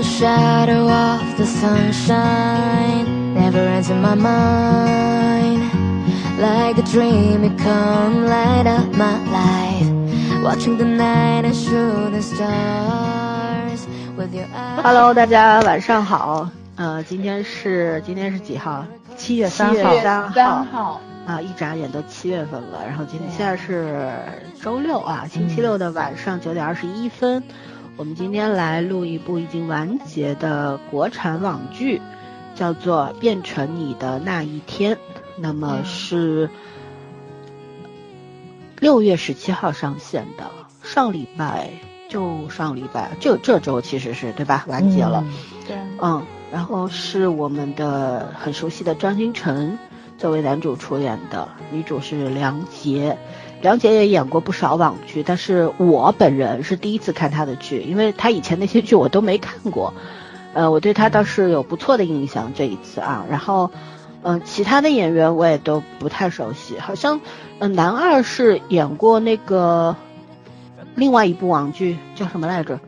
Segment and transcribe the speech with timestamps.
[0.00, 5.60] the shadow of the sunshine never ends in my mind.
[6.40, 10.42] Like a dream, come light up my life.
[10.42, 13.86] Watching the night and shooting stars
[14.16, 14.82] with your eyes.
[14.82, 16.48] Hello，大家晚上好。
[16.76, 18.86] 呃，今天是今天是几号？
[19.18, 22.78] 七月三七月号，三三号，啊，一眨眼都七月份了。
[22.88, 24.08] 然后今天现在是
[24.62, 27.42] 周六啊，星期六的晚上九点二十一分。
[28.00, 32.00] 我们今天来录一部已经完结的国产网剧，
[32.54, 34.96] 叫做《变成你的那一天》。
[35.36, 36.48] 那么是
[38.78, 40.50] 六月十七号上线的，
[40.82, 41.68] 上礼拜
[42.08, 44.64] 就上礼拜，这这周其实是对吧？
[44.66, 45.22] 完结了。
[45.68, 49.78] 对，嗯，然后是我们的很熟悉的张新成
[50.16, 53.18] 作为男主出演的，女主是梁洁。
[53.62, 59.92] 梁洁也演过不少网剧，但是我本人是第一次看她的剧，因为她以前那些剧我都没看过。
[60.54, 63.70] 呃，我对她倒是有不错的印象，这一次啊，然后，
[64.22, 67.20] 嗯、其他的演员我也都不太熟悉，好像，
[67.58, 69.94] 嗯、男二是演过那个
[70.94, 72.80] 另外一部网剧叫什么来着？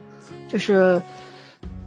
[0.48, 1.00] 就是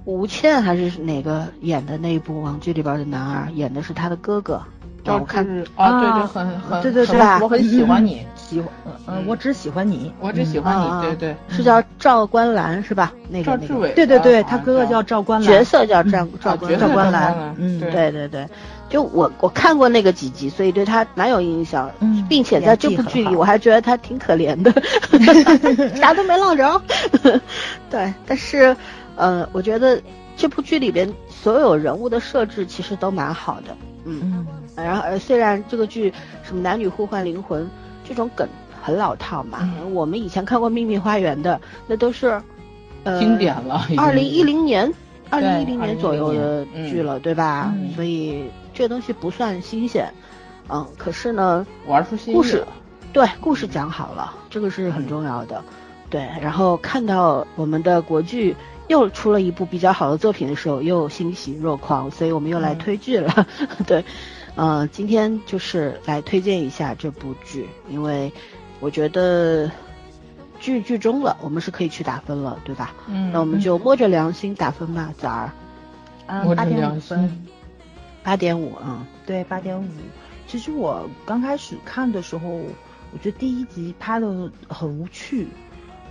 [0.06, 4.62] 吴倩还是哪个演的那一部网剧里边的男二，演的是他的哥哥。
[5.06, 8.68] 赵我看啊，对对，啊很很对对很对我很喜欢你，喜欢，
[9.08, 13.14] 嗯，我只喜欢你，我只喜欢啊你，对对，是叫赵观澜是吧？
[13.30, 18.48] 那个那个赵志伟，对对对，啊他哥哥叫赵观澜，角色叫赵赵赵关兰兰，嗯对对对对，
[18.90, 24.74] 就我我看过那个几集，所以对他蛮有印象，嗯并且在这部剧里我还觉得他挺可怜的，
[25.96, 26.82] 啥都没落着。
[27.90, 28.76] 对，但是
[29.16, 30.02] 呃，我觉得
[30.46, 34.22] 这部剧里边所有人物的设置其实都蛮好的，嗯。
[34.22, 37.68] 嗯，然后呃，虽然这个剧什么男女互换灵魂
[38.08, 38.48] 这种梗
[38.80, 42.40] 很老套嘛，嗯我们以前看过《秘密花园》的，那都是
[43.06, 44.94] 呃经典了，二零一零年，
[45.32, 47.74] 二零一对零年左右的嗯剧了，对吧？
[47.76, 50.14] 嗯所以这东西不算新鲜，
[50.70, 52.64] 嗯，可是呢，玩出新故事
[53.12, 55.60] 对故事讲好了，这个是很重要的。
[56.08, 58.56] 对，然后看到我们的国剧
[58.88, 62.78] 又出了一部比较好的作品的时候，又欣喜若狂，所以我们又来嗯。
[62.78, 63.48] 推剧了。
[63.88, 64.04] 对，
[64.56, 68.32] 呃，今天就是来推荐一下这部剧，因为
[68.80, 69.72] 我觉得
[70.60, 72.94] 剧剧终了，我们是可以去打分了，对吧？
[73.08, 75.52] 嗯，那我们就摸着良心打分吧，枣儿。
[76.28, 77.20] 啊我，八点五分。
[77.28, 77.48] 心，
[78.24, 79.86] 八点五，啊对，八点五。
[80.48, 84.28] 其实我刚开始看的时候，我觉得第一集拍的
[84.68, 85.48] 很无趣，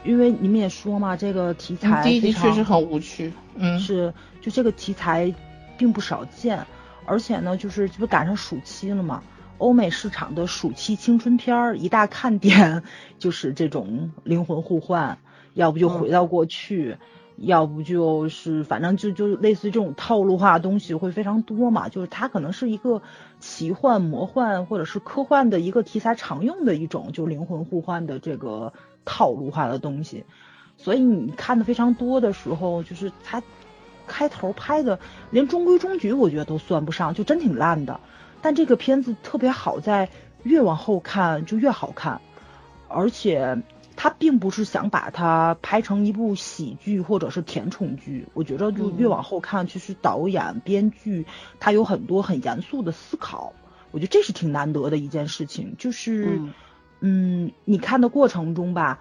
[0.04, 5.34] 因为你们也说嘛，这个题材嗯第一集确实很无趣，嗯，是，就这个题材
[5.76, 6.64] 并不少见，
[7.06, 9.22] 而且呢，就是这不赶上暑期了嘛，
[9.58, 12.82] 欧美市场的暑期青春片儿一大看点
[13.18, 15.18] 就是这种灵魂互换，
[15.54, 16.98] 要不就回到过去。
[17.36, 23.02] 要不就是反正就就类似于这种套路化的东西会非常多嘛，就是它可能是一个
[23.40, 28.72] 奇幻、魔幻或者是科幻的一个题材常用的一种就灵魂互换的这个
[29.04, 30.24] 套路化的东西，
[30.76, 33.42] 所以你看的非常多的时候，就是它
[34.06, 34.98] 开头拍的
[35.30, 38.00] 连中规中矩，我觉得都算不上，就真挺烂的。
[38.42, 40.08] 但这个片子特别好在
[40.42, 42.20] 越往后看就越好看，
[42.88, 43.62] 而且
[43.96, 51.26] 它并不是想把它拍成一部喜剧或者是甜宠剧，我觉得就越往后看，其实导演、编剧
[51.60, 53.54] 他有很多很严肃的思考，
[53.90, 56.40] 我觉得这是挺难得的一件事情，就是。
[57.06, 58.98] 嗯，你看的过程中吧，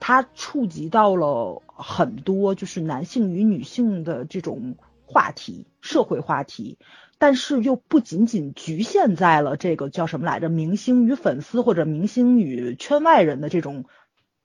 [0.00, 4.74] 它触及到了很多就是男性与女性的这种
[5.06, 6.78] 话题，社会话题，
[7.18, 13.84] 但是又不仅仅局限在了这个叫什么来着，明星与粉丝或者明星与圈外人的这种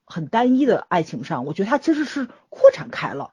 [0.04, 3.32] 很单一的爱情上，我觉得它其实是扩展开了。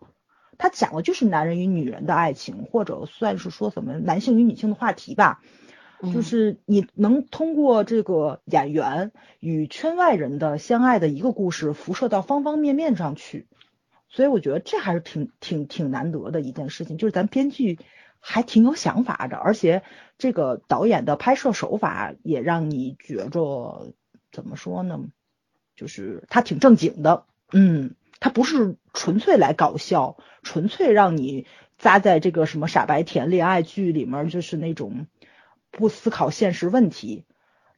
[0.57, 5.39] 它讲的就是男人与女人的爱情，或者算是说什么男性与女性的话题吧。
[6.13, 13.47] 就是你能通过这个演员与圈外人的相爱的一个故事，辐射到方方面面上去，
[14.07, 17.79] 所以我觉得这还是挺挺挺难得的一件事情，就是咱编剧
[18.19, 19.81] 还挺有想法的，而且
[20.19, 23.91] 这个导演的拍摄手法也让你觉着
[24.31, 24.99] 怎么说呢，
[25.75, 31.47] 就是他挺正经的，嗯，他不是纯粹来搞笑，纯粹让你
[31.79, 35.07] 扎在这个什么傻白甜恋爱剧里面，就是那种。
[35.77, 37.23] 不思考现实问题，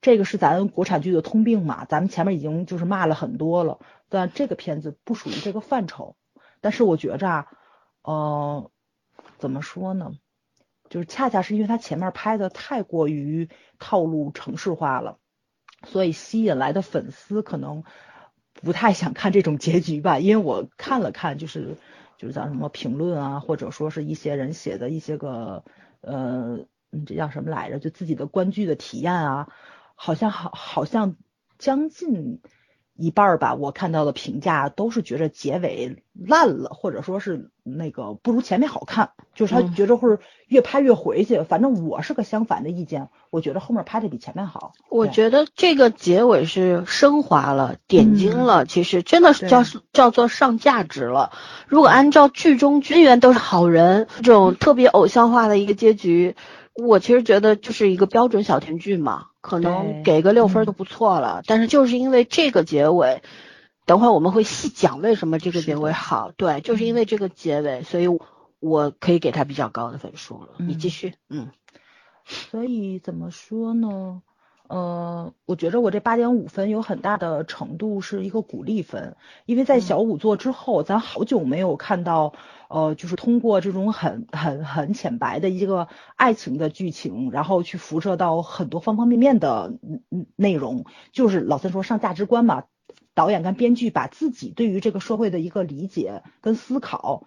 [0.02, 1.84] 这个是咱国产剧的通病嘛。
[1.84, 6.16] 咱们前面已经就是骂了很多了，但这个片子不属于这个范畴。
[6.62, 7.48] 但是我觉着啊，
[8.04, 8.72] 呃，
[9.38, 10.14] 怎么说呢？
[10.90, 15.18] 就是恰恰是因为他前面拍的太过于套路城市化了，
[15.86, 17.84] 所以吸引来的粉丝可能
[18.54, 20.20] 不太想看这种结局吧。
[20.20, 21.76] 因为我看了看，就是
[22.18, 25.64] 就是像什么评论啊，或者说是一些人写的一些个
[26.02, 27.80] 呃，嗯，这叫什么来着？
[27.80, 29.48] 就自己的观剧的体验啊，
[29.96, 31.16] 好像好好像
[31.58, 32.42] 将近
[32.96, 41.44] 一半儿吧，我看到的评价都是觉着结尾烂了，或者说是那个不如前面好看，就是他嗯觉着会越拍越回去。
[41.44, 44.74] 反正我是个相反的意见，我觉得后面拍的比前面好。
[44.90, 49.64] 我觉得这个结尾是升华了、点睛嗯了，其实真的是对叫
[49.94, 51.32] 叫做上价值了。
[51.68, 56.36] 如果按照剧中军员都是好人这种特别偶像化的一个结局，
[56.80, 61.42] 我其实觉得就是一个标准小甜剧嘛，可能给个六分嗯就不错了。
[61.46, 63.22] 但是就是因为这个结尾，
[63.86, 66.32] 等会儿我们会细讲为什么这个结尾好。
[66.36, 68.08] 对，就是因为这个结尾，所以
[68.60, 70.50] 我可以给他比较高的分数了。
[70.58, 71.50] 你继嗯续，嗯
[72.26, 74.22] 所以怎么说呢？
[74.70, 79.16] 呃，我觉着我这八点五分有很大的程度是一个鼓励分，
[79.48, 82.34] 因为在嗯小五座之后，咱好久没有看到，
[82.70, 92.66] 呃，就是通过这种很很很浅白的一个爱情的剧情，然后去辐射到很多方方面面的嗯嗯内容，就是老三说上价值观嘛，
[93.16, 97.26] 导演跟编剧把自己对于这个社会的一个理解跟思考。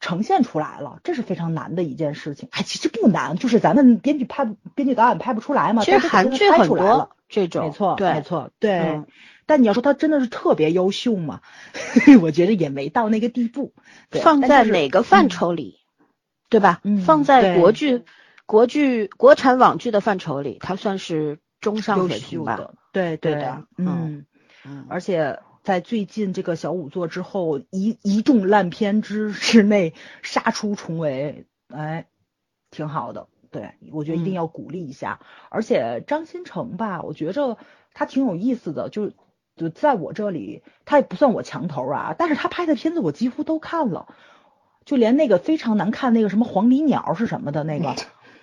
[0.00, 2.48] 呈现出来了，这是非常难的一件事情。
[2.52, 4.44] 哎，其实不难，就是咱们编剧拍，
[4.74, 5.84] 编剧导演拍不出来嘛。
[5.84, 8.72] 其实韩剧很拍出来了多这种，没错，对没错，对。
[8.78, 9.06] 嗯
[9.46, 11.40] 但你要说他真的是特别优秀嘛？
[12.22, 13.72] 我觉得也没到那个地步。
[14.08, 15.80] 对放在哪个范嗯畴里，
[16.48, 16.78] 对吧？
[16.84, 18.04] 嗯放在国剧、
[18.46, 22.70] 国剧、国产网剧的范畴里，它算是中上优水平吧？
[22.92, 24.26] 对对对的嗯嗯。
[24.64, 32.06] 嗯，而且在最近这个小五座之后，一一众烂片之之内杀出重围，哎，
[32.72, 33.28] 挺好的。
[33.52, 35.20] 对，我觉得一定嗯要鼓励一下。
[35.48, 37.56] 而且张新成吧，我觉着
[37.94, 39.12] 他挺有意思的，就
[39.54, 44.08] 就在我这里，他也不算我墙头啊，但是他拍的片子我几乎都看了，
[44.84, 47.94] 就连那个非常难看那个什么黄鹂鸟是什么的那个，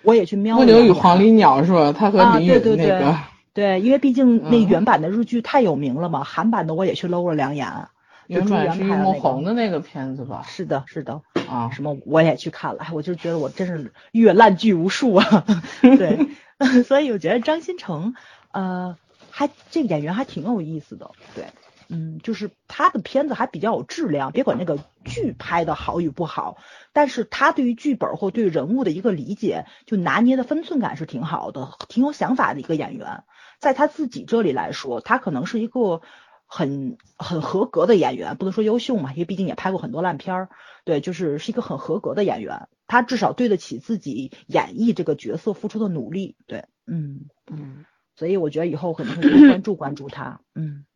[0.02, 1.92] 我也去瞄蜗了蜗牛与黄鹂鸟是吧？
[1.92, 3.18] 他和啊林允对对对那个，
[3.58, 7.88] 对，因为毕竟那嗯原版的日剧太有名了嘛，韩版的我也去搂了两眼。
[8.28, 9.20] 原朱元版是于梦拍的那个。
[9.20, 10.44] 红的那个片子吧？
[10.46, 15.44] 是的，是的，啊，什么我也去看了，哎，我就觉得我真是阅烂剧无数啊。
[15.82, 16.28] 对，
[16.86, 18.14] 所以我觉得张新成，
[18.52, 18.96] 呃，
[19.28, 21.10] 还这个演员还挺有意思的。
[21.34, 21.46] 对，
[21.88, 26.58] 嗯，就是他的片子还比较有质量，别管那个剧拍的好与不好，
[26.92, 33.24] 但是他对于剧本或对人物的一个理解，就拿捏的分寸感是挺好的，挺有想法的一个演员。
[33.58, 36.00] 在他自己这里来说，他可能是一个
[36.46, 40.48] 很很合格的演员，不能说优秀嘛，因为毕竟也拍过很多烂片儿。
[40.84, 46.36] 对，就是是一个很合格的演员，他至少对得起自己演绎这个角色付出的努力。
[46.46, 47.84] 对，嗯，嗯
[48.16, 50.40] 所以我觉得以后可能会多关注关注他。
[50.54, 50.86] 嗯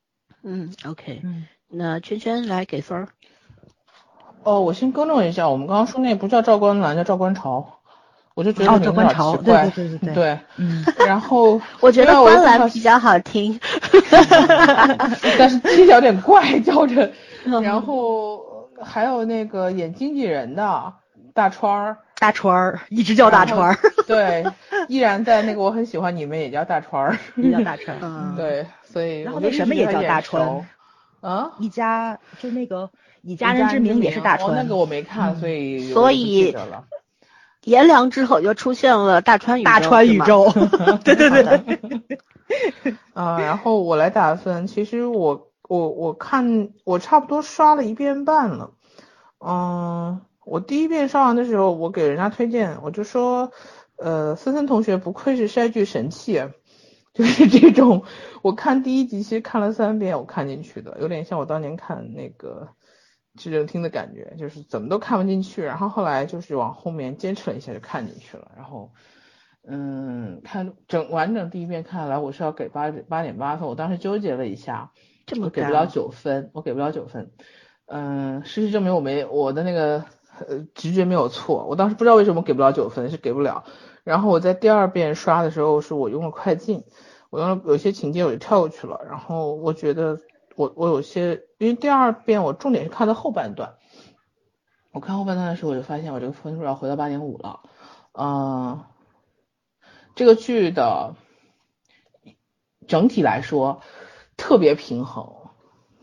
[0.42, 3.08] 嗯，OK，嗯，那圈圈来给分儿。
[4.44, 7.81] 哦，我先更正一下，我们刚刚说那不叫赵观澜，叫赵观潮，
[8.34, 9.70] 我就觉得哦，名字有点赵观潮，对奇怪。
[9.70, 13.58] 对对对对，对，嗯，然后 我觉得观澜比较好听。
[15.38, 17.10] 但是听起来有点怪，叫着。
[17.44, 18.40] 嗯然后
[18.80, 20.92] 还有那个演经纪人的
[21.34, 23.76] 大川儿，大川儿一直叫大川儿，
[24.06, 24.44] 对，
[24.88, 27.98] 依然在那个我很喜欢你们也叫大川儿，也叫大川
[28.36, 30.64] 对，所以然后我就那什么也叫大川熟
[31.20, 31.50] 啊。
[31.58, 32.88] 一家就那个
[33.22, 36.54] 以以家人之名也是大川，哦，那个我没看，嗯所以所以。
[37.64, 40.18] 颜良之后就出现了大川宇宙，大川宇。
[40.20, 40.50] 宙。
[41.04, 42.18] 对对对
[43.14, 44.66] 啊，然后我来打分。
[44.66, 48.72] 其实我我我看我差不多刷了一遍半了。
[49.38, 53.52] 嗯，我第一遍刷完的时候，我给人家推荐，我就说，
[53.96, 56.50] 呃，森森同学不愧是筛剧神器啊，
[57.14, 58.02] 就是这种。
[58.42, 62.68] 我看第一集其实看了三遍，我看进去的，有点像我当年看那个
[63.36, 65.62] 智正厅的感觉，就是怎么都看不进去。
[65.62, 68.50] 然后后来就是往后面坚持了一下，就看进去了。
[68.56, 68.90] 然后。
[69.64, 73.68] 嗯，看整完整第一遍看下来，我是要给八八点八分。
[73.68, 74.90] 我当时纠结了一下，
[75.24, 77.30] 这么给不了九分，我给不了九分。
[77.86, 80.04] 嗯，事实证明我没我的那个
[80.48, 83.62] 呃直觉没有错，我当时不知道为什么给不了九分，是给不了。
[84.02, 86.82] 然后我在第二遍刷的时候，是我用了快进，
[87.30, 89.00] 我用了有些情节我就跳过去了。
[89.08, 90.18] 然后我觉得
[90.56, 93.74] 我我有些，因为第二遍我重点是看的后半段，
[94.92, 97.60] 我看后半段的时候，我就发现我这个分数要回到八点五了。
[98.12, 98.84] 嗯，
[100.14, 101.14] 这个剧的
[102.86, 103.80] 整体来说
[104.36, 105.32] 特别平衡，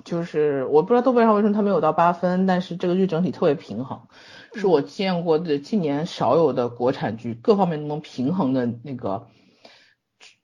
[0.03, 4.07] 就是我不知道豆瓣上为什么它没有到八分，但是这个剧整体特别平衡，
[4.55, 9.27] 是我见过的近年少有的国产剧各方面都能平衡的那个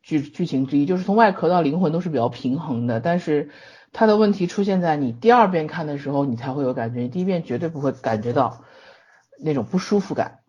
[0.03, 3.49] 剧剧情之一，就是从外壳到灵魂都是比较平衡的，但是
[3.97, 8.65] 它的问题出现在你第二遍看的时候，你才会有感觉，你第一遍绝对不会感觉到
[9.41, 10.39] 那种不舒服感。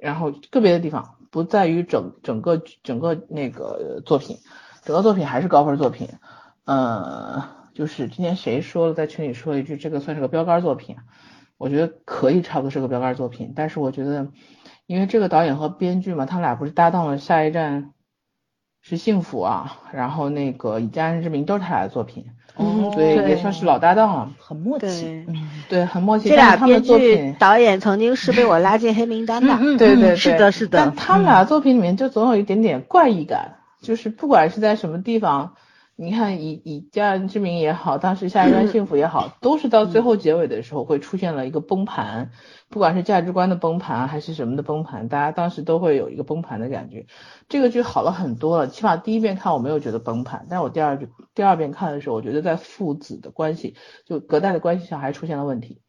[0.00, 4.38] 然后个别的地方不在于整整个整个那个作品，
[4.82, 6.08] 整个作品还是高分作品。
[6.64, 7.42] 嗯，
[7.74, 10.96] 就是今天谁说了，在群里说一句，这个算是个标杆作品，
[11.58, 13.52] 我觉得可以差不多是个标杆作品。
[13.54, 14.28] 但是我觉得，
[14.86, 17.92] 因为这个导演和编剧嘛，他们俩不是搭档了，下一站
[18.88, 22.24] 是幸福啊，然后那个以家人之名都是他俩的作品，
[22.54, 24.30] 哦所以也算是老搭档了。
[24.38, 25.24] 很默契对。
[25.26, 26.28] 嗯，对，很默契。
[26.28, 29.54] 这俩编剧的作品，导演曾经是被我拉进黑名单的。
[29.60, 30.94] 嗯对对对，是的，是的但。
[30.94, 35.54] 他们俩作品里面就总有一点点怪异感，就是不管是在什么地方，
[35.98, 42.32] 你看以以家人之名也好，当时下一段幸福也好，都是到最后结尾的时候会出现了一个崩盘，
[42.68, 47.06] 不管是价值观的崩盘还是什么的崩盘，大家当时都会有一个崩盘的感觉。
[47.48, 50.98] 这个剧好了很多了，起码第一遍看我没有觉得崩盘，但我第二
[51.34, 53.74] 第二遍看的时候，我觉得在父子的关系
[54.04, 55.80] 就隔代的关系上还出现了问题。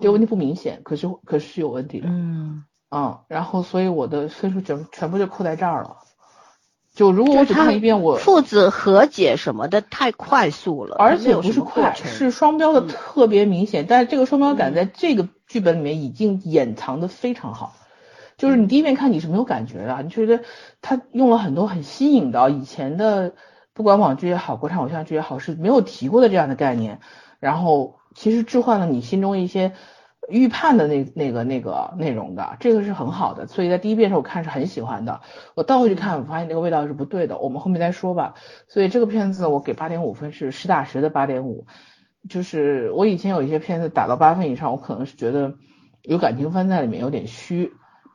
[0.00, 2.08] 这个问题不明显，可是可是是有问题的。
[2.08, 5.98] 嗯，嗯，然后所以我的分数全全部就扣在这儿了。
[6.94, 12.88] 就如果我只看一遍，我父子和解什么的太快速了，而且不是快，是双标的嗯。
[12.88, 17.74] 特别明显，但是这个双标感在这个剧本里面已经掩藏的非常好。
[18.36, 20.40] 就是你第一遍看你是没有感觉的，你觉得
[20.80, 23.32] 他用了很多很新颖的以前的，
[23.72, 27.00] 不管网剧也好，国产偶像剧也好，是没有提过的这样的概念，
[27.40, 29.72] 然后其实置换了你心中一些
[30.28, 35.20] 预判的那那个那个内容的，这个是很好的，所以在第一遍时候我看是很喜欢的，
[35.54, 38.34] 我倒回去看，我发现那个味道是不对的，我们后面再说吧。
[38.68, 41.66] 所以这个片子我给八点五分是实打实的八点五，
[42.28, 45.54] 就是我以前有一些片子打到八分以上，我可能是觉得
[46.02, 47.72] 有感情分在里面有点虚。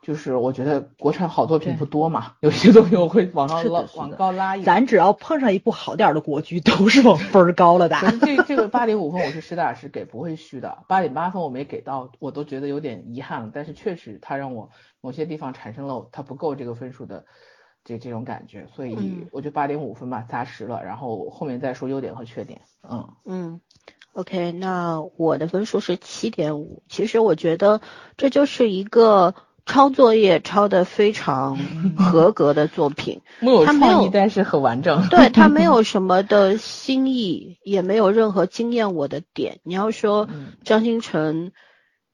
[0.08, 4.66] 就是我觉得国产好作品不多嘛，有些东西我会往上拉往高拉一点。
[4.66, 7.98] 咱只要碰上一部好点儿的国剧，都是往分儿高了的。
[7.98, 10.78] 可是这这个八点五分我是实打实给，不会虚的。
[10.88, 13.52] 八点八分我没给到，我都觉得有点遗憾了。
[13.54, 14.70] 但是确实它让我
[15.02, 17.26] 某些地方产生了它不够这个分数的
[17.84, 20.86] 这这种感觉，所以嗯我就八点五分吧，扎实了。
[20.86, 22.62] 然后后面再说优点和缺点。
[22.90, 23.60] 嗯嗯
[24.14, 26.82] ，OK，那我的分数是七点五。
[26.88, 27.82] 其实我觉得
[28.16, 29.36] 这就是一个
[29.68, 31.58] 抄作业抄的非常
[31.96, 33.22] 合格的作品。
[33.40, 35.08] 没有创意，但是很完整。
[35.10, 39.60] 对，他没有 什么的新意，也没有任何惊艳我的点。
[39.64, 41.52] 你要说嗯张新成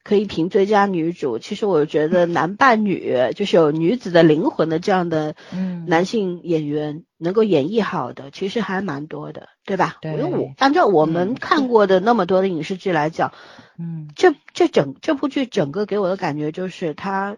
[0.03, 5.85] 可以评最佳女主，其实我觉得 男扮女，就是有女子的灵魂的这样的嗯。
[5.85, 9.97] 男性演员能够演绎好的，其实还蛮多的，对吧？
[10.01, 10.11] 对。
[10.13, 11.35] 因为我按照我们嗯。
[11.35, 13.33] 看过的那么多的影视剧来讲，
[13.79, 14.09] 嗯。
[14.15, 17.37] 这这整这部剧整个给我的感觉就是它，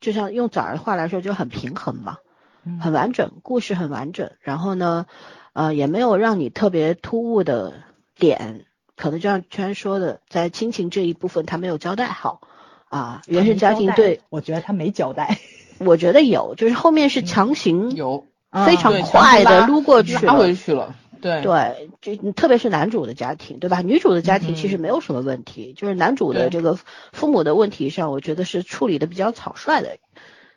[0.00, 2.18] 就像用早儿的话来说，就很平衡嘛。
[2.64, 2.78] 嗯。
[2.80, 5.06] 很完整，故事很完整，然后呢，
[5.52, 7.74] 呃，也没有让你特别突兀的
[8.16, 8.64] 点，
[8.96, 12.40] 可能就像圈说的，在亲情这一部分他没有交代好
[12.88, 15.38] 啊，原生家庭对，我觉得他没交代。
[15.78, 18.26] 我觉得有，就是后面是强行有
[18.66, 20.54] 非常快的撸过去拉回。
[20.54, 20.94] 去了。
[21.20, 23.80] 对对，就特别是男主的家庭，对吧？
[23.80, 26.78] 女主的家庭其实嗯没有什么问题，就是男主的这个
[27.12, 29.96] 父母的问题上，我觉得是处理的比较草率的。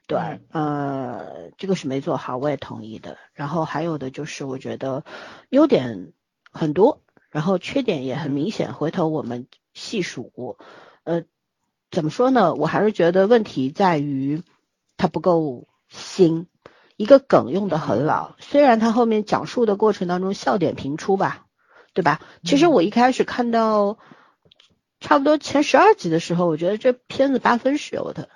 [0.08, 1.25] 对，嗯呃，
[1.58, 3.17] 这个是没做好，我也同意的。
[3.34, 5.06] 然后还有的就是，我觉得
[5.48, 6.12] 优点
[6.51, 8.74] 很多，然后缺点也很明显。
[8.74, 10.58] 回头我们细数，
[11.04, 11.24] 呃，
[11.92, 12.54] 怎么说呢？
[12.54, 14.44] 我还是觉得问题在于
[14.98, 16.48] 它不够新，
[16.96, 18.36] 一个梗用的很老。
[18.40, 21.46] 虽然它后面讲述的过程当中笑点频出吧，
[21.94, 22.22] 对吧？
[22.44, 23.98] 其实我一开始看到
[25.00, 28.30] 差不多前十二集的时候，我觉得这片子八分是有的。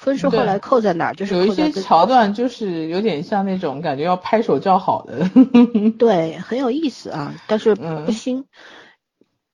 [0.00, 1.14] 分数后来扣在哪儿？
[1.14, 5.28] 就是有一些桥段就是有点像那种感觉要拍手叫好的。
[5.98, 8.46] 对，很有意思啊，但是嗯不新，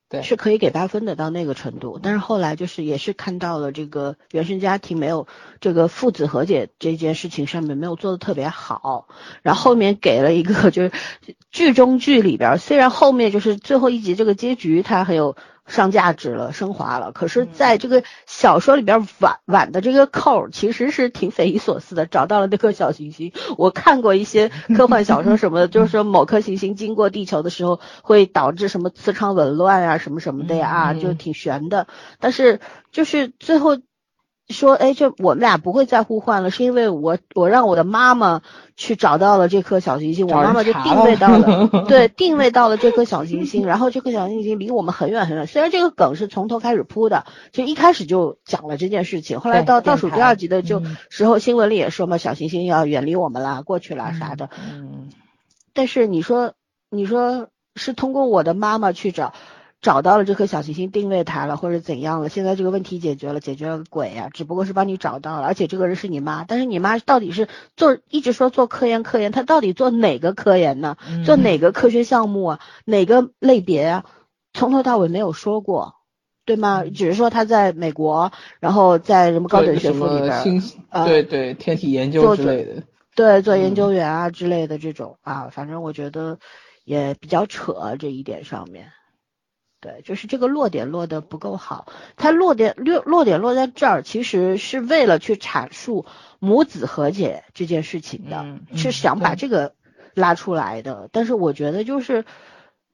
[0.08, 1.98] 对是可以给八分的到那个程度。
[2.00, 5.26] 但是后来就是也是看到了这个原生家庭没有
[5.60, 9.08] 这个父子和解这件事情上面没有做的特别好，
[9.42, 10.92] 然后后面给了一个 就是
[11.50, 15.36] 剧中剧里边儿，虽然后面就是最后一集这个结局它很有。
[15.66, 17.12] 上价值了，升华了。
[17.12, 22.06] 可是，在这个小说里边晚晚的这个扣，其实是挺匪夷所思的。
[22.06, 31.86] 找到了那颗小行星，我看过一些 科幻小说什么的，就是说某颗行星经过地球的时候，会导致什么磁场紊乱啊，什么什么的呀，就挺悬的。
[32.20, 32.60] 但是
[32.92, 33.78] 就是最后
[34.48, 38.42] 说，哎，这我们俩不会再互换了，是因为我我让我的妈妈
[38.76, 45.48] 去找到了这颗小行星，我妈妈就定位到了，对，定位到了这颗小行星，然后这颗小行星离我们很远很远。
[45.48, 54.48] 虽然这个梗是从头开始铺的，就一开始就讲了这件事情，后来到倒数第二集的就嗯时候，新闻里也说嘛，小行星要远离我们啦，过去啦啥的。
[54.72, 55.10] 嗯，
[55.74, 56.52] 但是你说，
[56.88, 59.32] 你说是通过我的妈妈去找。
[59.86, 62.28] 找到了这颗小行星定位它了，或者怎样了？
[62.28, 64.30] 现在这个问题解决了，解决了个鬼呀！
[64.34, 70.96] 只不过是帮你找到了，而且这个人是你妈，但是你妈到底是做一直说做科研科研，她到底做哪个科研呢？
[71.24, 72.60] 做哪个科学项目啊？
[72.84, 74.04] 哪个类别啊？
[74.54, 75.94] 从头到尾没有说过，
[76.44, 76.82] 对吗？
[76.82, 80.60] 只是说他在美国，然后在什么高等学府里边，
[81.06, 82.82] 对对，天体研究之类的，
[83.14, 86.40] 对，做研究员啊之类的这种啊，反正我觉得
[86.84, 88.90] 也比较扯这一点上面。
[89.80, 91.92] 对，就是这个落点落的不够好。
[92.16, 96.06] 它落点落落点落在这儿，其实是为了去阐述
[96.38, 99.74] 母子和解这件事情的，是想把这个
[100.14, 101.08] 拉出来的。
[101.12, 102.24] 但是我觉得就是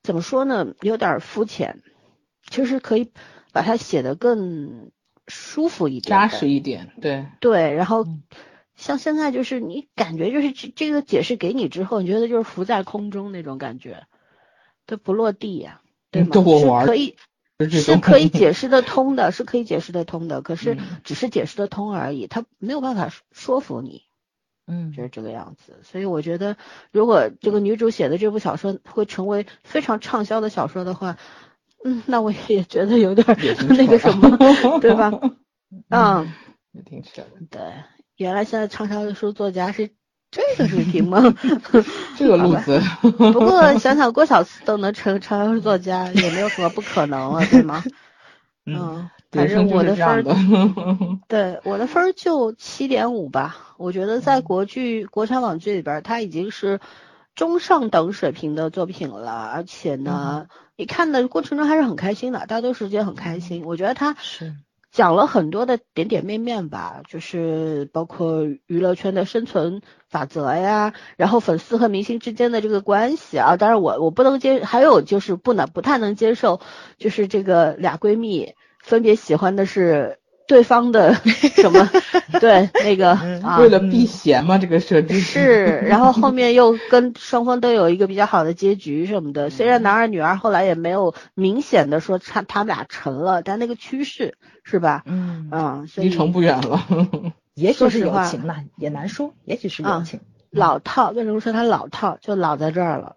[0.02, 1.82] 怎么说呢，有点肤浅。
[2.50, 3.12] 其实可以
[3.52, 4.90] 把它写得更
[5.28, 6.90] 舒服一点，扎实一点。
[7.00, 8.04] 对对，然后
[8.74, 14.08] 像现在就是你感觉就是这这个解释给你之后，你觉得就是浮在空中那种感觉，
[14.88, 15.81] 它不落地呀。
[16.12, 16.30] 对吗？
[16.84, 17.16] 是可以，
[17.70, 20.42] 是可以解释得通的，是可以解释得通的。
[20.42, 24.02] 可是只是解释得通而已，他没有办法说服你。
[24.66, 25.80] 嗯，就是这个样子。
[25.82, 26.56] 所以我觉得，
[26.92, 31.16] 如果这个女主写的这部小说会成为非常畅销的小说的话，
[31.84, 33.26] 嗯，那我也觉得有点
[33.68, 34.36] 那个什么，
[34.80, 35.10] 对吧？
[35.90, 36.32] 嗯，
[36.72, 37.30] 也挺扯的。
[37.50, 37.60] 对，
[38.16, 39.90] 原来现在畅销的书作家是。
[40.32, 41.22] 这个水平吗？
[42.16, 42.80] 这个路子。
[43.32, 47.84] 不过想想郭小四都能成畅销作家， 也没有什么不可能了，对吗？
[48.64, 50.22] 嗯，反正我的分儿，
[51.28, 53.74] 对我的分儿就七点五吧。
[53.76, 56.80] 我觉得在国剧、国产网剧里边，它已经是
[57.34, 60.46] 中上等水平的作品了，而且呢，
[60.76, 63.64] 你看的过程中还是很开心的，大多时间很开心。
[63.66, 64.54] 我觉得它是。
[64.92, 76.60] 讲了很多的点点面面吧，就是包括娱乐圈的生存法则呀，然后粉丝和明星之间的这个关系啊，当然我我不能接，还有就是不能不太能接受，
[76.98, 80.21] 就是这个俩闺蜜分别喜欢的是。
[80.46, 81.14] 对方的
[81.56, 81.88] 什么？
[82.40, 83.18] 对，那个
[83.58, 85.64] 为了避嫌嘛，这个设置是。
[85.86, 89.50] 然后后面又跟双方都有一个比较好的结局什么的。
[89.50, 95.02] 虽然男二女二后来也没有明显的说他他们俩成了，但那个趋势是吧？
[95.06, 96.86] 嗯嗯，离成不远了。
[97.54, 99.34] 也许是友情呢，也难说。
[99.44, 100.20] 也许是友情。
[100.50, 102.18] 老套，为什么说他老套？
[102.20, 103.16] 就老在这儿了。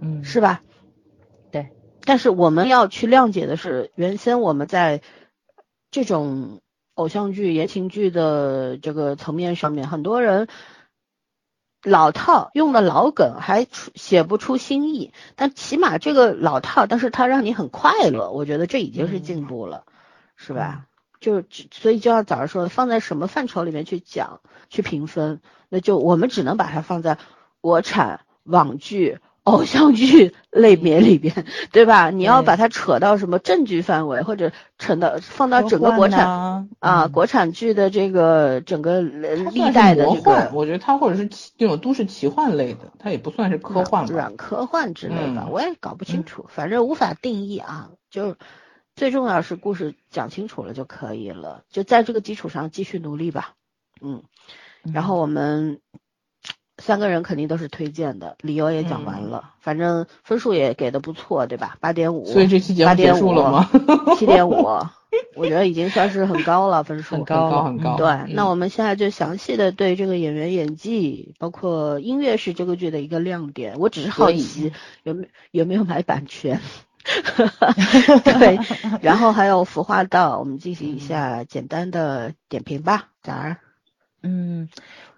[0.00, 0.62] 嗯，是吧？
[1.50, 1.68] 对。
[2.04, 5.00] 但是我们要去谅解的是，原先我们在
[6.04, 6.60] 这种。
[6.98, 10.48] 偶像剧、言情剧的这个层面上面，很多人
[11.84, 19.84] 老套用的老梗还写不出新意，但起码这个老套，但是它让你很快乐，我觉得这已经是进步了，
[20.34, 20.86] 是吧？
[21.20, 27.16] 就所以就像早上说的，放在什么范畴里面去讲、去评分，那就我们只能把它放在
[27.60, 29.20] 国产网剧。
[29.48, 32.10] 偶像剧类别里边， 对吧？
[32.10, 47.90] 你要把它扯到什么证据范围，或者扯到放到整个国产啊，国产剧的这个整个历代的这个，我觉得它或者是那种都市奇幻类的，它也不算是科幻吧，软科幻之类的，我也搞不清楚，反正无法定义啊。
[48.10, 48.36] 就
[48.96, 53.54] 最重要是故事讲清楚了就可以了，就在这个基础上继续努力吧。
[54.00, 54.22] 嗯，
[54.92, 55.80] 然后我们。
[56.78, 61.76] 三个人肯定都是推荐的，理由也讲完了，反正分数也给的不错，对吧？
[61.80, 63.68] 八点五，所以这期节目结束了吗？
[64.16, 64.52] 七点五，
[65.34, 67.96] 我觉得已经算是很高了，分数很高很高。
[67.96, 73.78] 对，那我们现在就详细的对这个演员演技，包括音乐是这个剧的一个亮点。
[73.78, 76.60] 我只是好奇有没有没有买版权，
[78.22, 78.58] 对，
[79.02, 83.56] 然后还有服化道，我们进行一下简单的点评吧，咋儿？
[84.20, 84.68] 嗯，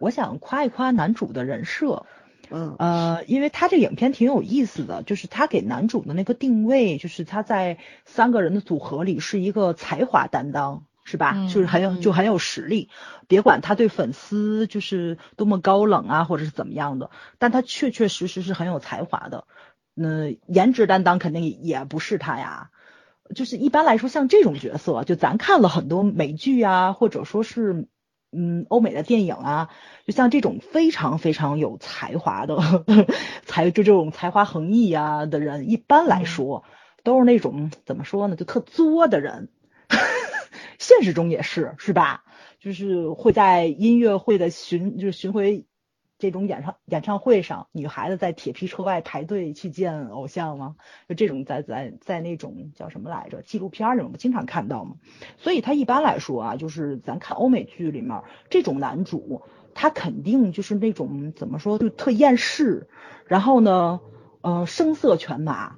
[0.00, 2.06] 我想夸一夸男主的人设，
[2.50, 11.34] 嗯呃，因为他这影片挺有意思的，就是他给男主的那个定位，就是他在三个人的组合里是一个才华担当，是吧？
[11.52, 12.88] 就是很有就很有实力，
[13.28, 19.44] 别管他对粉丝就是多么高冷啊，或者是怎么样的，但他确确实实是很有才华的。
[19.92, 22.70] 那颜值担当肯定也不是他呀，
[23.34, 27.86] 就是一般来说像这种角色，就咱看了很多美剧啊，或者说是。
[28.32, 29.70] 嗯，欧美的电影啊，
[30.06, 32.58] 就像这种非常非常有才华的
[33.44, 36.64] 才，就这种才华横溢啊的人，一般来说
[37.02, 39.48] 都是那种怎么说呢，就特作的人。
[40.78, 42.24] 现实中也是，是吧？
[42.60, 45.66] 就是会在音乐会的巡，就是巡回。
[46.20, 50.76] 这种演唱演唱会上，女孩子在铁皮车外排队去见偶像吗？
[51.08, 53.40] 就这种在在在那种叫什么来着？
[53.40, 54.96] 纪录片里面不经常看到吗？
[55.38, 59.40] 所以他一般来说啊，就是咱看欧美剧里面这种男主，
[59.74, 62.90] 他肯定就是那种怎么说，就特厌世，
[63.26, 64.00] 然后呢，
[64.42, 65.76] 呃，声色犬马，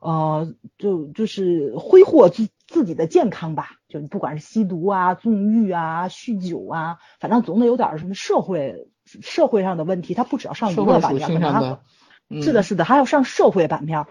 [0.00, 8.88] 呃，就就是挥霍自自己的健康吧，就不管是吸毒啊、纵欲啊、酗酒啊，反正总得有点什么社会
[9.20, 11.80] 社会上的问题，他不只要上娱乐版面，可能还性上的，
[12.30, 14.06] 嗯是的，是的，还要上社会版面儿。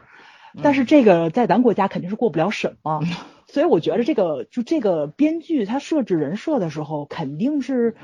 [0.61, 2.99] 但是这个在咱国家肯定是过不了审嘛，
[3.47, 7.95] 所以我觉得这个就这个编剧他设置人设的时候，肯定是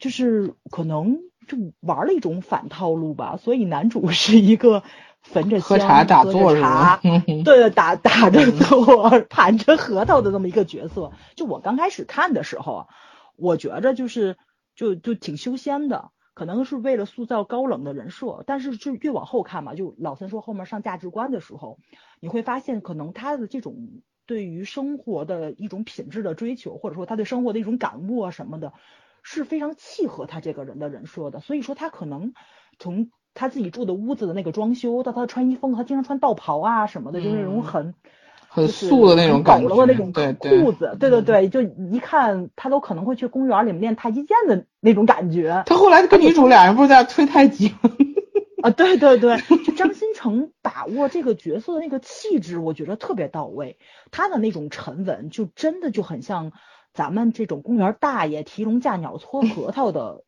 [0.00, 3.38] 就是可能就玩了一种反套路吧。
[3.40, 4.82] 所以男主是一个
[5.22, 11.12] 焚着香、喝茶打坐是着茶吗？，嗯 对，打打着坐、盘着核桃的这么一个角色。
[11.36, 12.86] 就我刚开始看的时候啊，
[13.36, 14.36] 我觉着就是
[14.74, 18.44] 就就挺修仙的，可能是为了塑造高冷的人设。
[18.46, 21.78] 但是就越往后看嘛，就老三说后面上价值观的时候，
[22.20, 28.74] 你会发现可能他的这种对于生活的一种品质的追求，或者说他对生活的一种感悟啊什么的，
[29.22, 31.40] 是非常契合他这个人的人设的。
[31.40, 32.34] 所以说他可能
[32.78, 37.94] 从他自己住的屋子的那个装修，到他的穿衣风格，他经常穿道袍啊什么的，就是那种嗯
[38.56, 38.68] 很。
[38.68, 47.90] 素的那种很感觉，那种裤子，对对对，就一看他都可能会去公园里面练太极剑的那种感觉他后来跟女主俩人不是在那吹太极吗？
[48.62, 53.76] 啊，对对对，就张新成把握这个角色的那个气质，我觉得特别到位。
[54.10, 56.52] 他的那种沉稳，就真的就很像
[56.94, 60.24] 咱们这种公园大爷提笼架鸟搓核桃的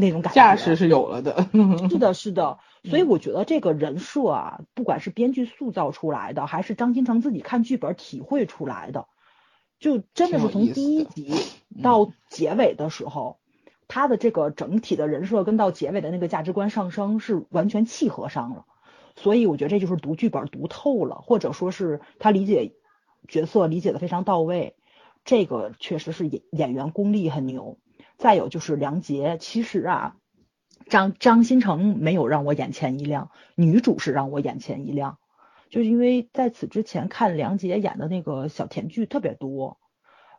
[0.00, 0.34] 那种感觉。
[0.34, 1.48] 架势是有了的，
[1.90, 9.06] 是的，是的，所以嗯我觉得这个人设啊，不管是编剧塑造出来的，还是张新成自己看剧本体会出来的，
[9.80, 11.34] 就真的是从第一集
[11.74, 11.82] 嗯。
[11.82, 13.38] 到结尾的时候，
[13.88, 18.64] 他的这个整体的人设跟到结尾的那个价值观上升是完全契合上了，
[19.16, 22.72] 所以我觉得这就是读剧本读透了，或者说是他理解
[23.26, 24.76] 角色理解的非常到位，
[25.24, 27.78] 这个确实是演演员功力很牛。
[28.18, 30.16] 再有就是梁洁，其实啊，
[30.88, 35.18] 张张新成没有让我眼前一亮，女主是让我眼前一亮，
[35.70, 39.78] 就是因为在此之前看梁洁演的那个小甜剧特别多，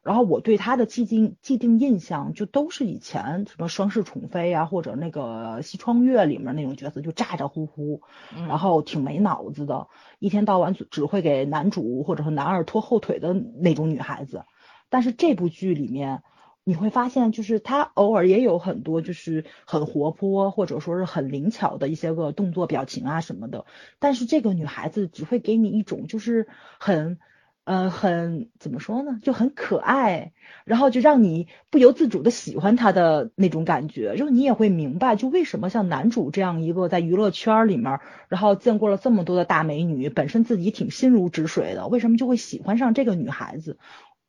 [0.04, 8.02] 然后我对她的既定既定印象就都是以前什么双世宠妃啊，或者那个西窗月里面那种角色，就咋咋呼呼，
[8.50, 9.88] 然后挺没脑子的，
[10.20, 14.44] 一天到晚只只会给男主或者说男二拖后腿的那种女孩子。
[14.90, 16.24] 但是这部剧里面，
[16.70, 23.66] 你会发现，就是她偶尔也有很多就是很活泼或者说是很灵巧的一些个动作、表情啊什么的。
[24.00, 26.48] 但是这个女孩子只会给你一种就是
[26.80, 27.18] 很。
[27.66, 30.32] 呃，很怎么说呢，就很可爱，
[30.66, 43.78] 然后就让你不由自主的喜欢她的那种感觉，就你也会明白，就为什么像男主这样一个在娱乐圈里面，然后见过了这么多的大美女，本身自己挺心如止水的，为什么就会喜欢上这个女孩子？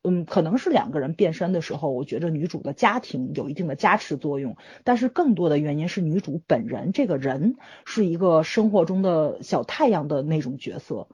[0.03, 11.09] 嗯，可能是两个人变身的时候，我觉得女主的家庭有一定的加持作用，但是更多的原因是女主本人这个人是一个生活中的小太阳的那种角色，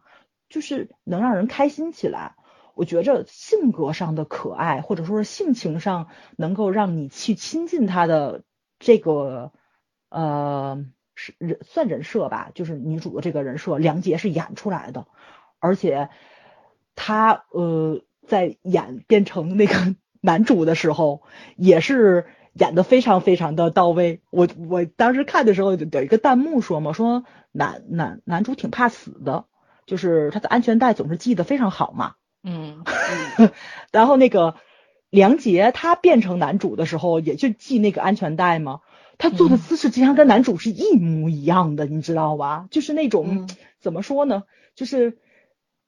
[0.49, 2.37] 就是能让人开心起来。
[2.75, 8.45] 我觉着性格上的可爱，或者说是性情上能够让你去亲近她的
[8.79, 9.51] 这个
[10.11, 15.07] 呃是人算人设吧，就是女主的这个人设，梁洁是演出来的，
[15.59, 16.11] 而且
[16.95, 19.75] 她呃在演变成那个
[20.21, 21.23] 男主的时候，
[21.57, 24.21] 也是演的非常非常的到位。
[24.31, 29.45] 我我当时看的时候有一个弹幕说嘛，说男男男主挺怕死的，
[29.87, 32.15] 就是他的安全带总是系得非常好嘛。
[32.43, 32.85] 嗯，
[33.93, 34.57] 然后那个
[35.11, 38.81] 梁洁他变成男主的时候，也就系那个安全带嘛。
[39.19, 42.67] 他做的姿势经常跟男主是一模一样的，你知道吧？
[42.71, 43.49] 就是那种、嗯
[43.81, 44.43] 怎么说呢？
[44.75, 45.17] 就是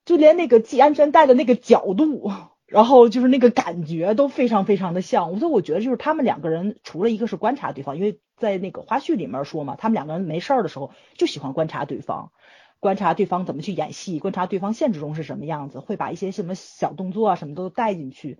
[0.08, 2.32] 就连那个系安全带的那个角度，
[2.64, 5.38] 然后就是那个感觉都非常非常的像。
[5.38, 12.32] 所以我觉得就是他们两个人，除了一个是观察对方，因为在那个花絮里面说嘛，他们两个人没事儿的时候就喜欢观察对方。
[12.80, 18.38] 观察对方怎么去演戏，观察对方现实中是什么样子，会把一些什么小动作啊什么都带进去。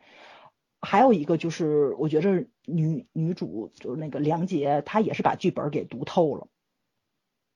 [0.80, 6.46] 还有一个就是，我觉着女女主就是那个梁洁，她也是把剧本给读透了，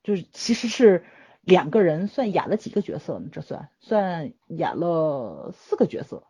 [0.03, 1.05] 就是其实是
[1.42, 3.28] 两个人算演了几个角色呢？
[3.31, 6.24] 这算算演了四个角色，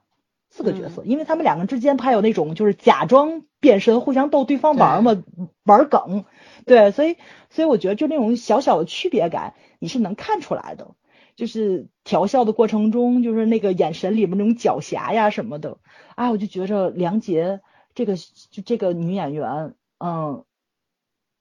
[0.50, 5.22] 四个角色，因为他们两个之间还有那种就是假装变身，互相逗对方玩嘛，
[5.64, 6.24] 玩梗，
[6.66, 7.16] 对，所以
[7.50, 10.94] 所以我觉得就那种小小的区别感，你是能看出来的。
[11.34, 15.78] 就是调笑的过程中，就是那个眼神里面那种狡黠呀什么的，
[16.14, 17.62] 啊，我就觉着梁洁
[17.94, 20.44] 这个就这个女演员，嗯，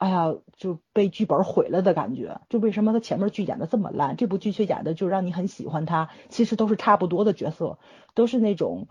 [0.01, 2.41] 哎呀，就被剧本毁了的感觉。
[2.49, 6.09] 就为什么他前面剧演的这么烂，这部剧却演的就让你很喜欢他？
[6.29, 7.77] 其实都是差不多的角色，
[8.15, 8.87] 都是那种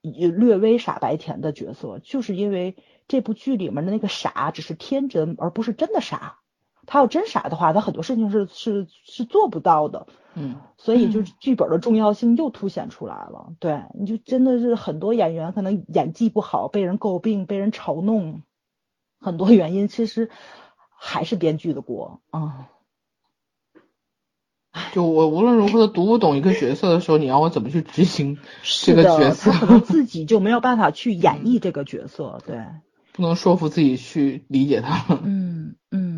[0.00, 2.76] 略微傻白甜的角色，就是因为
[3.08, 6.38] 这部剧里面的那个傻只是天真，而不是真的傻。
[6.86, 10.06] 他要真傻的话，他很多事情是是是做不到的。
[10.34, 13.54] 嗯， 所以就是剧本的重要性又凸显出来了。
[13.58, 18.42] 对，你就真的是很多演员可能演技不好，被人诟病，被人嘲弄，
[19.24, 20.30] 很多原因其实
[20.96, 22.68] 还是编剧的锅啊。
[24.92, 28.38] 就我无论如何都读不懂一个角色的时候，你让我怎么去执行
[28.84, 29.52] 这个角色？
[29.52, 32.58] 可能自己就没有办法去演 绎这个角色，对，
[33.12, 35.04] 不能说服自己去理解他。
[35.22, 36.13] 嗯嗯，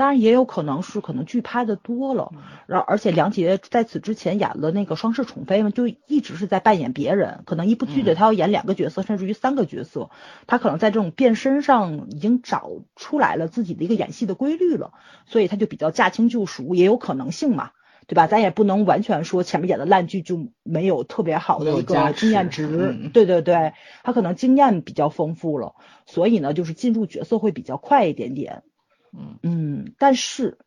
[0.00, 2.32] 当然也有可能是可能剧拍的多了，
[2.66, 10.08] 然后而且梁洁在此之前演了那个《双世宠妃》嘛，就一直是在扮演别人，可能一部剧里她要演两个角色，甚至于三个角色，
[10.46, 14.94] 她可能在这种变身上已经找出来了自己的一个演戏的规律了，
[15.26, 17.72] 所以她就比较驾轻就熟，也有可能性嘛。
[18.06, 18.26] 对吧？
[18.26, 22.66] 咱也不能完全说前面演的烂剧就没有特别好的一个经验值。
[23.12, 25.74] 对对对，他可能经验比较丰富了，
[26.06, 28.64] 所以呢，就是进入角色会比较快一点点。
[29.12, 30.58] 嗯嗯，但是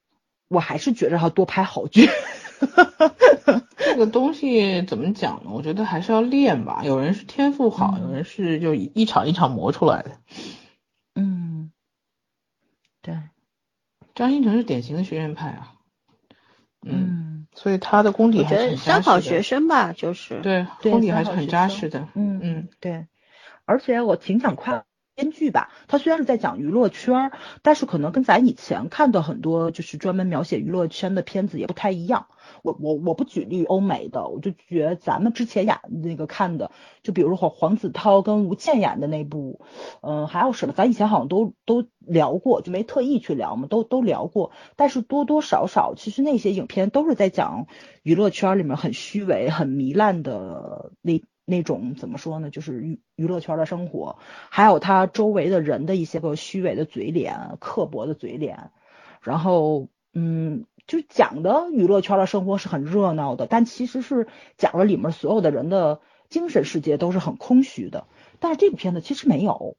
[0.47, 2.07] 我还是觉得他多拍好剧。
[3.77, 5.51] 这个东西怎么讲呢？
[5.51, 6.81] 我觉得还是要练吧。
[6.85, 10.11] 有人是天赋好，有人是就一场一场磨出来的。
[11.15, 11.71] 嗯，
[13.01, 13.19] 对，
[14.15, 15.73] 张新成是典型的学院派啊。
[16.85, 22.07] 嗯，所以他的功底还是很三好学生吧，就是对功底还是很扎实的。
[22.13, 23.07] 嗯嗯，对，
[23.65, 32.27] 而且我挺想夸编剧吧，他虽然是在讲娱乐圈，但是可能跟咱以前看的很多就是专门描写娱乐圈的片子也不太一样。
[32.61, 36.71] 我我我不举例欧美的，我就觉咱们之前演那个看的，
[37.01, 39.61] 就比如说黄子韬跟吴倩演的那部，
[40.01, 40.73] 嗯，还有什么？
[40.73, 44.51] 咱以前好像都都聊过，就没特意去聊嘛，都都聊过。
[44.75, 47.67] 但是多多少少，其实那些影片都是在讲
[48.01, 52.49] 娱乐圈里面很虚伪、很糜烂的那那种怎么说呢？
[52.49, 54.17] 就是娱娱乐圈的生活，
[54.49, 58.71] 还有他周围的人的一些个虚伪的嘴脸、刻薄的嘴脸，
[59.21, 60.65] 然后嗯。
[60.85, 64.27] 就讲的娱乐圈的生活是很热闹的，但其实是
[64.57, 68.05] 讲了里面所有的人的精神世界都是很空虚的。
[68.41, 69.77] 但是这部片子其实没有，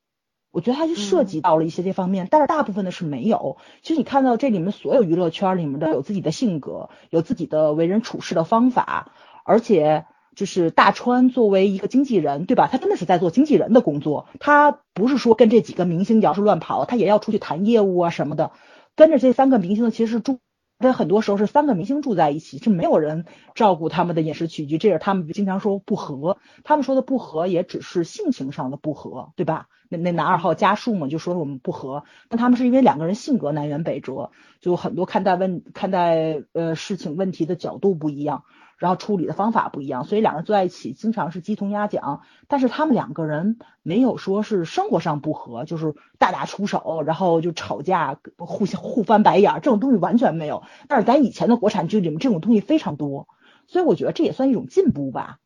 [0.50, 3.58] 我觉得它就涉及到了一些这方面，但是大部分的是没有。
[3.82, 9.12] 其实你看到这里面所有娱乐圈里面的有自己的性格，有自己的为人处事的方法，
[9.44, 12.68] 而且就是大川作为一个经纪人，对吧？
[12.70, 18.52] 他真的是在做经纪人的工作，他不是说跟这几个明星摇是乱跑，他也要出去谈业务啊什么的。
[18.96, 20.38] 跟着这三个明星的其实是住。
[20.80, 26.36] 这很多时候是三个明星住在一起，是没有人照顾他们的饮食起居，这是他们经常说不和。
[26.64, 29.68] 他们说的不和也只是性情上的不和，对吧？
[29.88, 38.42] 那那男二号家树嘛，就说我们不和，但他们是因为两个人性格南辕北辙，就很多看待问看待呃事情问题的角度不一样。
[38.78, 42.22] 然后处理的方法不一样，所以两个人坐在一起经常是鸡同鸭讲。
[42.48, 50.62] 但是他们两个人没有说是生活上不和，就是大打出手，然后就吵架，互相互翻白眼，这种东西完全没有。
[50.88, 53.28] 但是咱以前的国产剧里面这种东西非常多，
[53.66, 55.38] 所以我觉得这也算一种进步吧。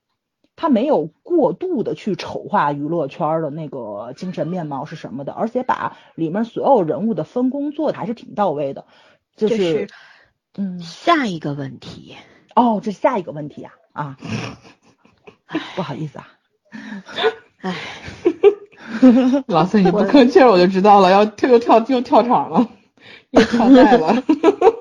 [0.57, 8.85] 他没有过度的去丑化娱乐圈的那个精神面貌是什么的，而且把里面所有人物的分工做的还是挺到位的。
[9.37, 9.89] 就是，
[10.57, 12.17] 嗯，下一个问题。
[12.59, 14.17] 哦，这是下一个问题啊啊，
[15.77, 16.29] 不好意思啊，
[17.61, 17.75] 哎，
[19.47, 22.69] 老四你不吭气我就知道了，要跳又跳又跳场了，
[23.31, 24.25] 又跳赛了，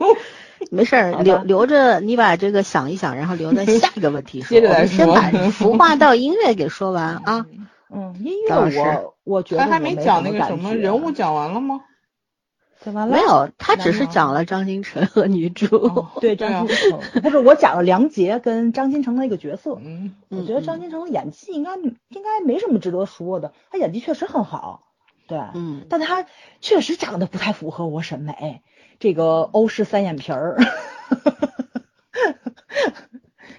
[0.72, 4.50] 没事儿，留留着你把这个想一想，然后留在下一个问题说。
[4.58, 7.46] 接着来说，先把服化道音乐给说完啊。
[7.94, 11.82] 嗯，音乐我我觉得还没讲那个什么人物讲完了吗？
[12.86, 16.06] 没有，他只是讲了张金城和女主。
[16.22, 19.78] 对张金城，不是我讲了梁洁跟张金城那个角色。
[19.84, 24.84] 嗯，我觉得张金城的演技应该应该没什么值得说的，他演技确实很好。
[25.28, 26.26] 对，嗯，但他
[26.62, 28.62] 确实长得不太符合我审美，
[29.00, 30.58] 这个欧式三眼皮儿。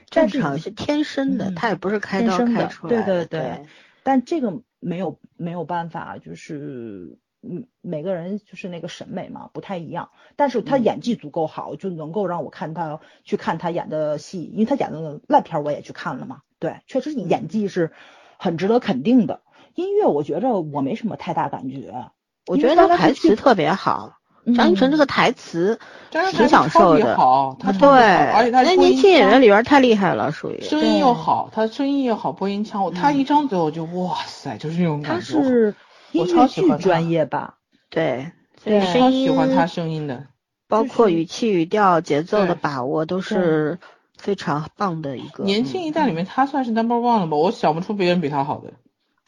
[0.08, 3.04] 正常是天生的，他也不是开刀开出来的。
[3.04, 3.66] 对对对，
[4.02, 7.18] 但这个没有没有办法，就是。
[7.42, 10.10] 嗯，每个人就是那个审美嘛，不太一样。
[10.36, 16.38] 但是他演技足够好，就能够让我看他去看他演的戏，因为他演的烂片我也去看了嘛。
[16.58, 17.92] 对，确实演技是
[18.38, 19.40] 很值得肯定的。
[19.74, 22.10] 音乐我觉着我没什么太大感觉，
[22.46, 24.14] 我觉得他台词特别好。
[24.56, 25.78] 张艺成这个台词
[26.10, 35.34] 挺享受的，好，他对，而且他年轻演员里边太厉害了，属于声音又好，他声音又好，播音腔，他一张嘴我就哇塞，就是那种感觉。
[35.34, 35.74] 他是。
[36.14, 37.58] 我超喜欢专业吧，
[37.90, 38.30] 对，
[38.64, 40.26] 对，超喜欢他声音的，
[40.66, 43.78] 包括语气、语调、节奏的把握都是
[44.16, 45.44] 非常棒的一个。
[45.44, 47.36] 年轻一代里面，他算是 number one 了吧？
[47.36, 48.72] 我想不出别人比他好的。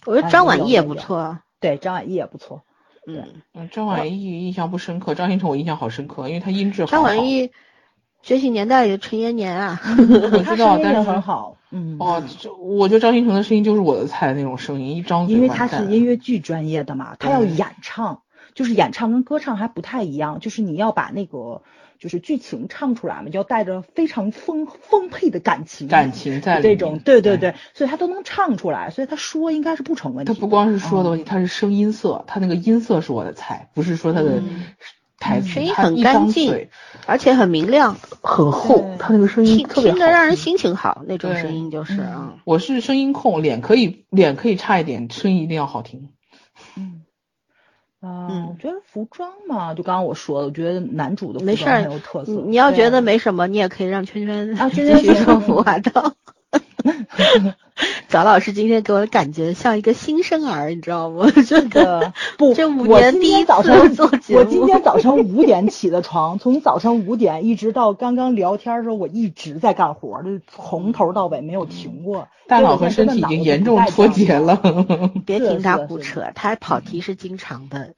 [0.06, 2.62] 我觉得张晚意也不错啊，对，张晚意也不错。
[3.06, 6.92] 嗯，嗯，张晚意印象不深刻，张新成我印象好深刻，因为他音质好好。
[6.92, 7.48] 张晚意，
[8.22, 11.56] 《觉醒年代》里的陈延年啊，我知道，但是很好。
[11.70, 18.22] 嗯，哦，就我觉得张新成的声音就是我的菜那种声音，一张嘴因为他是音乐剧专业的嘛，他要演唱，
[18.54, 21.62] 就是演唱跟歌唱还不太一样，就是你要把那个
[21.98, 30.32] 就是剧情唱出来嘛，要带着非常丰丰沛的感情，感情在这种，对对对，所以他都能唱出来，所以他说应该是不成问题。
[30.32, 34.42] 他不光是说的问题，他是声音色，他那个音色是我的菜，不是说他的
[35.20, 36.68] 台词，声音很干净，
[37.06, 42.34] 而且很明亮，很厚，他那个声音特别听着让人心情好那种声音就是啊。
[42.44, 46.08] 我是声音控，脸可以脸可以差一点，声音一定要好听。
[46.76, 47.02] 嗯。
[48.00, 52.32] 啊，我觉得服装嘛，就刚刚我说的，我觉得男主的没事很有特色。
[52.32, 56.14] 你要觉得没什么，你也可以让圈圈啊，圈圈说服华道。
[58.10, 61.30] 早老师今天给我的感觉像一个新生儿，你知道吗？
[61.46, 64.40] 这个不，这五年第一次做节目。
[64.40, 72.26] 我今天早上 五点起的床，从早上五点一直到刚刚聊天的时候，我一直在干活，就从头到尾没有停过。
[72.48, 74.60] 大脑和身体已经严重脱节了。
[75.24, 77.92] 别听他胡扯，他跑题是经常的。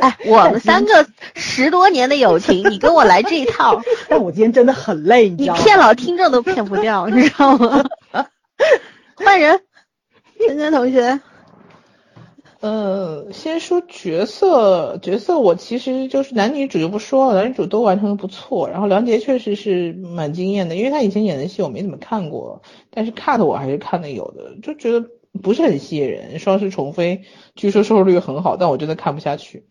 [0.00, 3.82] 哎，我们三个十多年的友情，你跟我来这一套。
[4.08, 7.79] 但我今天真的很累，你你骗老听众都骗不掉，你知道吗？
[9.16, 9.60] 换人，
[10.38, 11.20] 芊芊同学。
[12.60, 18.68] 呃，先说角色，角色我其实就是男女主就不说了，男女主都完成的不错。
[18.68, 25.08] 然后梁洁确实是蛮惊艳的，因为他以前演的戏我没怎么看过，但是 cut 我还是看的有的，就觉得
[25.42, 26.38] 不是很吸引人。
[26.38, 27.22] 双世宠妃
[27.54, 29.66] 据说收视率很好，但我真的看不下去。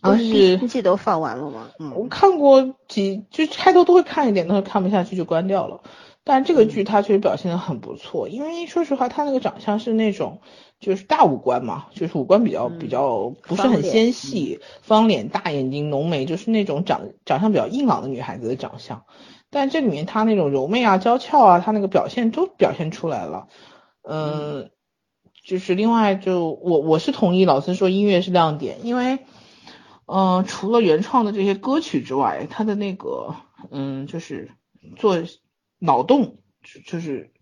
[0.00, 1.70] 啊，第一季都放完了吗？
[1.78, 5.82] 嗯，我看过几，就开头都会看一点，但是看不下去就关掉了。
[6.22, 10.42] 但这个剧它确实表现的很不错，因为说实话，他那个长相是那种
[10.78, 19.04] 就是大五官嘛，就是五官比较比较不是很纤细，方脸、大眼睛、浓眉，就是那种长长相比较硬朗的女孩子的长相。
[19.48, 23.48] 但这里面她那种柔媚啊、娇俏啊，她那个表现都表现出来了。
[24.02, 24.70] 嗯，
[25.42, 29.20] 就是另外就我我是同意老孙说音乐是亮点，因为
[30.06, 33.34] 嗯除了原创的这些歌曲之外，他的那个
[33.70, 34.50] 嗯就是
[34.96, 35.16] 做。
[35.80, 36.38] 脑洞
[36.86, 37.32] 就是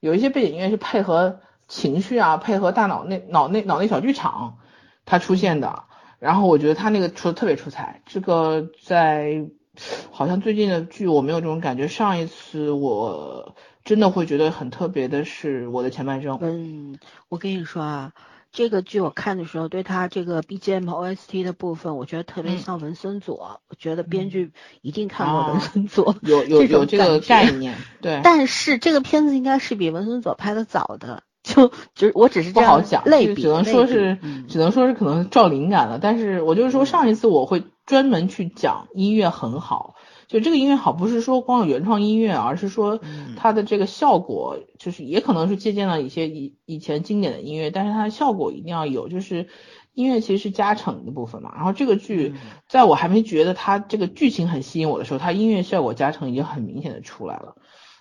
[0.00, 4.58] 有一些背景音乐是配合情绪啊，配合大脑内脑内脑内小剧场
[5.04, 5.84] 它出现的，
[6.18, 8.02] 然后我觉得他那个出的特别出彩。
[8.06, 9.46] 这个在
[10.10, 16.38] 好像最近的剧我没有这种感觉，上一次我真的会觉得很特别的是我的前半生。
[16.40, 18.12] 嗯，我跟你说啊。
[18.56, 23.60] 这个剧我看的时候，对他这个 BGM OST 的部分，我觉得特别像文森佐。
[23.68, 27.76] 我觉得编剧一定看过文森佐，有 有有这个概念。
[28.00, 28.22] 对。
[28.24, 35.98] 但是这个片子应该是比文森佐拍的早的，就就是我只是不好讲，类比，只能说是只能说是可能照灵感了。
[36.00, 39.95] 但是我就是说上一次我会专门去讲音乐很好。
[40.28, 42.98] 就这个音乐好，不是说光有原创音乐，而是说
[43.36, 49.46] 它的这个效果，就是也可能是借鉴了一些以以前经典的音乐，但是它的效果一定要有，就是
[49.94, 51.52] 音乐其实是加成的部分嘛。
[51.54, 52.34] 然后这个剧，
[52.68, 57.54] 在我还没觉得它这个剧情很吸引我的时候，它音乐效果加成已经很明显的出来了。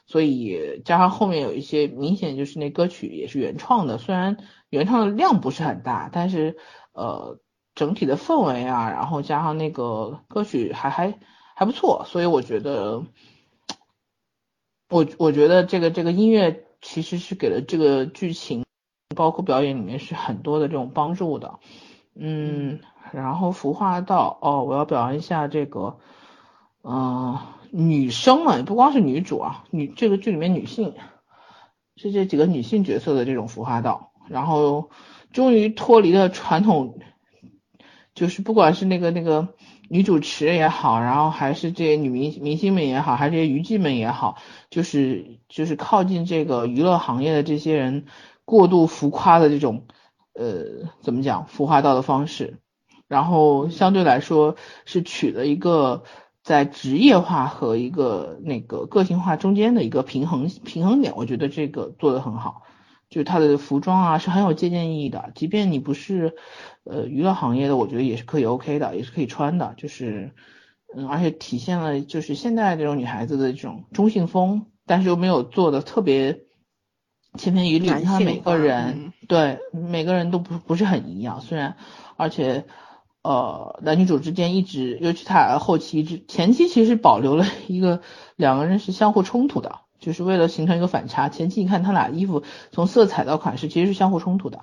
[0.07, 4.37] 所以加上后面有一些明显就是那歌曲也是原创的，虽然
[4.71, 6.57] 原创的量不是很大，但是
[6.93, 7.39] 呃
[7.75, 11.19] 整体的氛围啊，然后加上那个歌曲还还。
[11.57, 13.05] 还不错，所以我觉得，
[14.89, 18.65] 我我觉得这个这个音乐其实是给了这个剧情，
[19.15, 21.59] 包括表演里面是很多的这种帮助的，
[22.13, 22.81] 嗯，
[23.13, 25.97] 然后服化道哦，我要表扬一下这个，
[26.83, 27.39] 嗯，
[27.71, 30.93] 女生啊不光是女主啊，女这个剧里面女性
[31.95, 34.89] 是这几个女性角色的这种服化道，然后
[35.31, 36.99] 终于脱离了传统，
[38.13, 39.55] 就是不管是那个那个。
[39.95, 44.35] 女主持也好，然后还是这些女明明星们也好，还是这些娱记们也好，
[44.69, 48.03] 就是就是靠近这个娱乐行业的这些人
[48.43, 49.87] 过度浮夸的这种
[50.33, 52.59] 呃怎么讲浮夸道的方式，
[53.07, 56.03] 然后相对来说是取了一个
[56.43, 62.63] 在职业化和一个那个个性化中间的一个平衡平衡点，我觉得这个做的很好。
[63.07, 66.35] 就是它的服装啊是很有借鉴意义的，即便你不是
[66.85, 69.73] 呃娱乐行业的，我觉得也是可以 OK 的，也是可以穿的。
[69.75, 70.31] 就是
[70.95, 76.39] 嗯，而且体现了就是现在这种女孩子的这种中性风，但是又没有做的特别
[77.37, 77.89] 千篇一律。
[77.89, 81.75] 你看每个人对每个人都不不是很一样，虽然
[82.17, 82.65] 而且
[83.23, 88.01] 呃男女主之间一直，尤其他俩后期一直前期其实保留了一个
[88.35, 89.79] 两个人是相互冲突的。
[89.97, 91.29] 就是为了形成一个反差。
[91.29, 94.59] 前期你看他俩衣服从色彩到款式其实是相互冲突的，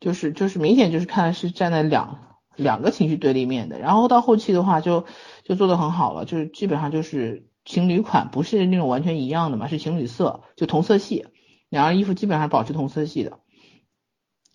[0.00, 3.78] 就是就是明显就是看是站在两两个情绪对立面的。
[3.78, 5.04] 然后到后期的话就
[5.44, 11.26] 就做的很好了，就是基本上就是情侣款，不是那种完全一样的嘛，是情侣色，就同色系，
[11.68, 13.40] 两人衣服基本上保持同色系的。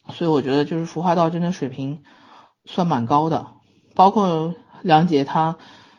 [0.10, 2.04] 所以我觉得就是服化道真的水平
[2.66, 3.48] 算蛮高的，
[3.96, 5.58] 包括梁杰他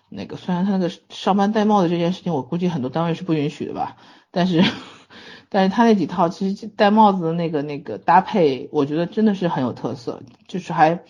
[0.09, 3.97] 那个，虽然他那个上班戴帽子这件事情，我估计很多单位是不允许的吧，
[4.31, 4.63] 但是
[5.53, 11.05] 但是他那几套其实戴帽子的那个那个搭配，我觉得真的是很有特色，就是还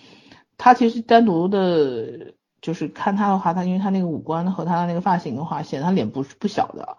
[0.59, 6.97] 他其实单独的，就是看他的话，他因为他那个五官和他的那个发型的话，显得他脸不是不小的，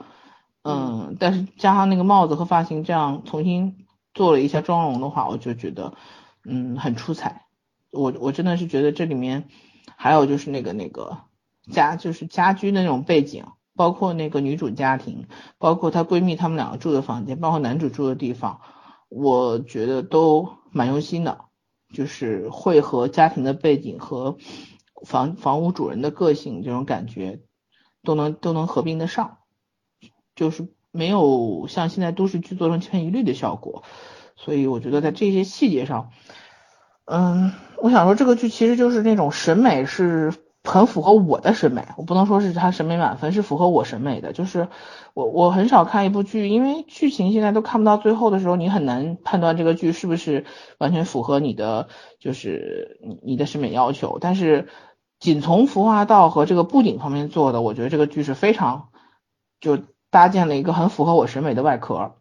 [0.64, 3.76] 嗯，但是加上那个帽子和发型这样重新。
[4.16, 5.96] 做了一下妆容的话，我就觉得，
[6.46, 7.48] 嗯，很出彩。
[7.90, 9.46] 我我真的是觉得这里面
[9.96, 11.18] 还有就是那个那个
[11.72, 13.46] 家，就是家居的那种背景，
[13.76, 18.62] 包括那个女主家庭，包括她闺蜜她们两个住的房间，包括男主住的地方，
[19.10, 21.46] 我觉得都蛮用心的，
[21.94, 24.38] 就是会和家庭的背景和
[25.06, 27.42] 房房屋主人的个性这种感觉
[28.04, 29.38] 都能都能合并得上，
[30.36, 30.68] 就是。
[30.96, 33.82] 没有像现在都市剧做成千篇一律的效果，
[34.36, 36.12] 所以我觉得在这些细节上，
[37.06, 40.32] 嗯，我想说这个剧其实就是那种审美是
[40.64, 44.34] 很符合我的审美，我不能说是他审美满分，是符合我审美的。
[44.34, 44.68] 就是
[45.14, 50.46] 我我很少看一部剧，因为剧情现在都看不到最后的时候，你很难判断这个剧是不是
[50.78, 51.88] 完全符合你的
[52.20, 54.18] 就是你你的审美要求。
[54.20, 54.68] 但是
[55.20, 58.90] 仅从服化道和这个布景方面做的，我觉得这个剧是非常
[59.60, 59.80] 就。
[60.14, 62.12] 搭建了一个很符合我审美的外壳，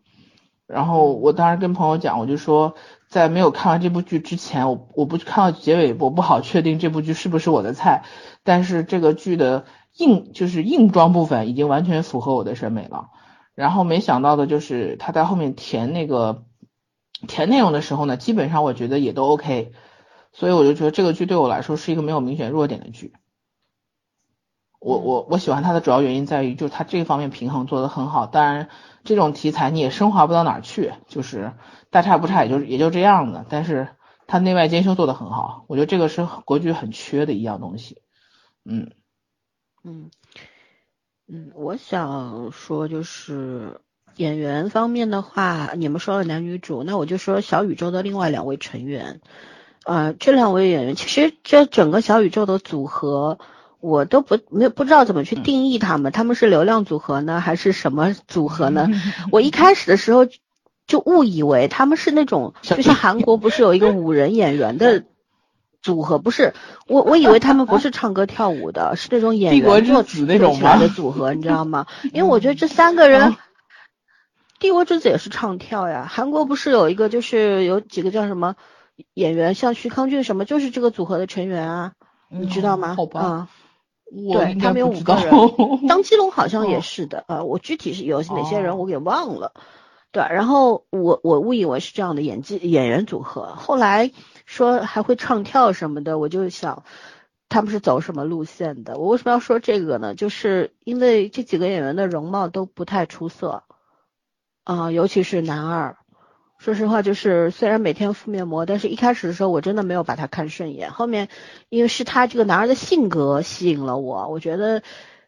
[0.66, 2.74] 然后我当时跟朋友讲，我就说，
[3.06, 8.04] 在没有看完这部剧之前，我我不看到结尾，我不好确定这部剧是不是我的菜。
[8.44, 9.64] 但是这个剧的
[9.96, 13.10] 硬就是硬装部分已经完全符合我的审美了。
[13.54, 16.44] 然后没想到的就是他在后面填那个
[17.28, 19.72] 填内容的时候呢，基本上我觉得也都 OK，
[20.32, 23.12] 所以我就觉得这个剧对我来说是一个没有明显弱点的剧。
[24.80, 28.26] 我我我喜欢它的主要原因在于，就是它这方面平衡做得很好。
[28.26, 28.68] 当然，
[29.04, 31.52] 这种题材你也升华不到哪儿去，就是
[31.90, 33.46] 大差不差，也就也就这样的。
[33.48, 33.90] 但是
[34.26, 38.01] 它内外兼修做得很好，我觉得这个是国剧很缺的一样东西。
[38.64, 38.90] 嗯
[39.84, 40.10] 嗯
[41.28, 43.80] 嗯，我想说就是
[44.16, 49.20] 演员方面的话，你们说了男女主，那我就说小宇宙的另外两位成员。
[49.84, 53.38] 呃，这两位演员其实这整个小宇宙的组合。
[53.80, 58.88] 我都不没有不知道怎么去定义他们，他们是流量组合呢，还是什么组合呢？
[59.32, 60.24] 我一开始的时候
[60.86, 65.02] 就误以为他们是那种，就像韩国不是有一个五人演员的
[65.82, 66.54] 组合，不是
[66.86, 69.62] 我我以为他们不是 唱歌跳舞的，是那种演员
[70.26, 71.86] 那种的组合，你知道吗？
[72.14, 73.36] 因为我觉得这三个人，
[74.60, 76.06] 帝国之子也是唱跳呀。
[76.08, 78.54] 韩国不是有一个就是有几个叫什么
[79.14, 81.92] 演员，像徐康俊什么，就是这个组合的成员啊，
[82.30, 82.94] 你知道吗？
[82.96, 83.48] 好吧。
[84.30, 85.32] 对他们有五个人，
[85.88, 89.54] 张基龙好像也是的，呃，我具体是有哪些人我给忘了。
[90.10, 94.10] 对，然后我我误以为是这样的演技演员组合，后来
[94.52, 96.84] 说还会唱跳什么的，我就想
[97.48, 98.98] 他们是走什么路线的。
[98.98, 100.14] 我为什么要说这个呢？
[100.14, 103.64] 就是因为这几个演员的容貌都不太出色，
[104.64, 105.96] 啊，尤其是男二。
[106.58, 110.92] 说实话，就是虽然每天敷面膜，但是一开始的时候我真的没有把他看顺眼。
[110.92, 111.28] 后面
[111.70, 114.82] 因为是他这个男二的性格吸引了我，我觉得，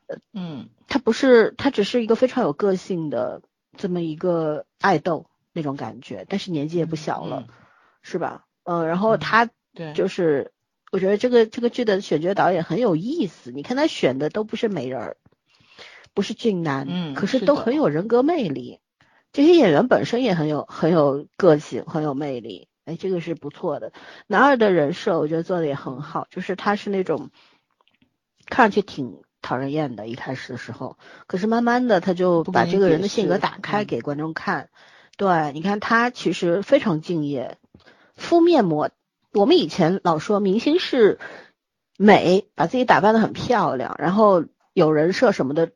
[0.06, 3.40] 呃，嗯，他不是他只是一个非常有个性的
[3.78, 7.46] 这么一个爱豆那种感觉，但是年纪也不小了，
[8.02, 8.43] 是吧？
[8.64, 10.52] 嗯，然后他对，就是
[10.90, 15.16] 我觉得这个这个剧的选角导演很有意思，你看他选的都不是美人儿，
[16.12, 18.80] 不是俊男，嗯，可是都很有人格魅力。
[19.32, 23.92] 这些演员本身也很有很有个性，很有魅力，哎，这个是不错的。
[24.28, 27.30] 男二的人设我觉得做的也很好，就是他是那种
[28.46, 30.96] 看上去挺讨人厌的，一开始的时候，
[31.26, 34.70] 可是慢慢的他就把这个人的性格打开给观众看。
[35.16, 37.58] 对，你看他其实非常敬业，
[38.16, 38.90] 敷面膜。
[39.32, 41.18] 我们以前老说明星是
[41.98, 45.72] 美，把自己打扮的很漂亮，然后有人设什么的，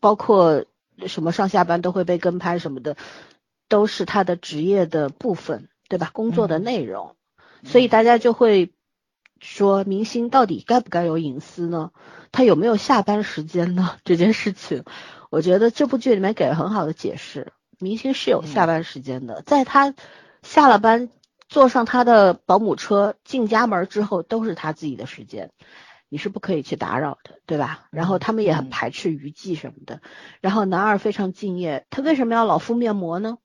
[0.00, 0.64] 包括。
[1.06, 2.96] 什么上下班都会被跟拍什么的，
[3.66, 6.10] 都是他的职业的部分，对吧？
[6.12, 7.16] 工作的内容，
[7.64, 8.70] 所以大家就会
[9.40, 11.90] 说，明星到底该不该有隐私呢？
[12.30, 13.96] 他有没有下班时间呢？
[14.04, 14.84] 这件事情，
[15.30, 19.94] 我觉得这部剧里面给了很好的解释，明星是有下班时间的，在他
[20.42, 21.08] 下了班，
[21.52, 25.50] 坐上他的保姆车进家门之后，都是他自己的时间。
[26.08, 27.88] 你是不可以去打扰的，对吧？
[27.90, 30.00] 然后他们也很排斥娱记什么的。
[30.40, 33.36] 然后男二非常敬业，他为什么要老敷面膜呢？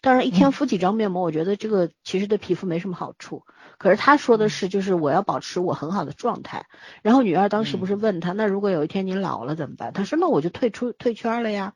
[0.00, 3.44] 当然，一天敷几张面膜，我觉得这个其实对皮肤没什么好处。
[3.78, 6.66] 可是他说的是，就是我要保持我很好的状态。
[7.02, 9.92] 然后女二当时不是问他，那如果有一天你老了怎么办？
[9.92, 11.74] 他说那我就退出退圈了呀。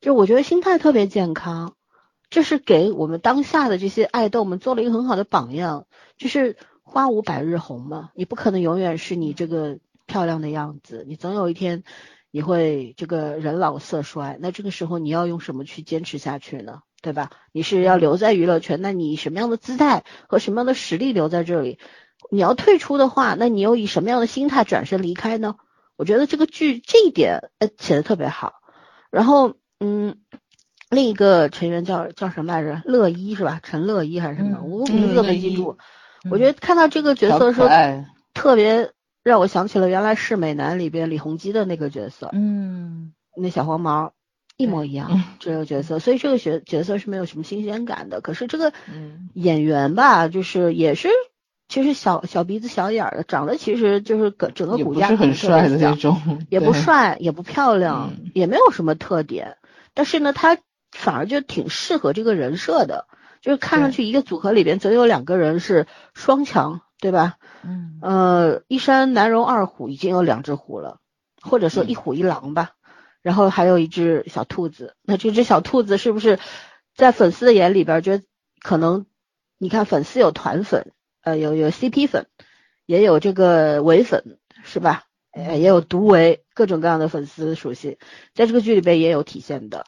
[0.00, 1.74] 就我觉得心态特别健康，
[2.30, 5.86] 这是给我们当下的这些爱豆们做了一个很好的榜样。
[6.16, 11.84] 就是花无百日红嘛，你不可能永远是你这个漂亮的样子，你总有一天
[12.30, 14.38] 你会这个人老色衰。
[14.40, 16.80] 那这个时候你要用什么去坚持下去呢？
[17.00, 17.30] 对吧？
[17.52, 21.78] 你是要留在娱乐圈，那你以什么样的姿态和什么样的实力留在这里？
[22.30, 25.54] 你要退出的话，那你又以什么样的心态转身离开呢？
[25.94, 28.54] 我觉得这个剧这一点呃写的特别好。
[29.10, 30.18] 然后嗯，
[30.90, 32.82] 另一个成员叫叫什么来着？
[32.84, 33.60] 乐一是吧？
[33.62, 34.62] 陈乐一还是什么？
[34.62, 35.76] 我名字都没记住。
[36.30, 37.68] 我觉得看到这个角色的时候，
[38.34, 38.90] 特别
[39.22, 42.30] 让我想起了原来是美男里边李弘基的那个角色。
[42.32, 44.12] 嗯，那小黄毛。
[44.60, 48.20] 一模一样，这个角色，所以这个角角色是没有什么新鲜感的。
[48.20, 48.72] 可是这个
[49.32, 51.08] 演员吧，就是也是，
[51.68, 59.58] 其实小小鼻子小眼儿的，长得其实就是个整个骨架很帅的那种，也不帅也不漂亮，也没有什么特点。
[59.94, 60.58] 但是呢，他
[60.92, 63.06] 反而就挺适合这个人设的，
[63.40, 67.36] 就是看上去一个组合里边总有两个人是双强，对吧？
[67.62, 71.00] 嗯，呃，一山难容二虎，已经有两只虎了，
[71.40, 72.72] 或者说一虎一狼吧。
[73.20, 76.38] 然后还有一只小兔子，那这只小兔子是不是
[76.94, 78.24] 在粉丝的眼里边，觉得
[78.62, 79.06] 可能
[79.58, 82.26] 你看粉丝有团粉，呃，有有 CP 粉，
[82.86, 85.04] 也有这个唯粉，是吧？
[85.32, 87.98] 呃，也有独唯，各种各样的粉丝属性，
[88.34, 89.84] 在这个剧里边也有体现的。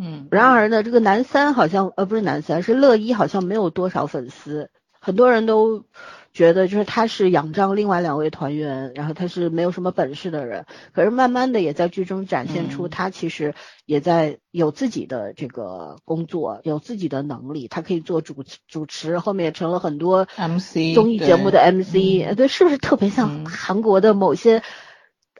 [0.00, 5.84] 嗯，然而呢，这个男三好像呃不是男三，是乐一，好像没有多少粉丝，很多人都。
[6.32, 13.52] 觉得就是他是仰仗另外两位团员，然后他是没有什么本事的人，可是慢慢的也在剧中展现出他其实
[13.84, 24.62] 也在有自己的这个工作，有自己的能力，他可以做主主持，后面也成了很多 MC 综艺节目的 MC，对，是不是特别像韩国的某些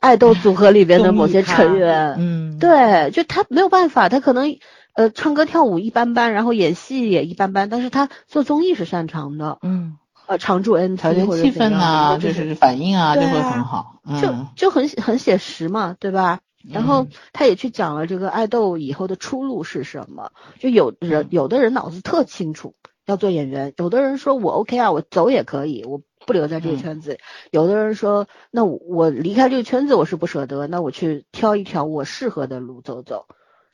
[0.00, 2.16] 爱豆组合里边的某些成员？
[2.18, 4.58] 嗯，对，就他没有办法，他可能
[4.94, 9.58] 呃唱歌跳舞一般般，然后演戏也一般般，但是他做综艺是擅长的。
[9.62, 9.96] 嗯。
[10.26, 16.38] 呃，常驻 N 调节气氛啊，就是反应啊，就会很好，就就很很写实嘛，对吧？
[16.70, 20.30] 然后他也去讲了这个爱豆以后的出路是什么。
[20.60, 22.76] 就有人有的人脑子特清楚，
[23.06, 27.16] 要做演员；有的人说我 OK 啊，我走也可以，我不留在这个圈子；
[27.50, 33.26] 有的人说，那我离开这个圈子我是不舍得，那我去挑一条我适合的路走走。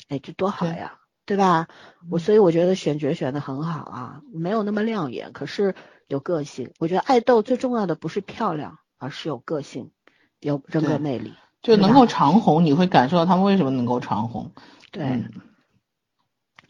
[0.09, 1.68] 哎，这多好呀，对吧？
[2.11, 5.74] 我所以我觉得选角选的很好啊，没有那么亮眼，可是。
[6.09, 9.90] 有个性，我觉得爱豆最重要的不是漂亮，而是有个性，
[10.38, 12.64] 有人格魅力，就能够长红。
[12.64, 14.52] 你会感受到他们为什么能够长红。
[14.92, 15.24] 对，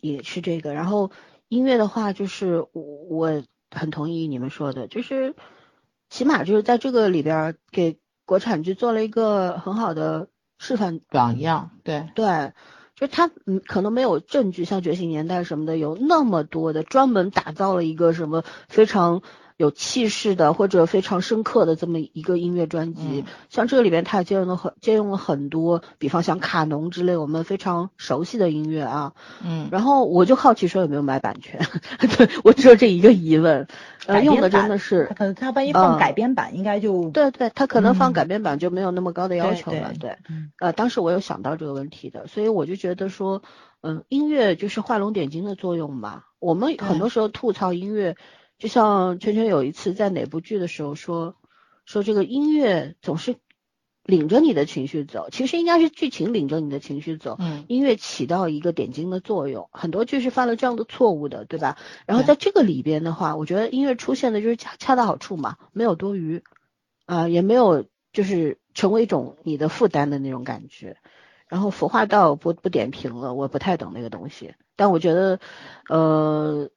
[0.00, 0.72] 也是这个。
[0.72, 1.10] 然后
[1.48, 5.34] 音乐的话，就是我我很同意你们说的，就是
[6.16, 11.72] 起码就是在这个里边给国产剧做了一个很好的示范榜样。
[11.84, 12.52] 对对。
[12.94, 19.20] 就是他嗯，可能没有证据，像《觉醒年代》什么的，有那么多的专门打造了一个什么非常
[19.56, 23.24] 有气势的或者非常深刻的这么一个音乐专辑。
[23.48, 29.12] 像这里边，它也借用了很借用了很多，比方像卡农之类我们非常熟悉的音乐啊。
[29.44, 29.68] 嗯。
[29.70, 31.60] 然后我就好奇说有没有买版权？
[32.16, 33.66] 对我只有这一个疑问。
[34.06, 40.16] 呃，用的真的是，可能他万一放改编版，应该就对对，他可能放改编版就没有那么高的要求了，对，
[40.60, 43.42] 呃，当时我有想到这个问题的，所以我就觉得说，
[43.80, 46.22] 嗯，音乐就是画龙点睛的作用嘛。
[46.38, 48.14] 我们很多时候吐槽音乐，
[48.58, 51.36] 就像圈圈有一次在哪部剧的时候说，
[51.84, 53.36] 说这个音乐总是。
[54.08, 59.68] 领着你的情绪走，其实应该是剧情领着你的情绪走，嗯，音乐起到一个点睛的作用。
[59.72, 61.76] 很多剧是犯了这样的错误的，对吧？
[62.06, 66.44] 然后在这个里边的话，我觉得音乐出现的就是恰恰到好处嘛，没有多余，
[67.04, 70.98] 啊，也没有就是成为一种你的负担的那种感觉。
[71.48, 75.40] 然后服化道不不点评了，我不太懂那个东西，但我觉得，
[75.88, 76.70] 呃，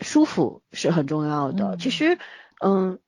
[0.00, 1.76] 舒服是很重要的。
[1.78, 2.18] 其实，
[2.64, 2.98] 嗯。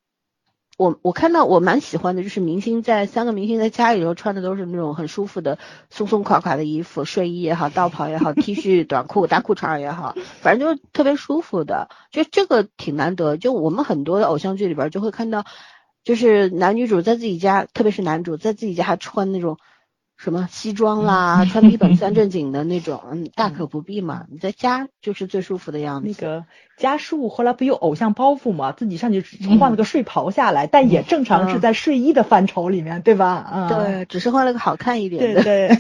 [0.77, 5.59] 我我看到我蛮喜欢的，就是明星在三个明星在家里头穿的都是那种很舒服的
[5.91, 13.37] 松松垮垮的衣服，睡衣也好，道袍也好，T 恤、短裤、大裤衩也好，反正就是特别舒服的，就这个挺难得。
[13.37, 15.45] 就我们很多的偶像剧里边就会看到，
[16.03, 19.59] 就是男女主在自己家，特别是男主在自己家还穿那种。
[20.23, 24.27] 什么西装啦， 穿的一本三正经的那种，嗯，大可不必嘛。
[24.31, 26.09] 你在家就是最舒服的样子。
[26.09, 26.45] 那个
[26.77, 29.25] 家树后来不有偶像包袱嘛，自己上去
[29.59, 33.67] 换了个睡袍下来，但也正常是在睡衣的范畴里面，对吧？
[33.71, 35.43] 对，只是换了个好看一点的。
[35.43, 35.79] 对对。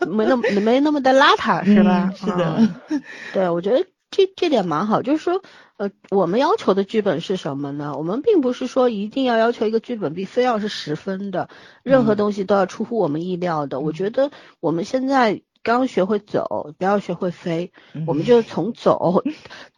[0.08, 2.08] 没那么没那么的邋遢，是吧？
[2.12, 2.56] 嗯是的
[2.88, 5.42] 嗯对，我觉得这这点蛮好，就是说，
[5.80, 7.96] 呃，我们要求的剧本是什么呢？
[7.96, 11.48] 我们并不是说一定要要求一个剧本必非要是十分的，
[11.82, 13.80] 任何嗯东西都要出乎我们意料的。
[13.80, 17.72] 我觉得我们现在刚学会走，不要学会飞，
[18.06, 19.24] 我们就从走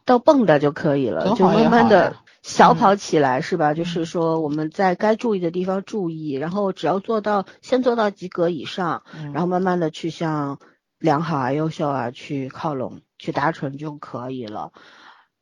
[0.03, 3.73] 到蹦跶就可以了，就慢慢的小嗯跑起来，是吧？
[3.73, 10.59] 就是说我们在该注意的地方注意，然后只要做到先做到及格以上，然后慢慢的去向
[10.99, 14.73] 良好啊、优秀啊去靠拢，去达成就可以了。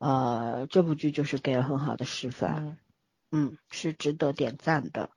[0.01, 2.77] 呃，这部剧就是给了很好的示范，嗯
[3.31, 5.09] 嗯，是值得点赞的。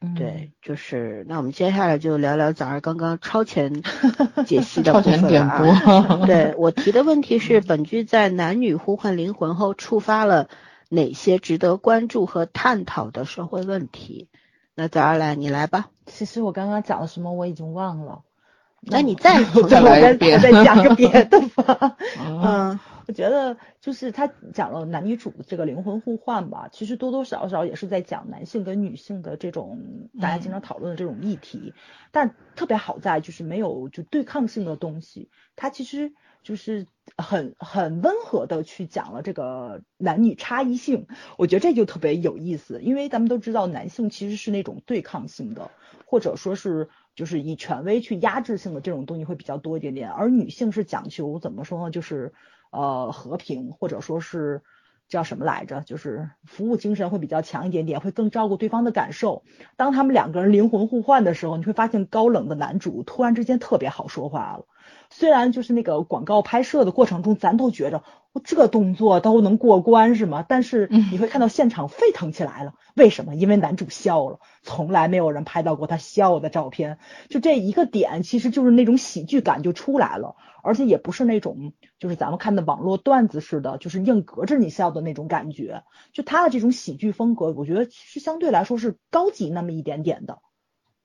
[0.00, 3.84] 嗯对，就是那我们接下来就聊聊早上刚刚超前
[4.46, 5.58] 解析的部分了前点啊。
[5.58, 10.48] 播，对我提的问题是，本剧在男女互换灵魂后，触发了
[10.88, 14.28] 哪些值得关注和探讨的社会问题？
[14.74, 15.90] 那早上来，你来吧。
[16.06, 18.22] 其实我刚刚讲了什么我已经忘了，
[18.82, 21.96] 那你再重 再再来一遍我再讲个 别的吧。
[22.18, 22.78] 嗯
[23.08, 31.74] 我觉得就是他讲了男女主的这个灵魂互换吧，其实多多少少也是在讲男性跟女性的这种大家经常讨论的这种议题，
[32.12, 36.12] 但特别好在就是没有就对抗性的东西，它其实
[36.44, 36.86] 就是
[37.18, 45.72] 很很温和的去讲了这个男女差异性，我觉得这就特别有意思，因为咱们都知道男性其实是那种对抗性的，
[46.06, 52.32] 或者说是就是以权威去压制性的这种东西会比较多一点点，而女性是讲求怎么说呢，就是
[52.70, 54.62] 呃和平，或者说是
[55.08, 59.44] 叫什么来着，就是服务精神会比较强一点点，会更照顾对方的感受。
[59.76, 64.64] 当他们两个人灵魂互换的时候，你会发现高冷的男主突然之间特别好说话了。
[65.14, 68.02] 虽然就是那个广告拍摄的过程中，咱都觉着
[68.32, 70.44] 我这动作都能过关是吗？
[70.48, 73.34] 但是你会看到现场沸腾起来了，为什么？
[73.34, 76.98] 因为男主笑了，从来没有人拍到过他笑的照片。
[77.28, 85.82] 就这一个点，其实就是那种喜剧感就出来了，而且也不是那种就是咱们看的网络段子似的，就是硬隔着你笑的那种感觉。
[86.12, 90.38] 就他的这种喜剧风格，我觉得其实相对来说是高级那么一点点的，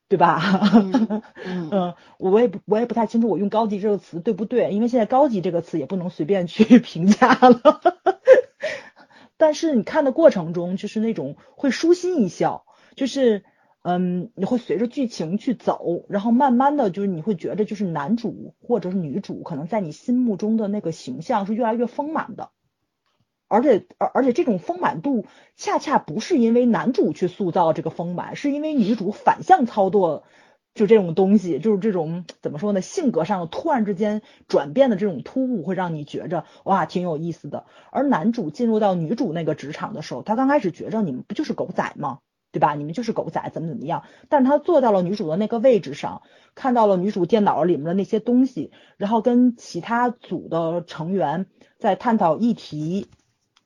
[0.08, 0.40] 对吧？
[0.74, 7.80] 嗯嗯 嗯，我也不我也不太清楚我用高级这个词对不对，因为现在高级这个词也不能随便去 评价了。
[9.36, 12.64] 但是你看的过程中，就是那种会舒心一笑，
[12.96, 13.44] 就是
[13.82, 22.50] 嗯，你会随着剧情去走，然后慢慢的就是你会觉得就是男主或者是女主可能在你心目中的那个形象是越来越丰满的。
[23.48, 25.26] 而且而而且这种丰满度
[25.56, 30.24] 恰恰不是因为男主去塑造这个丰满，是因为女主反向操作，
[30.74, 37.64] 就这种东西，就是这种怎么说呢，性格上突然之间转变的这种突兀，会让你觉着哇挺有意思的。
[37.90, 42.18] 而男主进入到女主那个职场的时候，他刚开始觉着你们不就是狗仔吗？
[42.50, 42.74] 对吧？
[42.74, 44.04] 你们就是狗仔，怎么怎么样？
[44.28, 46.22] 但是他坐到了女主的那个位置上，
[46.54, 51.46] 看到了女主电脑里面的那些东西，然后跟其他组的成员
[51.78, 53.08] 在探讨议题。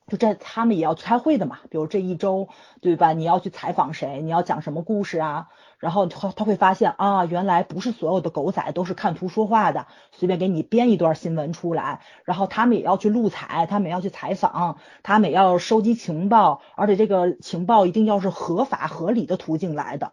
[0.09, 2.49] 就这，他们也要开会的嘛，比如这一周，
[2.81, 3.13] 对吧？
[3.13, 4.21] 你要去采访谁？
[4.21, 5.49] 你要讲什么故事啊？
[5.79, 12.01] 然后他他会发现啊，原来不是所有的狗仔都是看图说话的，随便给你编一段新闻出来。
[12.25, 20.13] 然后他们也要去录采，他们也要去采访，他们也要收集情报，而且这个情报一定要是合法合理的途径来的。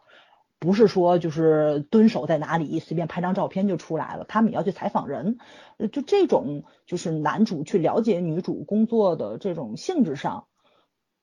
[0.60, 4.26] 不是说就是蹲守在哪里，随便拍张照片就出来了。
[4.28, 5.38] 他们也要去采访人，
[5.92, 10.48] 就这种就是男主去了解女主工作的这种性质上，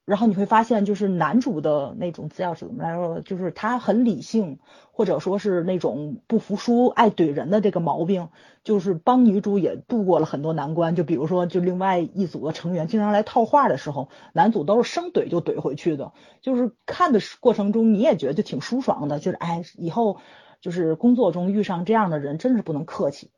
[0.06, 4.60] 然后你会发现，就是男主的那种资料是怎么来说，就是他很理性，
[4.92, 8.28] 或者说是那种不服输、爱怼人的这个毛病，
[8.62, 10.94] 就是帮女主也度过了很多难关。
[10.94, 16.12] 就比如说，就另外一组的成员经常来套话的时候，男主都是生怼就怼回去的。
[16.40, 20.18] 就是看的过程中，你也觉得就挺舒爽的，就是哎，以后
[20.60, 23.32] 就是工作中遇上这样的人，真是不能客气。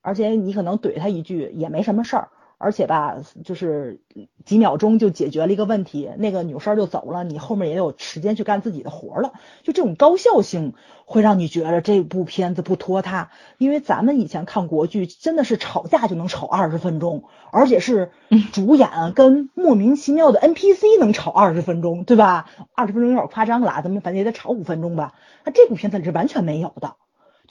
[0.00, 2.30] 而且你可能怼他一句也没什么事儿，
[2.62, 4.00] 而且吧，就是
[4.44, 9.32] 几秒钟就解决了一个问题，那个女生就走了，你后面也有时间去干自己的活了。
[9.64, 18.12] 就这种高效性会让你觉得这部片子不拖沓，因为咱们以前看国剧真的是吵架就能吵二十分钟，而且是
[18.52, 22.48] 主演跟莫名其妙的 NPC 能吵二十分钟，对吧？
[22.76, 25.14] 二十分钟有点夸张了啊，咱们反正也得吵五分钟吧。
[25.44, 26.94] 那这部片子里是完全没有的。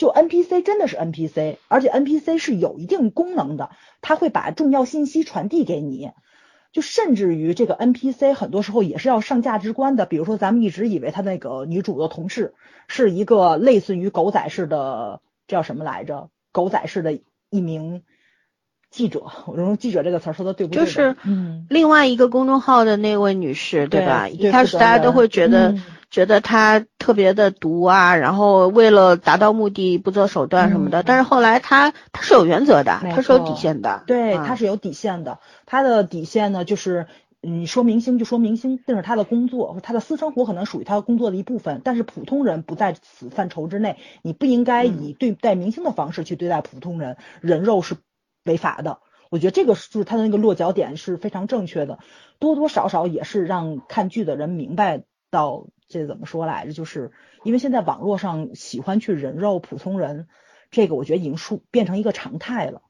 [0.01, 3.69] 就 NPC 真的是 NPC，而且 NPC 是有一定功能的，
[4.01, 6.09] 它会把重要信息传递给你。
[6.71, 12.55] 就甚至于这个 NPC 很多时候也是要上价值观的，比如说咱们一直以为他那个女主的同事
[12.87, 16.31] 是一个类似于狗仔式的叫什么来着？
[16.51, 17.19] 狗仔式的
[17.51, 18.01] 一名
[18.89, 20.83] 记者，我用记者这个词儿说的对不对？
[20.83, 24.27] 就是嗯，另外一个公众号的那位女士，对吧？
[24.27, 31.01] 对一开始大家都会觉得、嗯觉得他特别的毒啊，然后为了达到目的不择手段什么的。
[31.01, 34.03] 嗯但是后来他他是有原则的，他是有底线的。
[34.05, 35.39] 对，啊他是有底线的。
[35.65, 37.07] 他的底线呢，就是
[37.41, 43.97] 你说明星就说明星，这是他的工作，他的私生活可能属于他的工作的一部分，但是普通人不在此范畴之内。
[44.21, 47.95] 你不应该以对待明星的方式去对待普通人，人肉是
[48.43, 48.99] 违法的。
[49.29, 51.99] 我觉得这个就是他的那个落脚点是非常正确的，
[52.37, 57.11] 多多少少也是让看剧的人明白到这怎么说来着，就是
[57.43, 60.27] 因为现在网络上喜欢去人肉普通人，
[60.71, 62.81] 这个我觉得已经是变成一个常态了，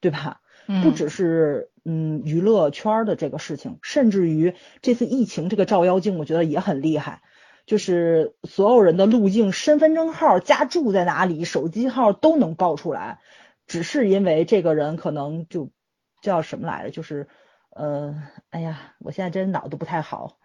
[0.00, 0.40] 对吧？
[0.82, 7.22] 不只是嗯娱乐圈的这个事情，甚至于这次疫情这个照妖镜，我觉得也很厉害。
[7.64, 13.20] 就是所有人的路径、身份证号、家住在哪里、手机号都能报出来，
[13.66, 15.70] 只是因为这个人可能就
[16.20, 16.90] 叫什么来着？
[16.90, 17.28] 就是
[17.70, 20.38] 呃，哎呀，我现在真脑子不太好，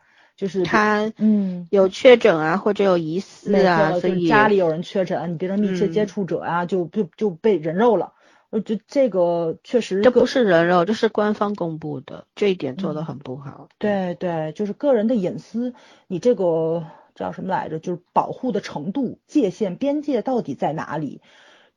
[0.44, 1.66] 就是他嗯。
[1.72, 8.12] 有确诊啊，或者有疑似啊，所以家里有人确诊，你变成密切接嗯触者啊，就就就被人肉了。
[8.50, 13.70] 我觉得这个确实这不是人肉，这是官方公布的，这一点做的嗯很不好。
[13.80, 15.74] 对对，就是个人的隐私，
[16.08, 16.86] 你这个
[17.16, 17.80] 叫什么来着？
[17.80, 21.22] 就是保护的程度、界限、边界到底在哪里？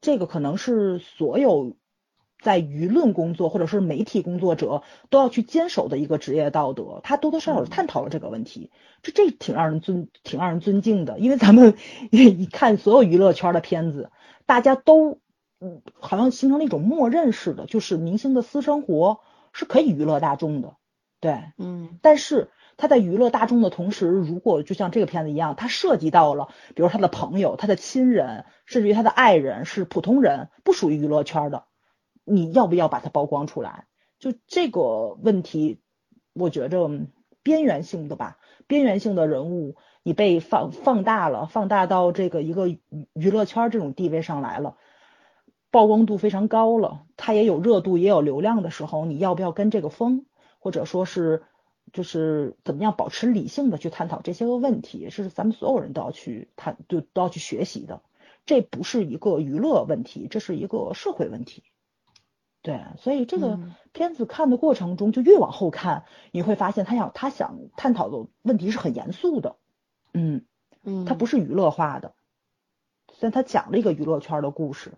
[0.01, 1.77] 这个可能是所有
[2.41, 7.01] 在舆论工作或者是媒体工作者都要去坚守的一个职业道德。
[7.03, 8.71] 他多多少少嗯探讨了这个问题，
[9.03, 11.75] 这这挺让人尊挺让人尊敬的，因为咱们
[12.11, 14.11] 一看所有娱乐圈的片子，
[14.47, 15.19] 大家都
[15.61, 19.21] 嗯好像形成了一种默认似的，就是明星的私生活
[19.53, 20.77] 是可以娱乐大众的，
[21.21, 21.43] 对。
[21.59, 31.65] 嗯但是他在娱乐大众的同时，如果就像这个片子一样，他涉及到了，比如他的朋友、他的亲人，甚至于他的爱人是普通人，不属于娱乐圈的，
[32.27, 33.87] 你要不要把它曝光出来？
[34.19, 35.81] 就这个问题，
[36.35, 36.91] 我觉着
[37.43, 42.81] 边缘性的吧，边缘性的人物，你被放放大了，放大到这个一个娱
[43.15, 44.77] 娱乐圈这种地位上来了。
[45.71, 50.27] 曝光度非常高了，它也有热度，也有流量的时候，你要不要跟这个风，
[50.59, 51.45] 或者说是
[51.93, 58.03] 就是怎么样保持理性的去探讨这些个问题，是咱们所有人都要去探，就都要去学习的。
[58.47, 61.63] 这不是一个娱乐问题，这是一个社会问题。
[62.67, 69.55] 对，所以这个嗯片子看的过程中，就越往后看，你会发现他想他想探讨的问题是很严肃的，
[70.13, 70.45] 嗯，
[70.83, 72.15] 嗯，他不是娱乐化的，
[73.21, 74.95] 但他讲了一个娱乐圈的故事。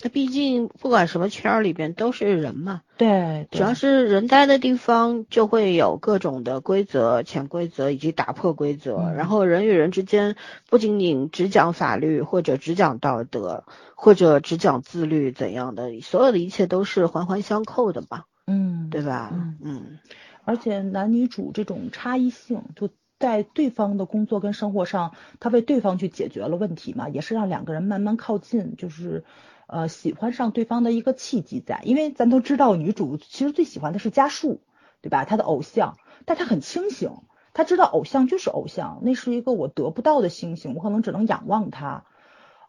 [0.00, 8.96] 那毕竟不管什么圈儿里边都是人嘛，对，只要是人待的地方，就会有各种的规则、潜规则以及打破规则。
[8.96, 10.36] 嗯然后人与人之间
[10.70, 13.64] 不仅仅只讲法律，或者只讲道德，
[13.94, 19.30] 或者只讲自律怎样的，所有的一切都是环环相扣的嘛，嗯，对吧？
[19.32, 19.98] 嗯嗯
[20.44, 22.88] 而且男女主这种差异性，就
[23.22, 29.22] 在对方的工作跟生活上，他为对方去解决了问题嘛，也是让两个人慢慢靠近，就是
[29.68, 31.80] 呃喜欢上对方的一个契机在。
[31.84, 34.60] 因为咱都知道，女主其实最喜欢的是家树，
[35.02, 35.24] 对吧？
[35.24, 37.12] 她的偶像，但她很清醒，
[37.54, 42.04] 她知道偶像就是偶像，那是一个我得不到的星星，我可能只能仰望他。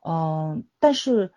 [0.05, 1.31] 嗯、但是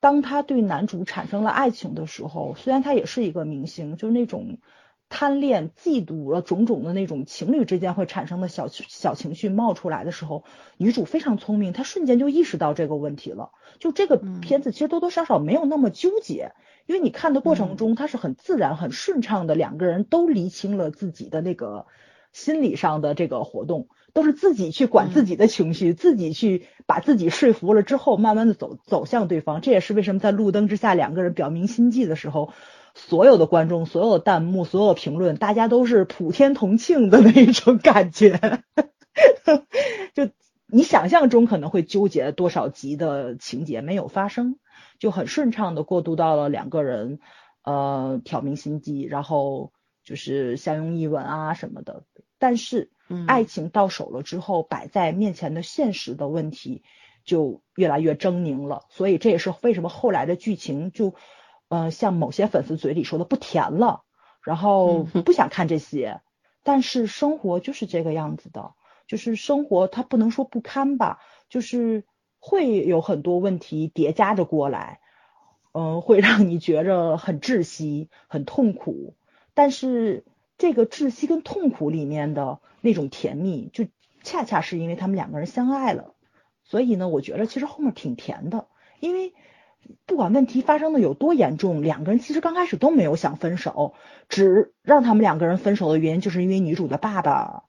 [0.00, 4.58] 当他对男主产生了爱情的时候，虽然他也是一个明星，就是那种
[5.08, 10.44] 贪恋、嫉妒了种种的那种情侣之间会产生的小小情绪冒出来的时候，
[10.76, 13.50] 女主非常聪明，她瞬间就意识到这个问题了。
[13.78, 16.52] 就这个嗯片子其实多多少少没有那么纠结，
[16.86, 21.86] 因为你看的过程中，它是很自然、很顺畅的，两个人都理清了自己的那个
[22.32, 29.60] 心理上的这个活动，都是自己去管自己的情绪，自己去把自己说服了之后，慢慢的走走向对方。
[29.60, 32.52] 这也是为什么在路灯之下两个人表明心迹的时候，
[32.98, 38.40] 所有的观众、所有的弹幕、所有评论，大家都是普天同庆的那一种感觉。
[40.14, 40.30] 就
[40.66, 44.56] 你想象中可能会纠结多少集的情节没有发生，
[44.98, 47.20] 就很顺畅的过渡到了两个人
[47.62, 49.72] 呃挑明心机，然后
[50.02, 52.04] 就是相拥一吻啊什么的。
[52.38, 56.82] 但是嗯，爱情到手了之后，摆在面前的现实的问题
[57.24, 58.86] 就越来越狰狞了。
[58.88, 61.14] 所以这也是为什么后来的剧情就，
[61.68, 64.02] 呃，像某些粉丝嘴里说的不甜了，
[64.42, 66.20] 然后嗯不想看这些。
[66.62, 68.74] 但是生活就是这个样子的，
[69.06, 72.04] 就是生活它不能说不堪吧，就是
[72.40, 75.00] 会有很多问题叠加着过来，
[75.72, 79.14] 嗯、会让你觉着很窒息、很痛苦。
[79.54, 80.24] 但是
[80.58, 83.86] 这个窒息跟痛苦里面的那种甜蜜，就
[84.24, 86.14] 恰恰是因为他们两个人相爱了，
[86.64, 88.66] 所以呢，我觉得其实后面挺甜的，
[88.98, 89.34] 因为
[90.06, 93.94] 不管问题发生的有多严重，两个人其实刚开始都没有想分手，
[94.28, 97.64] 只让他们两个人分手的原因，就是因为女主的爸爸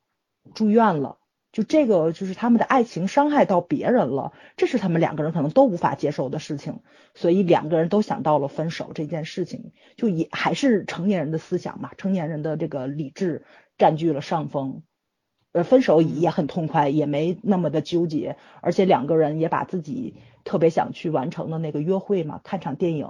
[0.54, 1.18] 住院了。
[1.54, 6.82] 就这个，就是他们的爱情伤害到别人了，这是他们两个人可能都无法接受的事情，
[7.16, 13.46] 所以两个人都想到了分手这件事情，就也还是成年人的思想嘛，成年人的这个理智
[13.78, 14.84] 占据了上风，
[15.64, 23.10] 分手也很痛快，也没那么的纠结，而且两个人也把自己特别想去完成的那个约会嘛，看场电影，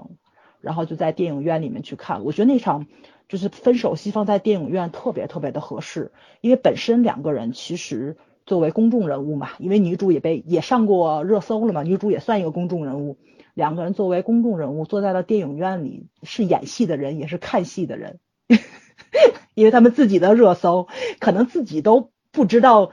[0.62, 2.88] 然后就在电影院里面去看，我觉得那场
[3.28, 8.18] 就是分手戏放在电影院特别特别的合适，因为本身两个人其实。
[8.46, 13.18] 作为公众人物嘛，因为女主也被也上过热搜了嘛，女主也算一个公众人物。
[13.54, 18.20] 两个人作为公众人物坐在了电影院里，是演戏的人，也是看戏的人，
[19.54, 20.88] 因为他们自己的热搜，
[21.20, 22.92] 可能自己都不知道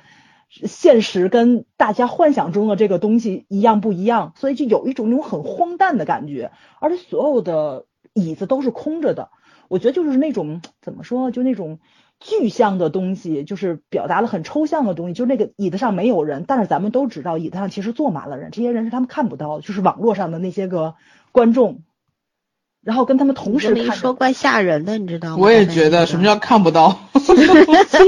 [0.48, 7.84] 现实跟大家幻想中的这个东西一样不一样，所以就有一种那种很荒诞的感觉，而且所有的
[8.14, 9.28] 椅子都是空着的。
[9.68, 11.78] 我觉得就是那种怎么说，就那种。
[12.20, 20.94] 具象的东西就是表达了很抽象的东西，就那个椅子上没有人，但是咱们都知道椅子上其实坐满了人，这些人是他们看不到，就是网络上的那些个
[21.32, 21.82] 观众，
[22.84, 23.96] 然后跟他们同时看。
[23.96, 25.36] 说怪吓人的，你知道吗？
[25.40, 26.98] 我也觉得，什么叫看不到？
[27.14, 27.34] 其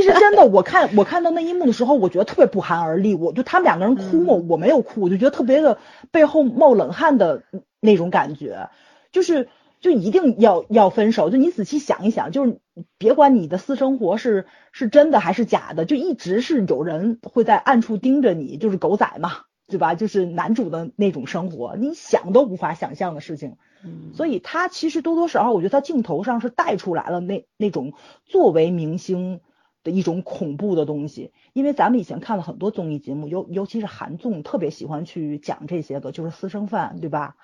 [0.02, 3.14] 实真的，我看我看到那一幕的时候，我觉得特别不寒而栗。
[3.14, 5.78] 我就他们两个人哭嘛，我没有哭，我就觉得特别的
[6.10, 7.42] 背后冒冷汗的
[7.80, 8.68] 那种感觉，
[9.10, 9.48] 就是。
[9.78, 11.28] 就一定要要分手？
[11.28, 12.58] 就你仔细想一想，就是
[12.98, 19.32] 别管你的私生活是是真的还是假的，就一直是有人会在暗处盯着你，就是狗仔嘛，
[19.68, 19.94] 对吧？
[19.94, 23.56] 就是男主的那种生活，你想都无法想象的事情。
[23.84, 27.92] 嗯，所以他其实多多少少，我觉得他镜头上是带出来了那那种
[28.24, 29.40] 作为明星
[29.82, 31.32] 的一种恐怖的东西。
[31.52, 37.36] 因为咱们以前看了很多综艺节目，尤尤其是韩综，特别喜欢去讲这些个，就是私生饭，对吧？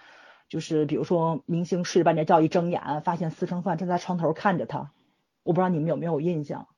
[0.48, 4.90] 就是比如说，明星睡半截觉一睁眼，发现私生饭正在床头看着他。
[5.44, 6.68] 我不知道你们有没有印象，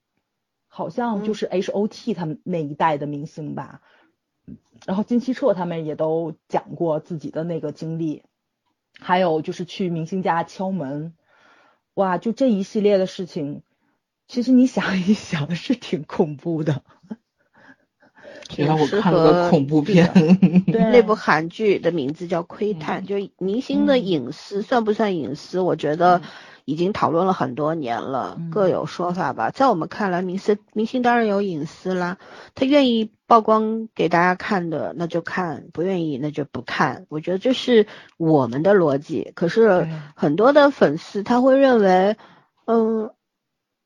[0.68, 3.82] 好像就是 H O T 他们那一代的明星吧。
[4.86, 8.22] 然后金希澈他们也都讲过自己的那个经历，
[8.98, 11.14] 还有就是去明星家敲门，
[11.94, 13.62] 哇，就这一系列的事情，
[14.28, 16.82] 其实你想一想是挺恐怖的。
[18.56, 20.12] 原来我看了个恐怖片，
[20.68, 25.60] 那部韩剧的名字叫《窥探》，就明星的隐私算不算隐私？
[25.60, 26.20] 我觉得
[26.64, 29.50] 已经讨论了很多年了，各有说法吧。
[29.50, 32.18] 在我们看来，明星明星当然有隐私啦，
[32.54, 37.06] 他愿意曝光给大家看的那就看，不愿意那就不看。
[37.08, 37.86] 我觉得这是
[38.16, 39.32] 我们的逻辑。
[39.34, 42.16] 可是很多的粉丝他会认为，
[42.66, 43.10] 嗯。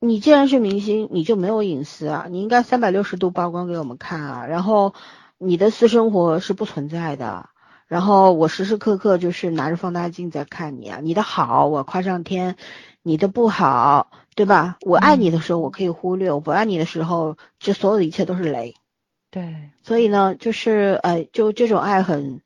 [0.01, 2.27] 你既然是明星，你就没有隐私啊？
[2.31, 4.47] 你应该三百六十度曝光给我们看啊！
[4.47, 4.95] 然后
[5.39, 7.49] 你的私生活是不存在的，
[7.89, 11.01] 然后我时时刻刻就是拿着放大镜在看你啊！
[11.03, 12.57] 你的好我夸上天，
[13.03, 14.77] 你的不好，对吧？
[14.83, 18.75] 我爱你的时候我可以忽略，我不爱你的时候，这所有的一切都是雷。
[19.31, 22.43] 对，所以呢，就是呃，就这种爱很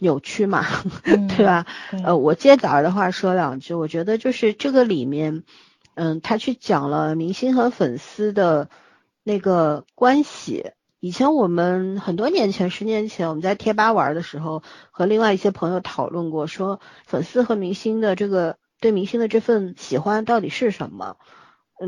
[0.00, 0.66] 扭曲嘛，
[1.04, 1.66] 对吧？
[2.04, 5.44] 呃，我接早儿的话说两句，我觉得就是这个里面。
[5.94, 8.70] 嗯，他去讲了明星和粉丝的
[9.22, 10.70] 那个关系。
[11.02, 21.16] 以前我们很多年前，十年前我们在贴吧玩的时候，和另外一些朋友讨论过，说粉丝和明星的这个对明星的这份喜欢到底是什么？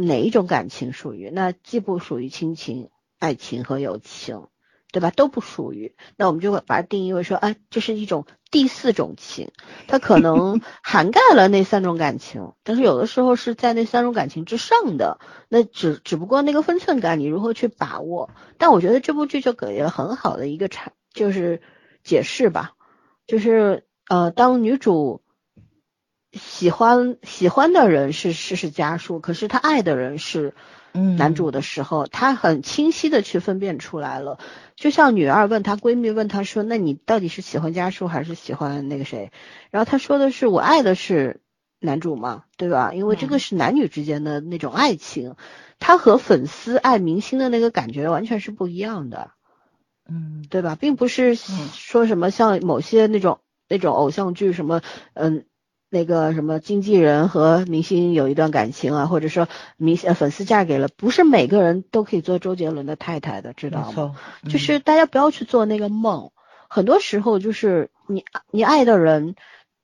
[0.01, 1.29] 哪一种感情属于？
[1.31, 2.89] 那既不属于亲情、
[3.19, 4.47] 爱情和友情。
[4.93, 5.11] 对吧？
[5.11, 9.51] 都不属于，那我们就会把它定义为说，哎，这是一种第四种情，
[9.89, 15.19] 它可能 涵盖了那三种感情，但是有的时候是在那三种感情之上的，
[15.49, 18.31] 那只只不过那个分寸感你如何去把握？
[18.59, 21.63] 但我觉得这部剧就给了很好的一个阐，就是
[22.05, 22.75] 解释吧，
[23.27, 25.23] 就是呃，当女主
[26.33, 30.55] 喜欢喜欢的人是世事家属，可是她爱的人是。
[30.93, 34.39] 男主的时候，他很清晰的去分辨出来了，
[34.77, 39.31] 就像女二问她闺蜜问她说：“那你到底是喜欢家树还是喜欢那个谁？”
[39.71, 41.41] 然后她说的是：“我爱的是
[41.81, 42.93] 男主嘛，对吧？
[42.95, 45.37] 因为这个是男女之间的那种爱情，
[45.79, 49.31] 他和粉丝爱明星的那个感觉完全是不一样的，
[50.09, 50.77] 嗯，对吧？
[50.77, 54.83] 并不是说什么像某些那种那种偶像剧什么，
[55.15, 55.45] 嗯。”
[55.95, 64.15] 那个什么经纪人和明星有一段感情啊，或者说明星粉丝嫁给了，不是每个人都可以做周杰伦的太太的，知道吗？
[64.49, 66.31] 就是大家不要去做那个梦，
[66.71, 69.35] 很多时候就是你你爱的人，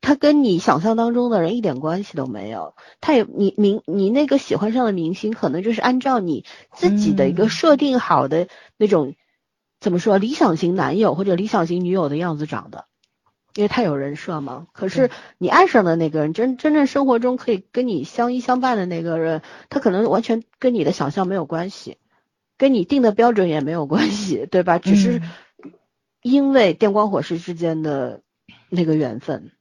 [0.00, 8.48] 他跟你想象当中的人一点关系都没有，他也你明你那个喜欢上的明星，可能就是按照你自己的一个设定好的
[8.78, 9.14] 那种
[9.78, 12.86] 怎么说理想型男友或者理想型女友的样子长的。
[13.54, 14.66] 因为他有人设嘛。
[14.72, 21.98] 可是你爱上的那个人，真真正生活中可以跟你相依相伴的那个人，他可能完全跟你的想象没有关系，
[22.56, 24.78] 跟你定的标准也没有关系，对吧？
[24.78, 25.22] 只是
[26.22, 28.22] 因为电光火石之间的
[28.68, 29.52] 那个缘分。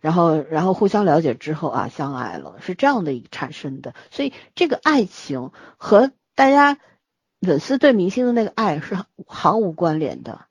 [0.00, 3.94] 然后，然后互相了解之后啊，相爱了，是这样的一产生的。
[4.10, 6.78] 所以这个爱情和大家
[7.40, 10.44] 粉丝对明星的那个爱是毫无关联的，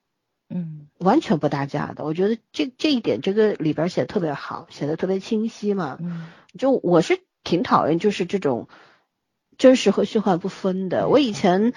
[0.50, 2.04] 嗯，完全不搭架的。
[2.04, 5.97] 我觉得这这一点，这个里边写的特别好，写的特别清晰嘛。
[6.01, 6.28] 嗯，
[6.58, 8.68] 就我是挺讨厌就是这种
[9.58, 11.08] 真实和虚幻不分的。
[11.08, 11.74] 我以前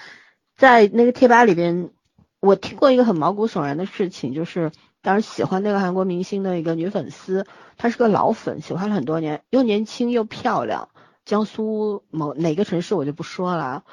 [0.55, 1.91] 在那个贴吧里边，
[2.39, 4.71] 我听过一个很毛骨悚然的事情，就是
[5.01, 7.45] 当时喜欢那个韩国明星的一个女粉丝。
[7.77, 10.89] 她是个老粉，喜欢了很多年，又年轻又漂亮。
[11.25, 13.83] 江苏某哪个城市我就不说了，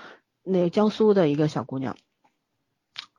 [0.42, 1.96] 那江苏的一个小姑娘。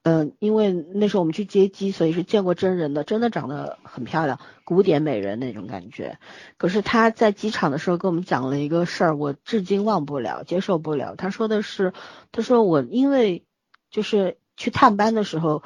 [0.08, 6.20] 嗯，因为那时候我们去接机，所以是见过真人的，真的长得很漂亮，古典美人那种感觉。
[6.58, 11.16] 可是他在机场的时候跟我们讲了一个事儿，我至今忘不了，接受不了。
[11.16, 11.92] 他说的是，
[12.32, 13.46] 他说我因为
[13.90, 15.64] 就是去探班的时候，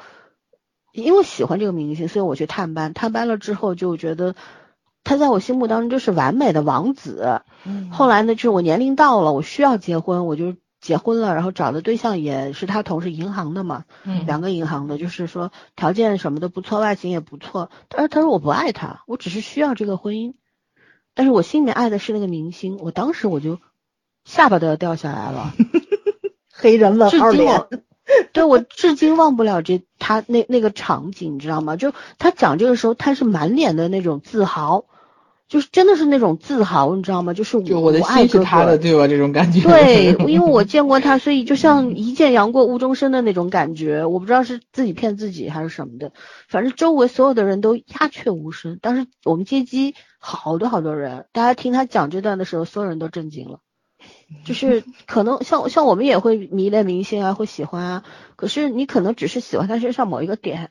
[0.92, 2.94] 因为喜欢这个明星，所以我去探班。
[2.94, 4.34] 探班了之后就觉得。
[5.02, 7.40] 他在我心目当中就是完美的王子。
[7.64, 17.70] 嗯，后来呢，就是我年龄到了，我需要结婚，我就结婚了，然后找的对象也是他同事银行的嘛，嗯，两个银行的，就是说条件什么的不错，外形也不错。
[17.88, 20.34] 他说他说我不爱他，我只是需要这个婚姻，
[21.14, 22.78] 但是我心里面爱的是那个明星。
[22.78, 23.58] 我当时我就
[24.24, 25.52] 下巴都要掉下来了，
[26.50, 27.62] 黑人问号脸。
[28.32, 31.76] 对我至今忘不了这他那那个场景，你知道吗？
[31.76, 34.86] 就他讲这个时候，他是满脸的那种自豪，
[35.50, 37.34] 就是真的是那种自豪，你知道吗？
[37.34, 39.08] 就是就我的心是他的，对吧？
[39.08, 39.60] 这种感觉。
[39.62, 44.04] 对，因为我见过他，所以就像一见杨过无中生的那种感觉。
[44.06, 46.12] 我不知道是自己骗自己还是什么的，
[46.48, 48.78] 反正周围所有的人都鸦雀无声。
[48.80, 53.58] 当时我们接机好多好多人，大家听他讲这段的时候，所有人都震惊了。
[54.44, 58.04] 就是可能 像像我们也会迷恋明星啊，会喜欢啊。
[58.36, 60.70] 可是你可能只是喜欢他身上某一个点，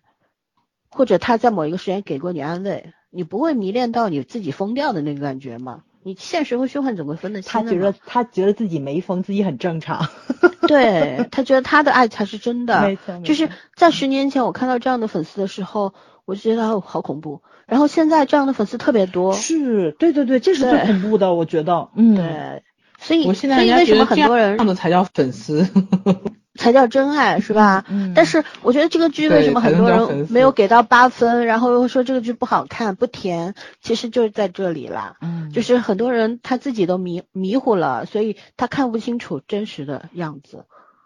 [0.89, 5.82] 或者他在某一个时间给过你安慰，你不会迷恋到你自己疯掉的那个感觉吗？
[6.03, 7.51] 你现实和虚幻怎么分得清？
[7.51, 10.07] 他觉得他觉得自己没疯，自己很正常。
[10.68, 12.95] 对他觉得他的爱才是真的。
[13.24, 15.93] 就是在十年前我看到这样的粉丝的时候，
[16.26, 17.41] 我就觉得好恐怖。
[17.66, 19.34] 然后现在这样的粉丝特别多。
[19.34, 21.89] 是对对对，这是最恐怖的，我觉得。
[21.97, 22.16] 嗯。
[22.16, 22.64] 对。
[23.01, 25.66] 所以，我现在所以为什么很多人这样的才叫粉丝，
[26.60, 27.86] 才叫真爱，是吧？
[27.89, 28.14] 嗯。
[28.14, 35.16] 但是我觉得这个剧为什么很多人没有给到八分，然后又说这个剧不好看、不甜，其实就是在这里啦。
[35.22, 35.49] 嗯。
[35.51, 40.66] 就是很多人他自己都迷迷糊了，所以他看不清楚真实的样子。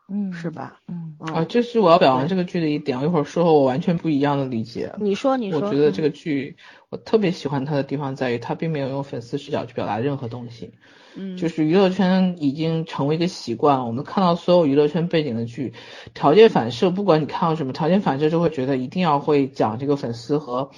[0.10, 0.34] 嗯。
[0.34, 0.80] 是吧？
[0.88, 1.16] 嗯。
[1.20, 3.00] 啊，这是我要表扬这个剧的一点。
[3.00, 4.92] 我一会儿说和我完全不一样的理解。
[4.98, 5.62] 你说，你说。
[5.62, 6.58] 我觉得这个剧
[6.90, 10.74] 我特别喜欢它的地方在于，它并没有用粉丝视角去表达任何东西。
[11.16, 15.74] 嗯，就是娱乐圈已经成为一个习惯，我们看到所有娱乐圈背景的剧，
[16.14, 20.72] 条件反射，不管你看到什么，条件反射就会觉得一定要会讲这个粉丝和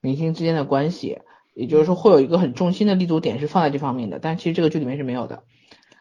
[0.00, 1.18] 明星之间的关系，
[1.54, 5.42] 也就是说会有一个很重心的立足点是放在这方面的，但其实这个剧里面是没有的，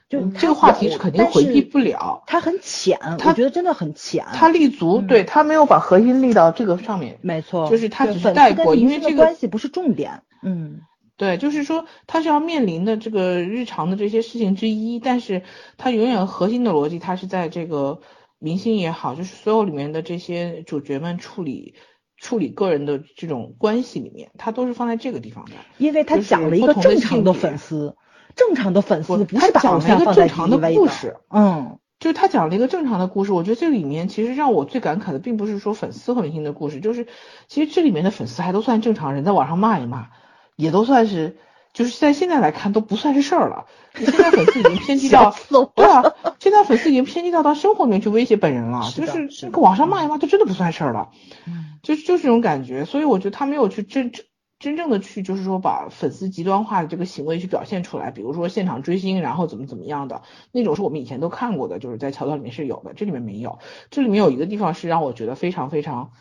[0.10, 0.22] 就。
[0.30, 10.82] 这个话题是肯定回避不了，它很浅，我觉得真的很浅，它立足，对他没有把核心立到这个上面，没错，就是他只是带过，因为这个关系不是重点，嗯。
[11.22, 15.44] 对，就是说他是要面临的这个日常的这些事情之一，但是
[15.78, 18.02] 他永远核心的逻辑，他是在这个
[18.40, 21.76] 明星也好，就是所有里面的这些主角们处理
[22.18, 25.52] 处理个人的这种关系里面，他都是放在这个地方的。
[25.78, 27.96] 因为他讲了一个正常的粉丝，
[28.36, 33.32] 正常的粉丝不是讲了一个正常的故事，嗯，就是他讲了一个正常的故事。
[33.32, 37.06] 我觉得这里面其实让我最感慨的，并不是说粉丝和明星的故事，就是
[37.48, 40.08] 其实这里面的粉丝还都算正常人，在网上骂一骂。
[40.62, 41.38] 也都算是，
[41.74, 43.66] 就是在现在来看都不算是事儿了。
[43.96, 45.36] 现在粉丝已经偏激到，
[45.76, 51.10] 对啊，现在粉丝已经偏激到到生活里面去威胁本人了，就是这个网上骂一骂，就真的不算事儿了。
[51.48, 54.24] 嗯，就是就是这种感觉，所以我觉得他没有去真正
[54.60, 63.60] 真正的去，就是说把粉丝极端化的这个行为去表现出来，比如说现场追星，然后怎么怎么样的那种，是我们以前都看过的，就是在桥段里面是有的，这里面没有。
[63.90, 66.12] 这里面有一个地方是让我觉得非常非常。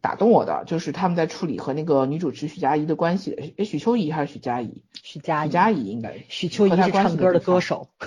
[0.00, 4.82] 打动我的就是他们在处理和那个女主持许佳怡的关系，诶，许秋怡还是许佳怡？
[5.02, 6.24] 许佳许佳怡应该。
[6.28, 7.88] 许秋怡是唱歌的歌手。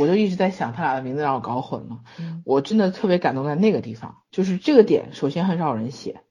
[0.00, 2.00] 我就一直在想他俩的名字让我搞混了。
[2.44, 6.22] 我真的特别感动在那个地方，就是这个点，首先很少人写，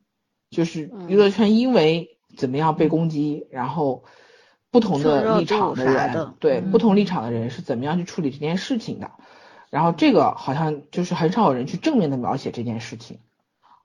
[0.50, 4.04] 就是娱乐圈因为怎么样被攻击，然后
[4.72, 9.12] 不同的立场的人，对不同立场的人是怎么样去处理这件事情的，
[9.70, 13.20] 然后这个好像就是很少有人去正面的描写这件事情。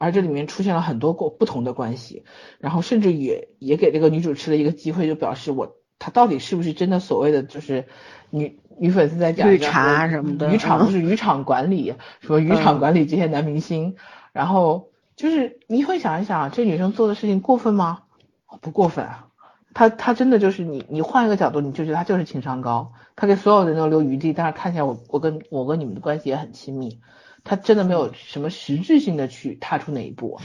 [0.01, 2.24] 而这里面出现了很多个不同的关系，
[2.59, 7.84] 然后甚至也也给这个女主持了一个机会，就表示我她到底是不是真的所谓的就是
[8.30, 13.96] 女女粉丝在讲绿茶什么的渔场嗯不是渔场管理，什么渔场管理这些男明星，
[14.32, 18.05] 然后就是你会想一想，这女生做的事情过分吗？
[18.62, 19.26] 不过分啊。
[19.72, 26.98] 她她真的就是你你换一个角度，你就觉得她就是情商高，她给所有人都留余地，但是看起来我我跟我跟你们的关系也很亲密，
[27.51, 30.38] 她真的没有什么实质性的去踏出那一步，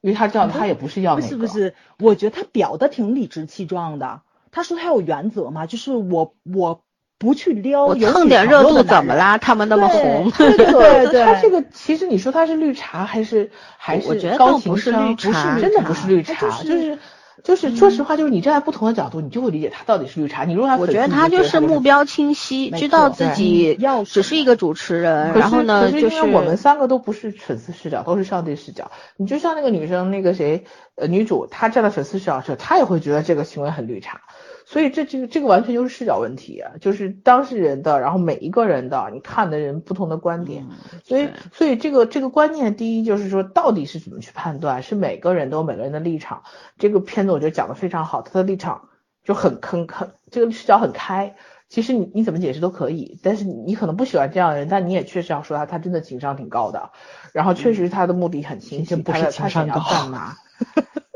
[0.00, 4.22] 因为他知道他也不是要不那个，是不是，我觉得他表的挺理直气壮的。
[4.50, 6.82] 他说他有原则嘛，就是我我
[7.18, 8.62] 不去撩，我蹭点热？
[8.62, 9.36] 度怎么啦？
[9.36, 16.98] 他们那么红，对对对，他这个其实你说他是绿茶还是还是我觉得高情商不是商绿茶不是真的不是绿茶，她就是
[17.44, 20.44] 就是说实话，就是你站在不同的角度，你就会理解他到底是绿茶。
[20.44, 28.90] 你如果她我觉得他就是目标清晰，知道自己要只是一个主持人，然后呢，可就是因为我们三个都不是粉丝视角，都是上帝视角。
[29.16, 30.64] 你就像那个女生，那个谁，
[30.94, 34.22] 呃，女主，她站在粉丝视角时，她也会觉得这个行为很绿茶。
[34.68, 40.66] 所以这这个这个完全就是视角问题啊，就是当事人的，然后每一个人的，你看的人不同的观点。
[41.04, 44.82] 所以所以这个这个观念，第一就是说，到底是怎么去判断？
[44.82, 46.42] 是每个人都有每个人的立场。
[46.78, 48.88] 这个片子我觉得讲的非常好，他的立场
[49.22, 51.36] 就很很很这个视角很开。
[51.68, 56.90] 其实你你怎么解释都可以，但是你你可能不喜欢这样的人，但你也确实要说他，他真的情商挺高的，
[57.32, 60.34] 然后确实他的目的很清晰，真不是他的他想要情商高干嘛？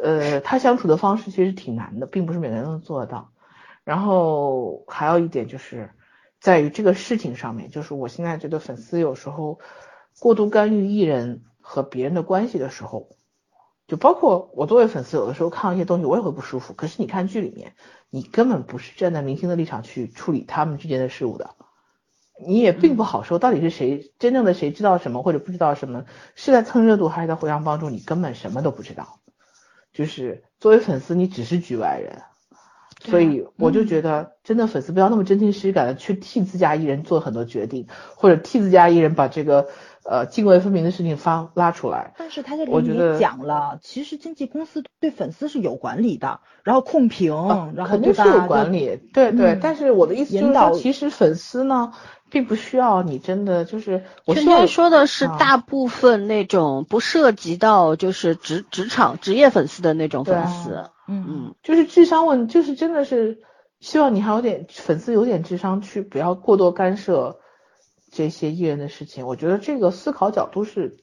[0.03, 3.30] 呃，他相处的方式其实挺难的，并不是每个人都能做得到。
[3.91, 5.91] 然后还有一点就是
[6.38, 9.59] 在于这个事情上面，就是我现在觉得粉丝有时候
[10.20, 13.09] 过度干预艺人和别人的关系的时候，
[13.88, 16.72] 就包括我作为粉丝，有的时候看到一些东西我也会不舒服。
[16.72, 17.74] 可是你看剧里面，
[18.11, 21.57] 你根本不是站在明星的立场去处理他们之间的事物的，
[22.47, 26.05] 你也并不好说到底是谁真正的谁知道什么或者不知道什么，
[26.36, 29.18] 是在蹭热度还是在互相帮助，你根本什么都不知道。
[29.93, 32.22] 就是作为粉丝，你只是局外人。
[33.03, 39.69] 所以我就觉得，真的粉丝不要那么真情实感的去替自家艺人做很多决定，或者替自家艺人把这个
[40.05, 42.13] 呃泾渭分明的事情发拉出来。
[42.19, 49.53] 但是他这里我觉得也讲了，其实经纪公司对粉丝是有管理的，然后控评，啊然后肯定是有管理，对对。
[49.53, 51.93] 嗯但是我的意思就是说，其实粉丝呢，
[52.31, 63.43] 并不需要你真的就是我圈希望圈说的是啊大部分那种不涉及到就是职职场职业粉丝的那种粉丝，嗯嗯，就是智商问，就是真的是
[63.81, 67.41] 希望你还有点粉丝有点智商，去不要过多干涉
[68.13, 69.27] 这些艺人的事情。
[69.27, 70.99] 我觉得这个思考角度是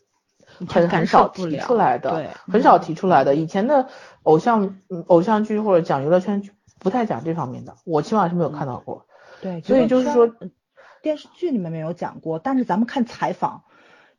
[0.67, 3.35] 很很少提出来的，对很少提出来的。
[3.35, 3.89] 以前的
[4.23, 9.05] 偶像嗯偶像剧或者讲娱乐圈剧不太讲这方面的，我起码是没有看到过。
[9.41, 10.49] 对，所以就是说，呃
[11.01, 13.63] 电视剧里面没有讲过，但是咱们看采访，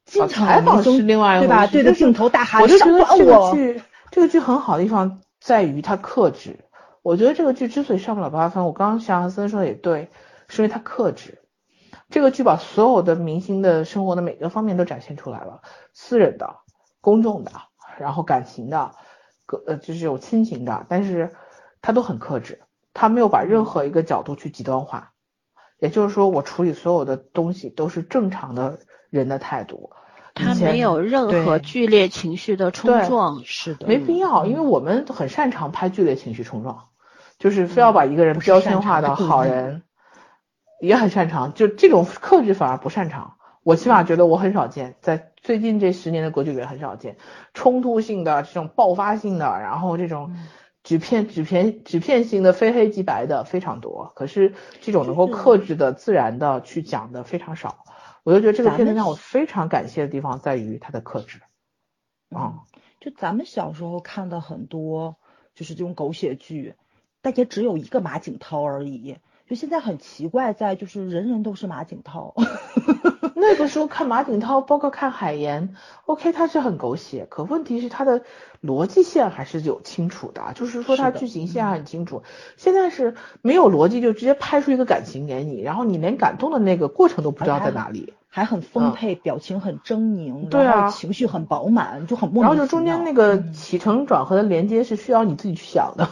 [0.05, 1.41] 经啊常采访是另外一？
[1.41, 6.65] 回事对吧对着镜头大喊，我就觉得这个剧这个剧很好的地方在于他克制。
[7.03, 10.11] 我觉得这个剧之所以上不了八分，我刚刚像森说的也对，
[10.49, 11.43] 是因为他克制。
[12.11, 15.63] 这个剧把所有的明星的生活的每个方面都展现出来了，
[15.93, 16.57] 私人的、
[17.01, 17.53] 公众的，
[17.99, 18.93] 然后感情的，
[19.47, 21.35] 个呃就是有亲情的，但是
[21.81, 22.63] 他都很克制，
[22.93, 25.13] 他没有把任何一个角度去极端化。
[25.79, 28.81] 也就是说，我处理所有的东西都是正常的
[29.11, 29.93] 人的态度。
[30.39, 36.85] 他没有任何剧烈情绪的冲撞，是的，没必要，因为我们很擅长拍剧烈情绪冲撞，
[37.39, 39.83] 就是非要把一个人标签化的好人，
[40.81, 43.35] 也很擅长，就这种克制反而不擅长。
[43.65, 47.17] 我起码觉得我很少见，在最近这十年的国剧里很少见。
[47.53, 50.35] 冲突性的这种爆发性的，然后这种
[50.83, 57.85] 纸片纸片纸片型的非黑即白的非常多，可是这种能够克制的、自然的去讲的非常少。
[58.25, 61.41] 我就觉得这个片子让我非常感谢的地方在于它的克制。
[62.31, 62.65] 啊、
[63.01, 65.17] 就咱们小时候看的很多，
[65.55, 66.75] 就是这种狗血剧，
[67.23, 69.17] 但也只有一个马景涛而已。
[69.49, 72.35] 就现在很奇怪，在就是人人都是马景涛。
[73.41, 75.75] 那个时候看马景涛，包括看海岩
[76.07, 78.23] ，OK，他是很狗血，可问题是他的
[78.63, 82.25] 逻辑线还是有清楚的，就是说他剧情线很清楚。
[82.57, 92.51] 现在是没有逻辑，就直接拍出一个感情给你，然后你连感动的那个过程都不知道在哪里，还很丰沛，表情很狰狞，对啊情绪很饱满，就很莫然。
[92.51, 96.09] 后就中间那个嗯起承转合的连接是需要你自己去想的。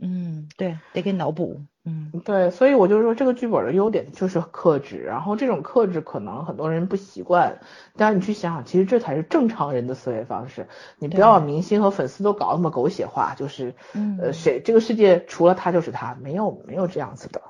[0.00, 1.62] 嗯，对，得给脑补。
[1.86, 7.58] 嗯，对，所以我就说这个剧本的优点就是克制，然后这种克制可能很多人不习惯，
[7.94, 10.66] 但是你去想想，其实这才是正常人的思维方式。
[10.98, 17.42] 你不要把明星和粉丝都搞那么狗血化，就是嗯呃谁这个世界除了他就是他，没有没有这样子的。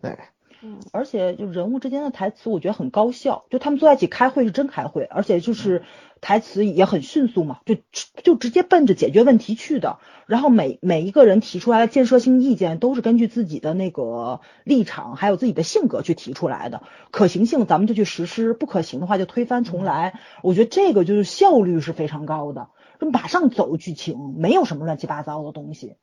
[0.00, 0.16] 对，
[0.62, 3.46] 嗯而且就人物之间的台词，我觉得很高效。
[3.50, 5.82] 就他们坐在一起开会是真开会，而且就是
[6.22, 7.76] 台词也很迅速嘛，就
[8.22, 9.98] 就直接奔着解决问题去的。
[10.26, 16.82] 然后每每一个人提出来的建设性意见，都是根据自己的那个立场还有自己的性格去提出来的。
[17.10, 20.20] 可行性咱们就去实施，不可行的话就推翻重来。
[20.42, 22.68] 我觉得这个就是效率是非常高的，
[23.00, 25.96] 就马上走剧情，没有什么乱七八糟的东西。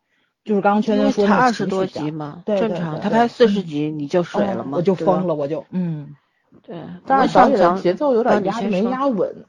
[0.44, 3.00] 就是刚刚圈圈说那情才二十多集嘛，对正常。
[3.00, 5.34] 他拍四十集你就水了嘛，哦我就疯了，。
[5.34, 6.16] 我就嗯
[6.64, 9.46] 对，但我是导演的节奏有啊点压没压稳，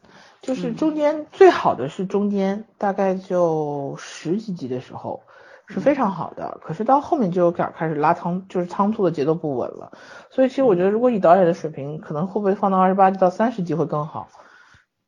[0.51, 5.23] 就是嗯中间最好的是中间大概就十几集的时候
[5.69, 9.93] 是非常好的，可是到后面就有点开始拉仓，就是仓促的节奏不稳了。
[10.31, 14.27] 所以其实我觉得，如果以导演的水平，可能会不会放到二十八集到三十集会更好？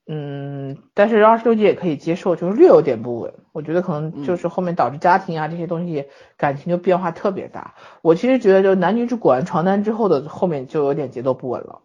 [0.06, 3.34] 嗯，但是二十六集也可以接受，就是略有点不稳。
[3.50, 6.06] 我觉得可能就是后面导致家庭啊这些东西
[6.36, 7.74] 感情就变化特别大。
[8.00, 11.80] 我其实觉得，就男女主裹完床单之后的后面就有点节奏不稳了，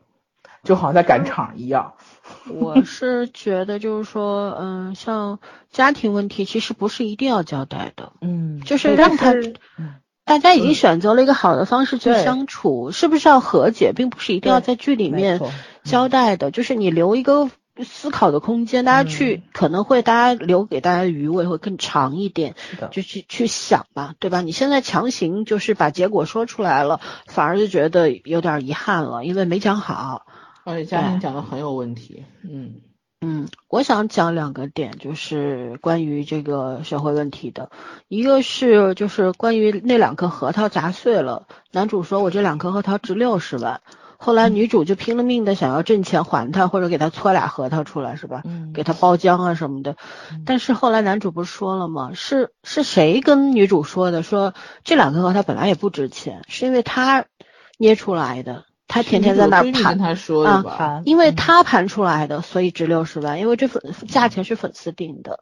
[0.68, 1.94] 就好像在赶场一样。
[2.52, 5.39] 我是觉得就是说，嗯，像
[5.72, 9.34] 家庭问题其实不是一定要交代的，嗯，就是让他
[10.26, 15.39] 大家已经嗯选择了一个好的方式去相处，是不是要和解，并不是一定要在剧里面
[15.85, 17.49] 交代的，就是你留一个
[17.85, 22.56] 思考的空间，大家去、可能会大家留给大家的余味会更长一点，
[22.91, 24.41] 就去去想吧，对吧？
[24.41, 30.26] 你现在强行就是把结果说出来了，反而就觉得有点遗憾了，因为没讲好。
[30.68, 32.26] 而且家庭讲的很有问题。
[32.44, 32.81] 嗯
[33.22, 37.72] 嗯，我想讲两个点，就是关于这个社会问题的，
[38.10, 43.81] 一个是就是关于那两颗核桃砸碎了，男主说我这两颗核桃值六十万，
[44.18, 48.41] 后来女主就拼了命的想要挣钱还他，或者给他搓俩核桃出来，是吧？
[48.44, 49.95] 嗯给他包浆啊什么的，
[50.45, 52.11] 但是后来男主不是说了吗？
[52.14, 54.22] 是是谁跟女主说的？
[54.22, 54.53] 说
[54.84, 57.26] 这两颗核桃本来也不值钱，是因为他
[57.80, 60.45] 捏出来的，他天天在那儿盘跟他说
[61.03, 65.41] 因为他盘出来的，所以值六十万，因为这粉价钱是粉丝定的。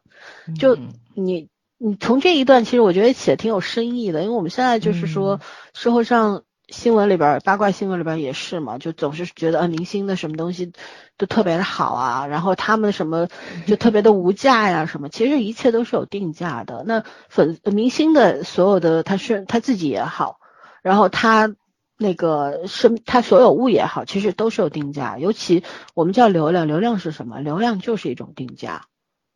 [0.58, 1.48] 就嗯你
[1.78, 5.40] 你从这一段，其实我觉得写得挺有深意的，因为我们现在就是说，
[5.74, 10.72] 社会上新闻里边儿八卦新闻里边儿也是嘛，就总是觉得啊明星的什么东西
[11.16, 13.28] 都特别的好啊，然后他们什么
[13.66, 16.82] 就特别的无价呀什么，其实一切都是有定价的。
[16.84, 20.40] 那粉明星的所有的他是他自己也好，
[20.82, 21.54] 然后他。
[21.98, 25.18] 那个是它所有物也好，其实都是有定价。
[25.18, 25.64] 尤其
[25.94, 27.40] 我们叫流量，流量是什么？
[27.40, 28.86] 流量就是一种定价。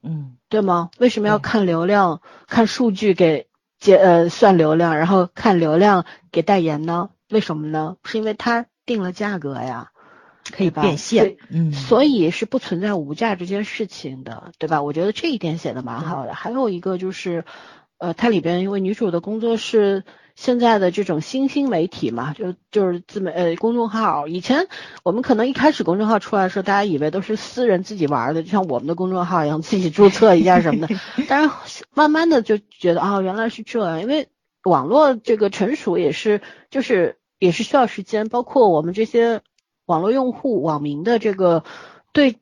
[0.03, 0.91] 嗯对吗？
[0.99, 7.11] 为什么要看流量、看数据给结呃算流量，然后看流量给代言呢？
[7.29, 7.97] 为什么呢？
[8.05, 9.91] 是因为它定了价格呀，
[10.51, 14.83] 可以变现，嗯，所以是不存在无价这件事情的，对吧？
[14.83, 16.35] 我觉得这一点写的蛮好的。
[16.35, 17.45] 还有一个就是，
[17.99, 20.05] 呃，它里边因为女主的工作是
[20.41, 24.27] 现在的这种新兴媒体嘛，就就是自媒呃公众号。
[24.27, 24.69] 以前
[25.03, 30.95] 我们可能一开始公众号出来的时候，大家以为都是私人自己玩的，就像我们的公众号一样，自己注册一下什么的。
[31.29, 34.29] 但是慢慢的就觉得啊、原来是这样，因为
[34.65, 36.41] 网络这个成熟也是
[36.71, 39.43] 就是也是需要时间，包括我们这些
[39.85, 41.65] 网络用户网民的这个
[42.15, 42.39] 对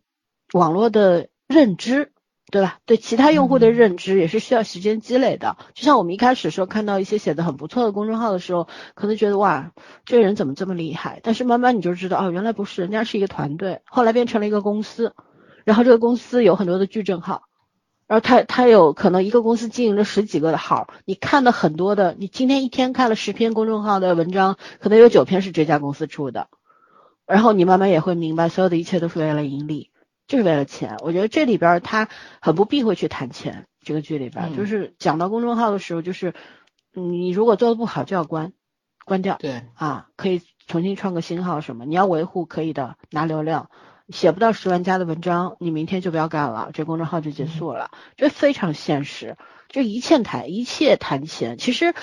[0.52, 2.12] 网络的认知。
[2.50, 2.78] 对吧？
[2.86, 5.58] 对其他用户的认知也是需要时间积累的。
[5.74, 9.72] 就像我们一开始时候看到一些写的很不错的公众号的时候，可能觉得哇，
[10.06, 11.20] 这个人怎么这么厉害？
[11.22, 15.14] 但是慢慢你就知道，哦，原来不是，人家是一个团队，后来变成了一个公司，
[15.64, 17.42] 然后这个公司有很多的矩阵号，
[18.06, 26.48] 然后他他有可能一个公司经营着十几个的号，你看的很多的，你今天一天看了十篇公众号的文章，可能有九篇是这家公司出的，
[27.26, 29.87] 然后你慢慢也会明白，所有的一切都是为了盈利。
[30.28, 32.08] 就是为了钱，我觉得这里边他
[32.40, 33.66] 很不避讳去谈钱。
[33.82, 36.34] 这个剧里边、嗯就是讲到公众号的时候，就是
[36.94, 38.52] 嗯你如果做的不好就要关，
[39.04, 41.86] 关掉对，啊，可以重新创个新号什么。
[41.86, 43.70] 你要维护可以的，拿流量。
[44.10, 47.90] 写不到十万加的文章，你明天就不要干了，这公众号就结束了。
[48.16, 49.36] 这非常现实，
[49.68, 51.58] 这一切谈一切谈钱。
[51.58, 51.94] 其实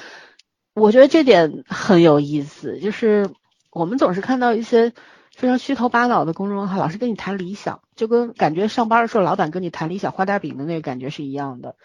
[0.75, 3.31] 我觉得这点很有意思，就是
[3.71, 4.93] 我们总是看到一些
[5.35, 11.75] 非常虚头巴脑的公众号，老是跟你谈理想，就跟感觉上班的时候老板跟你谈理想、画大饼的那个感觉是一样的。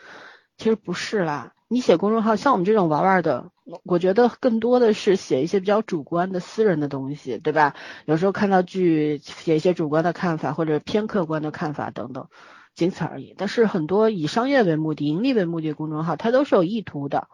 [0.57, 3.51] 其实不是啦，你写公众号，像我们这种玩玩的，
[3.83, 7.75] 我觉得更多的是写一些比较主观的私人的东西，对吧？
[8.05, 12.29] 有时候看到剧，写一些主观的看法或者偏客观的看法等等，
[12.77, 13.35] 仅此而已。
[13.37, 17.27] 但是很多以商业为目的、盈利为目的的公众号，它都是有意图的。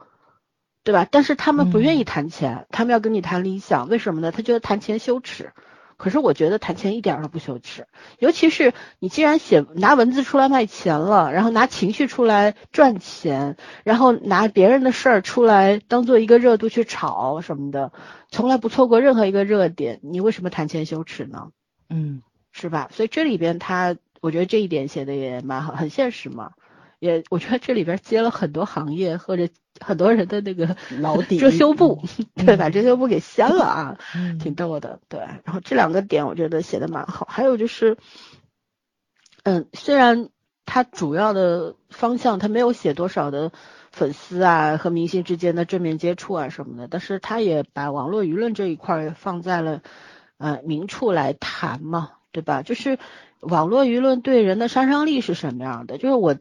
[0.83, 1.05] 对吧？
[1.11, 4.31] 但是他们不愿意谈钱，他们要跟你谈理想，为什么呢？
[4.31, 5.53] 他觉得谈钱羞耻。
[5.97, 7.87] 可是我觉得谈钱一点都不羞耻，
[8.19, 17.93] 尤其是你既然写拿文字出来卖钱了，然后拿情绪出来赚钱，然后拿别人的事儿出来当做一个热度去炒什么的，
[18.29, 21.49] 从来不错过任何一个热点，你为什么谈钱羞耻呢？
[21.89, 22.89] 嗯，是吧？
[22.93, 26.53] 所以这里边他，我觉得这一点写的也蛮好，很现实嘛。
[26.99, 29.49] 也我觉得这里边接了很多行业或者
[29.81, 32.03] 很多人的那个老 底遮羞布，
[32.37, 33.99] 嗯对，把遮羞布给掀了啊。
[34.15, 35.21] 嗯挺逗的，对。
[35.21, 37.99] 然后这两个点我觉得写的蛮好，还有就是，
[39.43, 40.31] 嗯，虽然
[40.65, 43.53] 他主要的方向他没有写多少的
[43.93, 49.83] 粉丝啊和明星之间的正面接触啊什么的，但是他也把网络舆论这一块儿放在了
[50.39, 52.63] 呃明处来谈嘛，对吧？
[52.63, 52.99] 就是
[53.41, 55.99] 网络舆论对人的杀伤力是什么样的？
[55.99, 56.35] 就是我。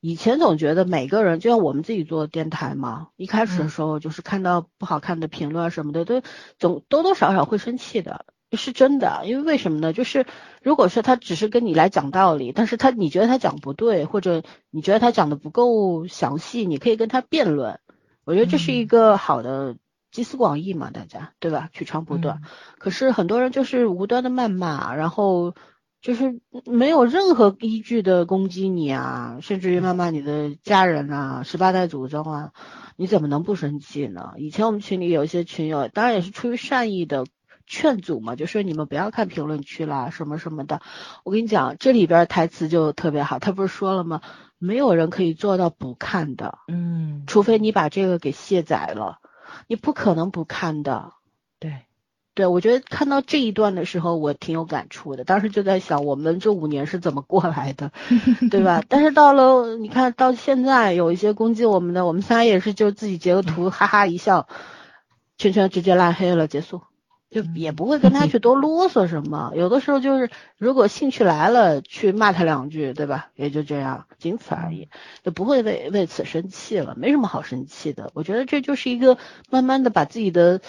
[0.00, 6.22] 以前总觉得每个人，就像我们自己做电台嘛，一开始的时候就是看到不好看的评论啊什么的，都
[6.56, 9.22] 总多多少少会生气的，是真的。
[9.24, 9.92] 因为为什么呢？
[9.92, 10.24] 就是
[10.62, 17.80] 如果说他只是跟你来讲道理，但是他你觉得他讲不对，或者你觉得他讲的不够详细，你可以跟他辩论。
[18.24, 19.76] 我觉得这是一个好的
[20.12, 21.70] 集思广益嘛，大家对吧？
[21.72, 22.40] 取长补短。
[22.78, 25.56] 可是很多人就是无端的谩骂，然后。
[26.08, 32.52] 就是没有任何依据的攻击你啊，甚至于谩骂你的家人啊、十八代祖宗啊，
[32.96, 34.32] 你怎么能不生气呢？
[34.38, 37.26] 以前我们群里有一些群友，当然也是出于善意的
[37.66, 40.80] 劝阻嘛，就说你们不要看评论区啦，什么什么的。
[41.24, 44.22] 我跟你讲，这里边台词就特别好，他不是说了吗？
[44.56, 49.18] 没有人可以做到不看的，嗯，除非你把这个给卸载了，
[49.66, 51.12] 你不可能不看的。
[51.58, 51.82] 对。
[52.38, 55.24] 对，我觉得看到这一段的时候，我挺有感触的。
[55.24, 57.90] 当时就在想，我们这五年是怎么过来的，
[58.48, 58.80] 对吧？
[58.88, 64.46] 但是到了你看到现在，有一些攻击我们的，我们仨也是就自己截个图，哈哈一笑，
[65.36, 66.82] 圈圈直接拉黑了，结束，
[67.28, 69.50] 就也不会跟他去多啰嗦什么。
[69.56, 73.30] 有的时候就是，如果兴趣来了，去骂他两句，对吧？
[73.34, 74.88] 也就这样，仅此而已，
[75.24, 78.12] 就不会为为此生气了，没什么好生气的。
[78.14, 79.18] 我觉得这就是一个
[79.50, 80.60] 慢慢的把自己的。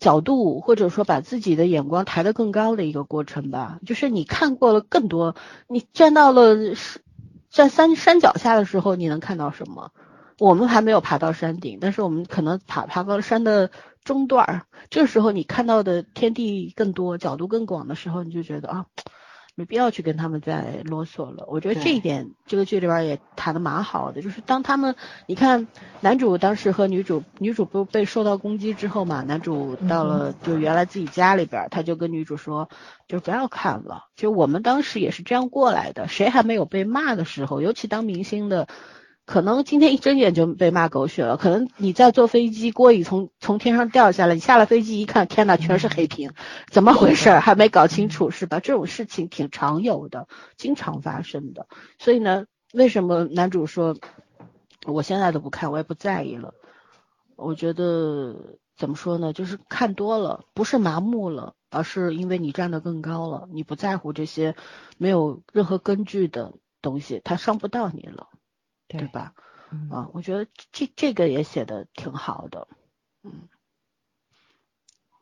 [0.00, 5.36] 角度或者说把自己的眼光抬得更高的一个过程吧，就是你看过了更多，
[5.68, 6.56] 你站到了
[7.50, 9.92] 在山山脚下的时候，你能看到什么？
[10.38, 13.70] 我们还没有爬到山顶，但是我们可能爬爬到了山的
[14.02, 18.86] 中段儿，这时候你看到的天地更多，角度更广的时候，你就觉得啊。
[19.54, 21.44] 没必要去跟他们再啰嗦了。
[21.48, 24.20] 我觉得这一点，这个剧里边也谈的蛮好的。
[24.20, 25.68] 就是当他们，你看
[26.00, 32.68] 男主当时和女主，女主不被受到攻击之后嘛，男主到了就原来自己家里边，他就跟女主说，
[33.06, 34.04] 就不要看了。
[34.16, 37.60] 就我们当时也是这样过来的，谁还没有被骂的时候？
[37.60, 38.68] 尤其当明星的。
[39.26, 41.36] 可能今天一睁眼就被骂狗血了。
[41.36, 46.32] 可能你在坐飞机，锅已从从天上掉下来，你下了飞机一看，天呐，全是黑屏，
[46.68, 47.30] 怎么回事？
[47.30, 48.60] 还没搞清楚是吧？
[48.60, 51.66] 这种事情挺常有的，经常发生的。
[51.98, 53.96] 所以呢，为什么男主说
[54.84, 56.52] 我现在都不看，我也不在意了？
[57.36, 59.32] 我觉得怎么说呢？
[59.32, 64.54] 就是看多了，不是麻木了，而是因为你站得更高了，你不在乎这些
[64.98, 66.52] 没有任何根据的
[66.82, 68.28] 东西，它伤不到你了。
[68.88, 69.32] 对吧？
[69.90, 72.68] 啊，我觉得这这个也写的挺好的，
[73.24, 73.48] 嗯，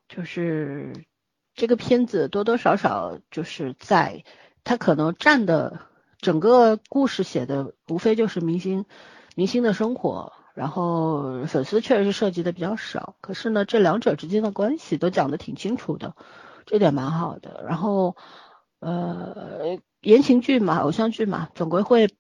[0.08, 1.06] 就是
[1.54, 4.24] 这个片子多多少少就是在
[4.62, 5.80] 他可能占的
[6.18, 8.84] 整个故事写的无非就是明星
[9.36, 16.14] 明星的生活，然后粉丝确实是涉及的比较少，可是呢，这两者之间的关系都讲的挺清楚的，
[16.66, 17.64] 这点蛮好的。
[17.66, 18.16] 然后
[18.80, 22.14] 呃，言情剧嘛，偶像剧嘛，总归会。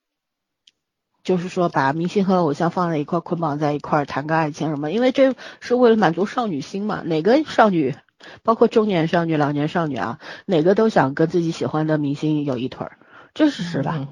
[1.24, 4.90] 就是说，把明星和偶像放在一块捆绑在一块谈个爱情什么？
[4.90, 7.02] 因为这是为了满足少女心嘛。
[7.04, 7.94] 哪个少女，
[8.42, 12.98] 包括中年少女、老年少女啊，哪个都想跟自己喜欢的明星有一腿儿，
[13.34, 14.06] 这是实吧。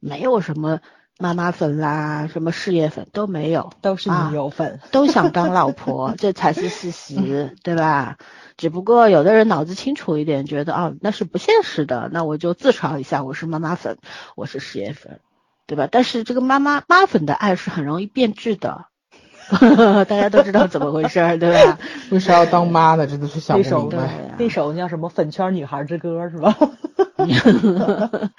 [0.00, 0.80] 没有什么
[1.18, 8.16] 妈妈粉啦，什么事业粉都没有，都是女友粉，都想当老婆，这才是事实， 对吧？
[8.56, 13.96] 只不过有的人脑子清楚一点，觉得啊那是不现实的，那我就自嘲一下，我是妈妈粉，
[14.36, 15.20] 我是事业粉。
[15.70, 15.88] 对吧？
[15.88, 18.86] 但是这个妈妈妈粉的爱是很容易变质的，
[20.04, 21.78] 大家都知道怎么回事，对吧？
[22.10, 23.06] 为啥要当妈呢？
[23.06, 24.34] 真的是想不明白。
[24.36, 26.56] 那首叫什么《粉圈女孩之歌》是吧？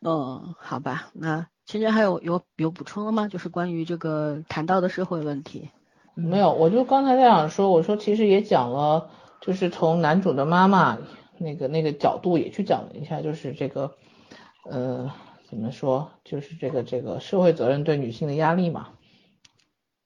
[0.00, 1.10] 嗯，好吧。
[1.12, 3.28] 那芊芊还有有有补充了吗？
[3.28, 5.68] 就是关于这个谈到的社会问题。
[6.14, 9.10] 没有，我就刚才在想说，我说其实也讲了，
[9.42, 10.96] 就是从男主的妈妈
[11.36, 13.92] 那个那个角度也去讲了一下，就是这个
[14.70, 15.10] 呃。
[15.54, 16.10] 怎么说？
[16.24, 18.88] 就是这个这个社会责任对女性的压力嘛。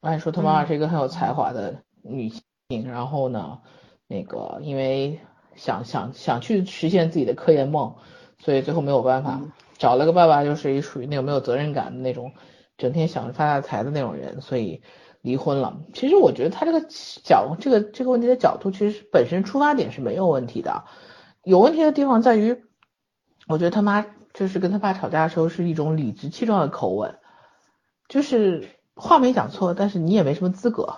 [0.01, 3.61] 按说他妈妈是一个很有才华的女性，然后呢，
[4.07, 5.19] 那个因为
[5.57, 7.97] 想想想去实现自己的科研梦，
[8.39, 9.41] 所以最后没有办法，
[9.77, 12.33] 找了个爸爸，就是一属于那种没有责任感的那种，
[12.77, 14.83] 整天想着发大财的那种人，所以
[15.21, 15.81] 离婚了。
[15.95, 16.87] 其实我觉得他这个
[17.25, 20.85] 角这个这个问题的角度，其实本身出发点是没有问题的，
[21.43, 22.63] 有问题的地方在于，
[23.49, 24.07] 我觉得他妈
[24.39, 27.17] 就是跟他爸吵架的时候是一种理直气壮的口吻，
[28.09, 30.95] 就是话没讲错，但是你也没什么资格。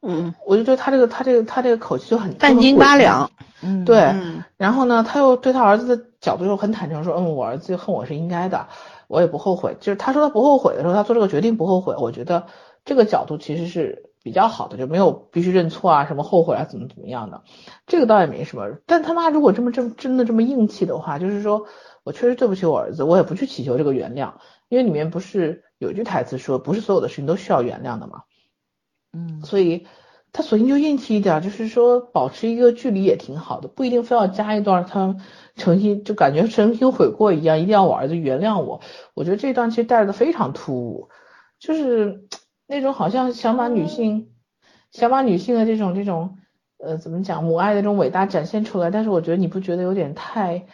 [0.00, 3.30] 嗯，我就觉得他这个他这个他这个口气就很半斤八两。
[3.60, 8.68] 嗯，对，嗯然后呢，他又对他儿子的角度又很坦诚，说，嗯，我儿子恨我是应该的，
[9.08, 9.76] 我也不后悔。
[9.78, 12.46] 就是他说他不后悔的时候，他做这个决定不后悔，我觉得
[12.86, 17.42] 这个角度其实是比较好的，就没有必须认错啊，什么后悔啊，怎么怎么样的，
[17.86, 18.78] 这个倒也没什么。
[18.86, 21.66] 但他妈如果这么这么真的这么硬气的话，就是说
[22.08, 24.32] 我确实对不起我儿子，我也不去祈求这个原谅，
[24.70, 28.22] 因为里面不是有一句台词说，不是所有的事情都需要原谅的嘛。
[29.12, 29.86] 嗯，所以
[30.32, 35.16] 他索性就硬气一点，就是说保持一个距离也挺好的，不一定非要加一段他
[35.54, 38.80] 诚心就感觉诚心悔过一样，一定要我儿子原谅我。
[39.12, 41.10] 我觉得这段其实带的非常突兀，
[41.58, 42.26] 就是
[42.66, 44.30] 那种好像想把女性
[44.92, 46.38] 想把女性的这种这种
[46.78, 50.64] 呃怎么讲母爱的这种伟大展现出来，但是我觉得你不觉得有点太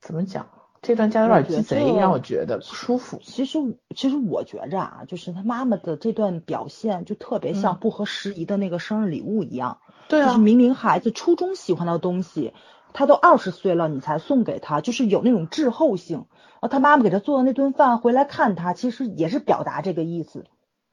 [0.00, 0.46] 怎么讲？
[0.82, 3.18] 这段加的有点鸡贼，让我觉得不舒服。
[3.22, 3.58] 其实
[3.96, 9.78] 其实我觉着啊，就是他妈妈的这段表现就特别像嗯不合时宜的那个生日礼物一样，
[10.08, 12.52] 对啊就是，明明孩子初中喜欢的东西，
[12.92, 16.26] 他都二十岁了你才送给他，就是有那种滞后性。
[16.60, 20.44] 然后他妈妈给他做的那顿饭回来看他，其实也是表达这个意思。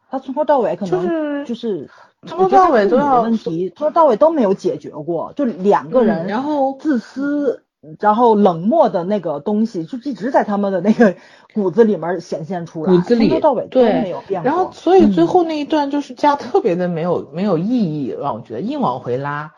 [0.10, 1.90] 他从头到尾可能就是就是
[2.26, 7.64] 从头到尾都要我觉得他父母的问题，从头到尾都没有解决过，就两个人，嗯然后自私，
[8.00, 11.16] 然后冷漠的那个东西，就一直在他们的那个
[11.54, 14.50] 骨子里面显现出来，骨子里从头到尾都没有变过。
[14.50, 19.54] 然后，所以最嗯后那一段就是加特别的没有、没有意义，让我觉得硬往回拉，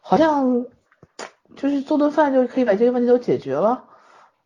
[0.00, 0.66] 好像
[1.56, 3.84] 就是做顿饭就可以把这个问题都解决了。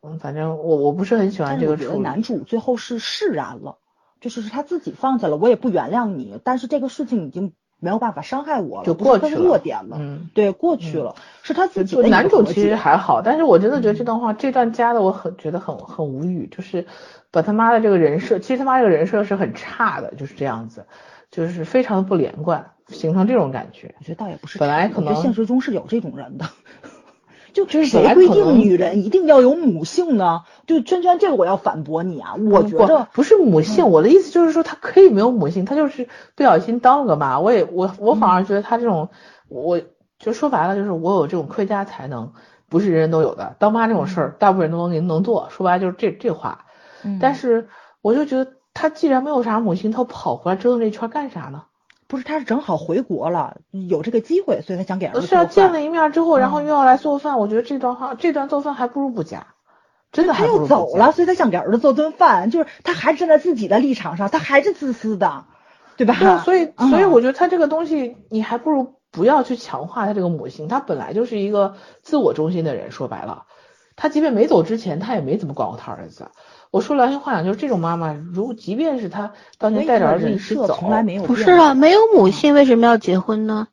[0.02, 1.98] 嗯，反正我我不是很喜欢这个处理。
[2.00, 3.78] 男主最后是释然了，
[4.20, 7.54] 就是是他自己放下了，我也不原谅你，但是这个事情已经
[7.84, 16.86] 没有办法伤害我了，就过去了弱点了，嗯，对，过去了，是他自己男主其实还好，但是我真的觉得这段话、这段加的我很觉得很很无语，就是
[17.30, 20.86] 把他妈的这个人设，其实他妈这个人设是很差的，就是这样子，
[21.30, 23.94] 就是非常的不连贯，形成这种感觉。
[23.98, 26.46] 我觉得倒也不是本来可能现实中是有这种人的。
[27.54, 30.42] 就就是谁规定女人一定要有母性呢？
[30.66, 32.34] 就圈圈这个我要反驳你啊！
[32.34, 37.38] 我觉着不是母性，我的意思就是说她可以没有母性，她就是不小心当了个妈。
[37.38, 39.08] 我也我我反而觉得她这种，
[39.48, 39.80] 我
[40.18, 42.32] 就说白了就是我有这种窥家才能，
[42.68, 43.54] 不是人人都有的。
[43.58, 46.66] 当妈这种事儿，大部分人都能能做，说白了就是这这话。
[47.04, 47.68] 嗯但是
[48.02, 51.62] 我就觉得她既然没有啥母性，她跑回来折腾这一圈干啥呢？
[52.14, 55.44] 不是他是正好回国了，有这个机会，所以他想给儿子是啊。
[55.46, 59.48] 见了一面之后，然后嗯又要来做饭，我觉得这段话这段做饭还不如不加，
[60.12, 65.46] 真的他又走了，所以他想给儿子做顿饭，就是他还是站在自己的立场上，他还是自私的，
[65.96, 66.14] 对吧？
[66.16, 73.46] 对啊，所以嗯所以我觉得他这个东西，你还不如不要去强化他这个母性，他本来就是一个自我中心的人，说白了，
[73.96, 76.28] 他即便没走之前，他也没怎么管过他儿子。
[76.74, 83.68] 我说良心话讲，就是这种妈妈，如即便是她当年带着儿子一起走，从来没有不是啊，没有母性为什么要结婚呢？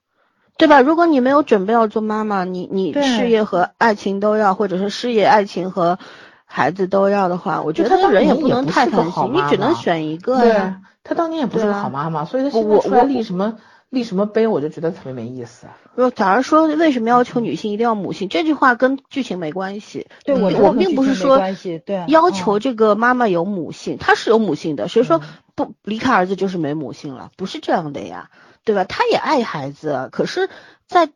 [0.56, 0.82] 对吧？
[0.82, 5.98] 如果你没有准备要做妈妈，你你事业和爱情都要，或者是事业、爱情和
[6.45, 10.82] 孩子都要的话，我觉得人也不能太贪心，你只能选一个对呀。
[11.03, 13.56] 他当年也不是个好妈妈，所以她我现在出来我立什么
[13.92, 15.68] 立什么碑，我就觉得特别没意思。
[15.96, 20.08] 如果假如说为什么要求女性一定要母性，这句话跟剧情没关系。
[20.24, 21.38] 对我嗯我并不是说
[21.86, 27.32] 对要嗯求这个妈妈有母性，她是有母性的，谁说嗯不离开儿子就是没母性了？
[27.36, 28.30] 不是这样的呀，
[28.64, 28.86] 对吧？
[28.86, 30.50] 她也爱孩子，可是，
[30.88, 31.10] 在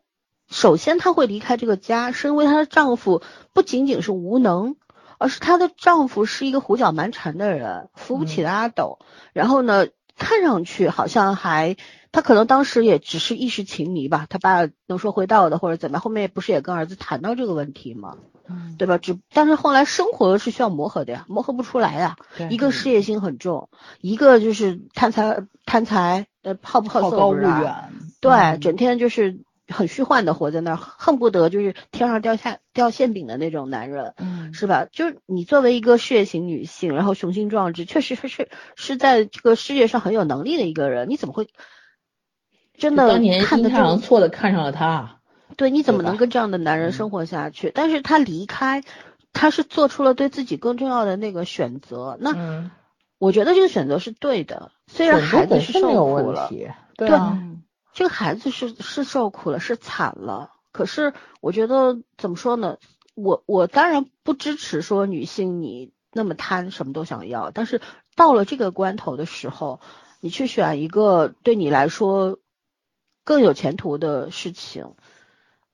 [0.50, 3.22] 首先她会离开这个家，是因为她的丈夫
[3.54, 4.76] 不仅仅是无能，
[5.16, 8.98] 而是她的丈夫是一个胡搅蛮缠的人，扶不起的阿斗。
[9.32, 9.86] 然后呢，
[10.18, 11.76] 看上去好像还，
[12.16, 18.16] 他可能当时也只是一时情迷吧，他爸能说会道的或者怎么样，后面不是也跟儿子谈到这个问题吗？
[18.48, 18.96] 嗯对吧？
[18.96, 22.16] 只但是后来生活是需要磨合的呀，磨合不出来呀。
[22.38, 23.68] 对一个事业心很重，
[24.00, 27.16] 一个就是贪财贪财，呃，好不好色
[28.22, 34.14] 对，嗯整天就是很虚幻的活在那儿，恨不得就是天上掉下掉馅饼的那种男人。
[34.16, 34.86] 嗯是吧？
[34.90, 41.48] 就是你作为一个事业型女性，然后雄心壮志，确实是是是在这个事业上很有能力的一个人，你怎么会
[42.78, 43.08] 真的
[43.44, 45.20] 看得这么阳错的看上了他，
[45.56, 47.72] 对，你怎么能跟这样的男人嗯生活下去？
[47.74, 48.82] 但是他离开，
[49.32, 52.16] 他是做出了对自己更重要的那个选择。
[52.20, 52.70] 那嗯，
[53.18, 57.62] 我觉得这个选择是对的，虽然孩子是受苦了，对对啊，嗯
[57.92, 60.50] 这个孩子是是受苦了，是惨了。
[60.72, 62.76] 可是我觉得怎么说呢？
[63.14, 67.80] 我我当然不支持说女性你那么贪，什么都想要，但是
[68.14, 69.80] 到了这个关头的时候，
[70.20, 72.38] 你去选一个对你来说
[73.26, 74.92] 更有前途的事情，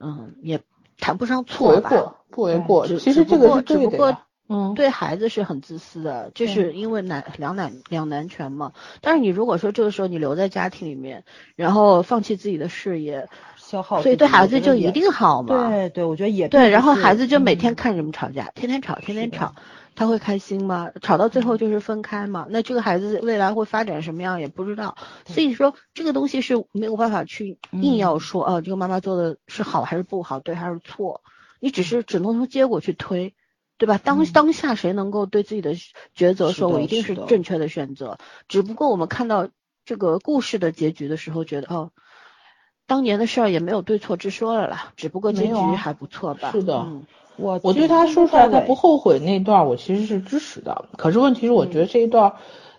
[0.01, 0.61] 嗯，也
[0.99, 1.91] 谈不上错吧。
[1.91, 2.87] 为过，不为过。
[2.87, 4.16] 只其实这个只不过
[4.49, 8.73] 嗯，对孩子是很自私的，这对是因为难两难两难全嘛。
[9.01, 11.24] 但是你如果说这个时候你留在家庭里面，
[11.55, 15.69] 然后放弃自己的事业，消耗，所以对孩子就一定好嘛。
[15.69, 19.55] 对对，我觉得也对，然后孩子就每天嗯看你们吵架，天天吵，天天吵，
[19.94, 20.90] 他会开心吗？
[21.01, 22.47] 吵到最后就是分开嘛。
[22.51, 24.97] 那这个孩子未来会发展什么样也不知道，
[25.27, 31.23] 所以说这个东西是没有办法去硬要嗯说，哦、这个妈妈做的是好还是不好，对还是错，
[31.60, 33.35] 你只是只能从结果去推。
[33.78, 33.98] 对吧？
[33.98, 35.74] 当嗯当下谁能够对自己的
[36.16, 38.16] 抉择说，我一定是正确的选择？
[38.47, 39.48] 只不过我们看到
[39.85, 41.90] 这个故事的结局的时候，觉得哦，
[42.86, 46.52] 当年的事儿也没有对错之说了啦，只不过结局还不错吧？
[46.52, 47.05] 是的嗯
[47.36, 50.86] 我我对他说出来他不后悔那段，我其实是支持的。
[50.96, 52.34] 可是问题是，我觉得这一段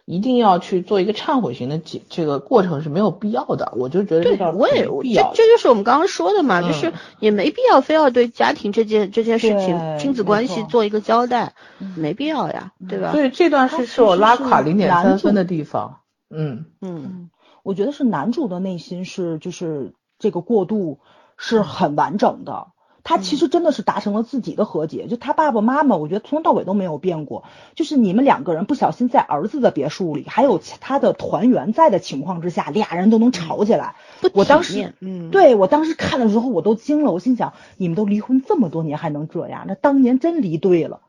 [0.05, 3.73] 一定要去做一个忏悔型的解，这个过程是没有必要的。
[3.75, 5.31] 我就觉得这对我也是没必这。
[5.33, 13.11] 这就是我们刚刚说的嘛，嗯就是也没必要非要对家庭这件这件事情、亲子关系做一个交代，嗯没必要呀，对吧？
[13.11, 15.99] 所以这段是是我拉垮零点三分的地方。
[16.29, 17.29] 嗯，嗯，嗯，
[17.63, 20.99] 我觉得是男主的内心是就是这个过渡
[21.37, 22.67] 是很完整的。
[23.03, 27.43] 他其实真的是达成了自己的和解，就他爸爸妈妈，我觉得从头到尾都没有变过。
[27.75, 33.95] 就是你们两个人不小心在儿子的别墅里，还有其他的团员在的情况之下，俩人都能吵起来。
[34.21, 41.01] 不我当时，嗯，对我当时看的时候我都惊了，我心想你们都离婚这么多年还能这样，那当年真离对了。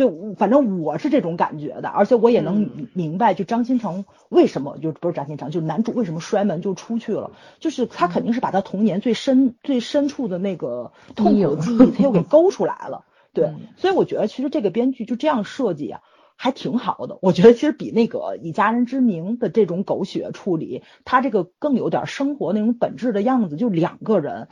[0.00, 13.04] 对，我反正我是这种感觉的，而且我也能嗯明白，就张新成为什么就不是张新成，就是男主为什么摔门就出去了，就是他肯定是把他童年最深、最深处的那个痛苦记忆，他又给 勾出来了。
[13.34, 16.00] 对嗯，所以我觉得其实这个编剧就这样设计啊，
[16.34, 17.18] 还挺好的。
[17.20, 23.56] 我觉得其实比那个以家人之名的这种狗血处理，他这个更有点生活那种本质的样子。
[23.56, 24.48] 就两个人，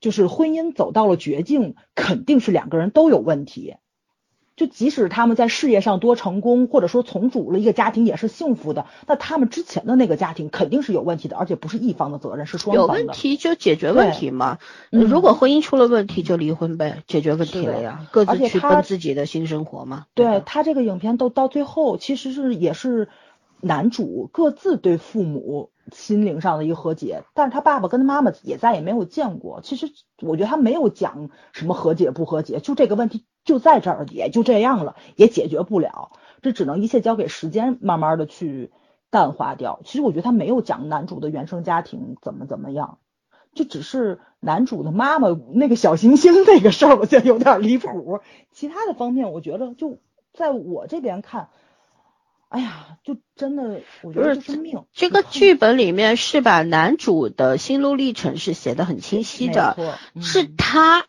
[0.00, 3.76] 就是婚姻走到了绝境，肯定是两个人都有问题。
[4.58, 13.00] 就即使他们在事业上多成功，或者说重组了一个家庭也是幸福的，那他们之前的那个家庭肯定是有问题的，而且不是一方的责任，是双方的。
[13.00, 14.58] 有问题就解决问题嘛。
[14.92, 19.96] 嗯如果婚姻出了问题，就离婚呗，解决问题了呀，各自去奔自己的新生活嘛。
[19.98, 23.08] 吧对他这个影片都到最后，其实是也是
[23.60, 29.60] 男主各自对父母心灵上的一个和解，但是他爸爸跟他妈妈也再也没有见过。
[29.62, 29.90] 其实
[30.20, 36.12] 我觉得他没有讲什么和解不和解，就这个问题就在这儿，也就这样了，也解决不了，
[36.42, 38.70] 这只能一切交给时间慢慢的去
[39.08, 39.80] 淡化掉。
[39.86, 42.98] 其实我觉得他没有讲男主的原生家庭怎么怎么样。
[43.54, 48.20] 就只是男主的妈妈那个小行星那个事儿，我觉得有点离谱。
[48.52, 49.98] 其他的方面，我觉得就
[50.34, 51.48] 在我这边看，
[52.50, 54.84] 哎呀，就真的，我觉得不就是是命。
[54.92, 59.76] 这个剧本里面是把男主的心路历程是写的很清晰的，
[60.20, 61.06] 是嗯他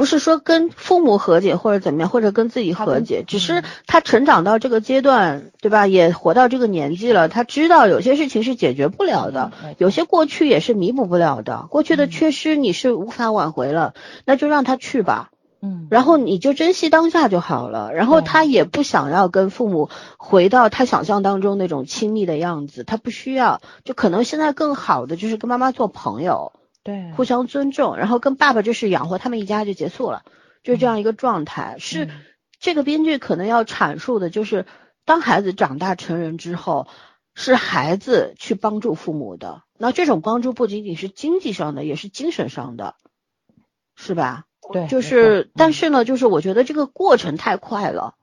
[0.00, 5.86] 不是说跟父母和解或者怎么样，或者跟自己和解，只是嗯他成长到这个阶段，对吧？
[5.86, 13.92] 也活到这个年纪了，他知道有些事情是解决不了的，有些过去也是弥补不了的，过去的嗯缺失你是无法挽回了，
[14.24, 15.28] 那就让他去吧。
[15.60, 17.92] 嗯，然后你就珍惜当下就好了。
[17.92, 23.60] 然后他也不想要跟父母回到他想象当中那种亲密的样子，他不需要。
[23.84, 26.52] 就可能现在更好的就是跟妈妈做朋友，
[26.82, 30.24] 对，互相尊重，然后跟爸爸就是养活他们一家就结束了，
[30.62, 31.76] 就是这样一个状态。
[31.78, 32.10] 是嗯
[32.58, 34.66] 这个编剧可能要阐述的就是，
[35.06, 36.88] 当孩子长大成人之后，
[37.34, 39.62] 是孩子去帮助父母的。
[39.78, 42.96] 那这种帮助不仅仅是经济上的，也是精神上的，
[43.96, 44.44] 是吧？
[44.74, 48.14] 对，就是，但嗯是呢，就是我觉得这个过程太快了。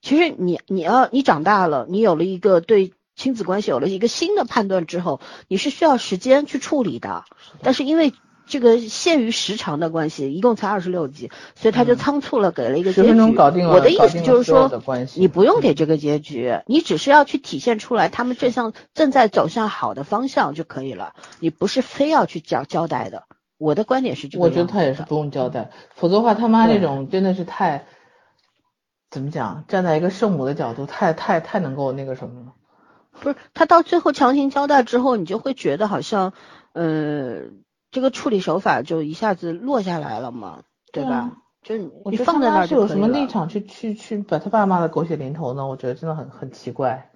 [0.00, 7.24] 其实你你要你长大了，你有了一个对亲子关系有了一个新的判断之后，你是需要时间去处理的。
[7.62, 8.12] 但是因为
[8.46, 13.32] 这个限于时长的关系，一共才二十六集，所以他就嗯仓促了给了一个结局。
[13.34, 14.70] 搞定了，我的意思就是说，
[15.16, 23.24] 你不用给这个结局，你只是要去体现出来他们这项正在走向好的方向就可以了，你不是非要去交交代的。
[23.58, 27.86] 我的观点是这个我觉得他也是不用交代，否则的话他妈对这种真的是太，
[29.10, 29.64] 怎么讲？
[29.66, 32.52] 站在一个圣母的角度，太太太能够那个什么了。
[33.20, 36.32] 不是他到最后强行交代之后，你就会觉得好像，
[36.72, 37.42] 呃，
[37.90, 40.62] 这个处理手法就一下子落下来了嘛，
[40.92, 41.32] 对吧？
[41.62, 45.66] 就你放在那他妈是有什么立场去去去把他爸妈的狗血淋头呢？
[45.66, 47.10] 我觉得真的很很奇怪。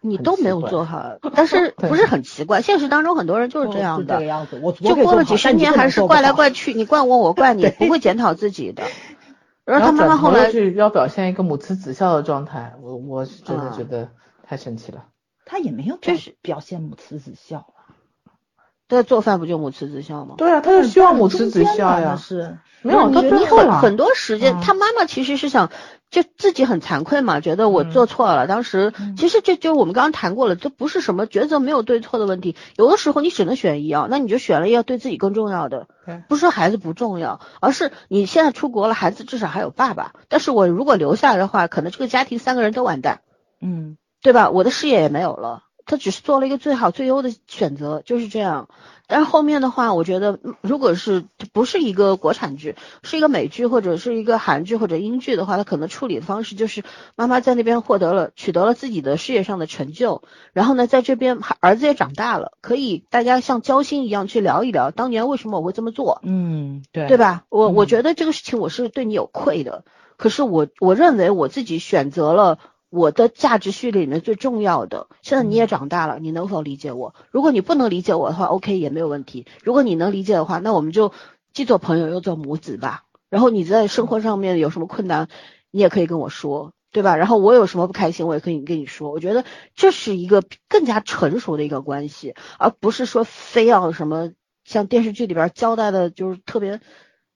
[0.00, 2.62] 你都没有做好，但是 不是很奇怪？
[2.62, 4.60] 现实当中很多人就是这样的，样子。
[4.62, 6.74] 我就过了几十年还是怪来怪去。
[6.74, 8.84] 你怪我我怪你， 不会检讨自己的。
[9.64, 14.10] 然后他妈妈后来去要表现一个母慈子孝的状态，我我是真的啊觉得
[14.46, 15.06] 太神奇了。
[15.46, 17.96] 他也没有表就是表现母慈子孝啊，
[18.86, 20.34] 对做饭不就母慈子孝吗？
[20.36, 22.16] 对啊，他就希望母慈子孝呀。
[22.16, 23.78] 是没有，你到最你很后了。
[23.80, 25.70] 很多时间，嗯他妈妈其实是想，
[26.10, 28.46] 就自己很惭愧嘛，觉得我嗯做错了。
[28.46, 35.88] 当时嗯其实这就我们刚刚谈过了，这不是什么抉择没有对错的问题，有的时候你只能选一样，那你就选了一个对自己更重要的。
[36.04, 40.12] 对不是说孩子不重要，而是你现在出国了，孩子至少还有爸爸。
[40.28, 43.22] 但是我如果留下来的话，可能这个家庭三个人都完蛋，
[43.60, 43.96] 嗯
[44.26, 44.50] 对吧？
[44.50, 45.62] 我的事业也没有了。
[45.88, 48.68] 他只是做了一个最好最优的选择，就是这样。
[49.06, 52.74] 但是后面的话，我觉得嗯如果是不是一个国产剧，
[53.04, 56.82] 是一个美剧或者是一个韩剧或者英剧的话，他可能处理的方式就是
[57.14, 60.22] 妈妈在那边获得了取得了自己的事业上的成就，
[60.52, 67.16] 然后呢，在这边儿子也长大了，可以大家像交心一样去聊一聊当年为什么我会这么做，嗯，对对？
[67.16, 67.44] 吧？
[67.48, 69.84] 我我嗯觉得这个事情我是对你有愧的，
[70.16, 72.58] 可是我我认为我自己选择了
[72.90, 75.08] 我的价值序列里面最重要的。
[75.22, 77.14] 现在你也长大了，你能否理解我？
[77.30, 79.46] 如果你不能理解我的话，OK 也没有问题。
[79.62, 81.12] 如果你能理解的话，那我们就
[81.52, 83.04] 既做朋友又做母子吧。
[83.28, 85.28] 然后你在生活上面有什么困难，
[85.70, 86.72] 你也可以跟我说。
[86.92, 87.16] 对吧？
[87.16, 89.10] 然后我有什么不开心，我也可以跟你说。
[89.10, 89.44] 我觉得
[89.74, 94.32] 这是一个更加成熟的一个关系，而不是说非要什么
[94.64, 96.80] 像电视剧里边交代的，就是特别，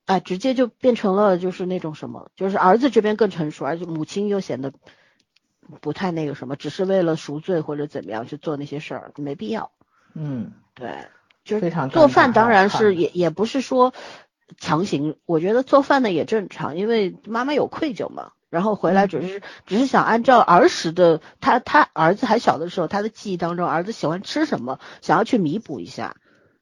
[0.06, 4.72] 哎，直接就变成了就是那种什么，就是儿子这边更成熟，而且母亲又显得
[5.80, 9.70] 不太那个什么，只是为了赎罪或者怎么样去做那些事儿，没必要。
[10.14, 11.06] 嗯，对，
[11.44, 13.94] 就是做饭当然是也也不是说
[14.58, 18.32] 强行，我觉得做饭呢也正常，因为妈妈有愧疚嘛。
[18.48, 26.16] 然后回来只是只是想按照儿时的他他儿子还小的时候他的记忆当中，儿子喜欢吃什么，想要去弥补一下。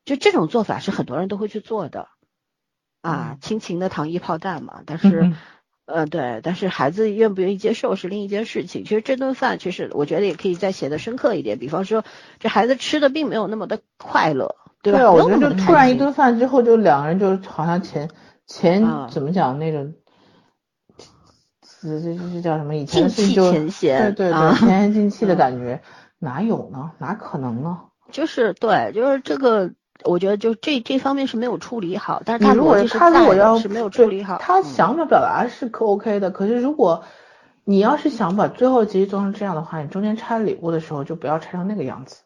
[0.04, 2.08] 就这种做法是很多人都会去做的
[3.00, 4.82] 啊，亲情的糖衣炮弹嘛。
[4.84, 5.36] 但是嗯
[5.89, 8.85] 呃，对，但是孩子愿不愿意接受是另一件事情。
[8.85, 11.59] 其实这顿饭，其实我觉得也可以再写的深刻一点。
[11.59, 12.05] 比方说，
[12.39, 18.10] 这孩子吃的并没有那么的快乐，对我觉得就突然一顿饭之后，就两个人就好像前
[18.47, 19.94] 前啊怎么讲那种，
[21.81, 22.77] 这这这叫什么？
[22.77, 25.81] 以前的事情就前嫌对对啊对，前言尽弃的感觉，
[26.19, 26.90] 哪有呢？
[26.98, 27.78] 哪可能呢？
[28.12, 29.70] 就是对，就是这个，
[30.04, 34.38] 我觉得就这这方面是没有处理好，但是他如果他如果要是没有处理好。
[34.38, 37.04] 他嗯想法表达是可 OK 的，可是如果
[37.64, 42.22] 你要是想把最后结局做成这样的话，你中间拆礼物的时候就不要拆成那个样子。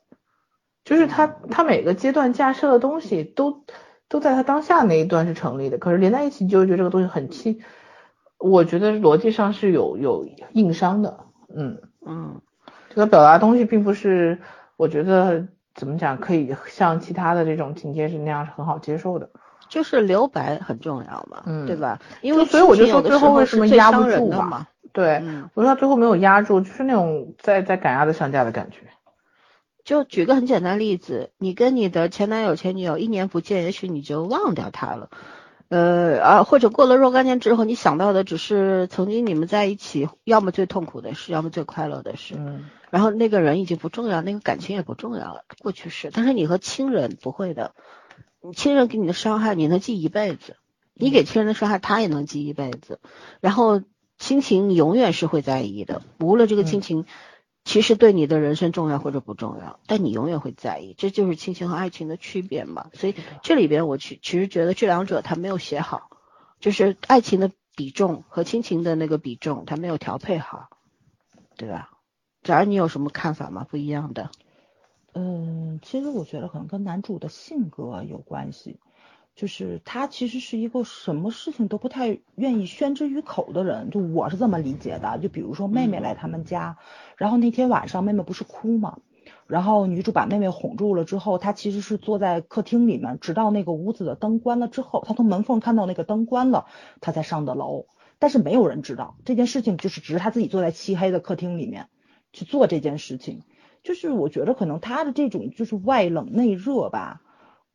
[0.84, 3.64] 就是他他每个阶段架设的东西都
[4.08, 7.60] 都在他当下那一段是成立的，可是连在一起你就会觉得这个东西很轻，
[8.38, 11.20] 我觉得逻辑上是有有硬伤的。
[11.54, 12.40] 嗯，嗯，
[12.90, 14.40] 这个表达东西并不是
[14.76, 19.30] 我觉得怎么讲可以像其他的这种情节是那样是很好接受的。
[19.68, 21.98] 就是留白很重要嘛，嗯对吧？
[22.20, 24.66] 因为所以我就说最后为什么压不住嘛。
[24.92, 28.80] 对，嗯，我说他最后没有压住，就是那种在在赶鸭子上架的感觉。
[29.82, 35.08] 就举个很简单例子，你跟你的前男友、前女友一年不见，也许你就忘掉他了。
[35.70, 42.34] 呃啊，或者过了若干年之后，你想到的只是曾经你们在一起，要么最痛苦的事，要么最快乐的事。
[42.36, 46.10] 嗯然后那个人已经不重要，那个感情也不重要了，过去式。
[46.12, 47.74] 但是你和亲人不会的，
[48.42, 50.58] 你亲人给你的伤害你能记一辈子，
[50.92, 53.00] 你给亲人的伤害他也能记一辈子。
[53.40, 53.82] 然后
[54.18, 57.06] 亲情永远是会在意的，无论这个亲情
[57.64, 62.90] 其实对你的人生重要或者不重要，但你永远会在意，这就是亲情和爱情的区别嘛。
[62.92, 66.10] 所以这里边我其其实觉得这两者他没有写好，
[66.60, 70.68] 就是爱情的比重和亲情的那个比重他没有调配好，
[71.56, 71.88] 对吧？
[72.42, 73.66] 假如你有什么看法吗？
[73.70, 74.30] 不一样的？
[75.14, 78.80] 嗯，其实我觉得可能跟男主的性格有关系，
[79.36, 85.18] 就是他其实是一个什么事情都不太愿意宣之于口的人，就我是这么理解的。
[85.18, 86.78] 就比如说妹妹来他们家，
[87.16, 88.98] 然后那天晚上妹妹不是哭嘛，
[89.46, 96.66] 然后女主把妹妹哄住了之后，她其实是坐在客厅里面，直到那个屋子的灯关了之后，她从门缝看到那个灯关了，
[97.00, 97.86] 她才上的楼。
[98.18, 101.88] 但是没有人知道这件事情，就是只是她自己坐在漆黑的客厅里面
[102.32, 103.42] 去做这件事情。
[103.82, 107.20] 就是我觉得可能他的这种就是外冷内热吧，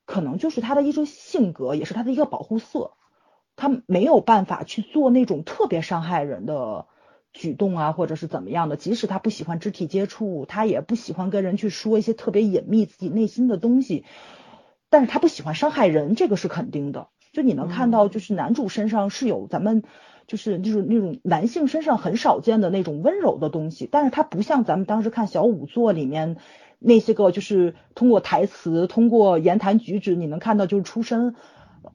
[0.05, 2.91] 可能就是他的一种性格，也是他的一个保护色。
[3.55, 6.85] 他没有办法去做那种特别伤害人的
[7.33, 8.77] 举动啊，或者是怎么样的。
[8.77, 14.05] 即使他不喜欢肢体接触，他也不喜欢跟人去说一些特别隐秘自己内心的东西，
[14.89, 17.09] 但是他不喜欢伤害人，这个是肯定的。
[17.33, 19.83] 就你能看到，就是男主身上是有咱们
[20.27, 26.35] 就是就是那种男性身上很少见的那种温柔的东西，但是他不像咱们当时看小五座里面
[26.79, 31.35] 那些个，就是通过台词、通过言谈举止，你能看到就是出身，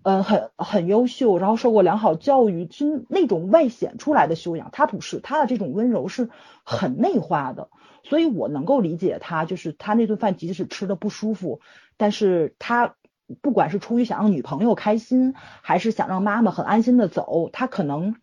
[0.02, 4.70] 嗯，很很优秀，然后受过良好教育，是那种外显出来的修养。
[4.72, 6.30] 他不是，他的这种温柔是
[6.64, 7.68] 很内化的，
[8.02, 11.60] 所以我能够理解他，就是他那顿饭即使吃的不舒服，
[11.98, 12.94] 但是他。
[13.40, 18.16] 不管是出于想让女朋友开心，还是想让妈妈很安心的走，他可能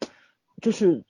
[0.62, 1.04] 就是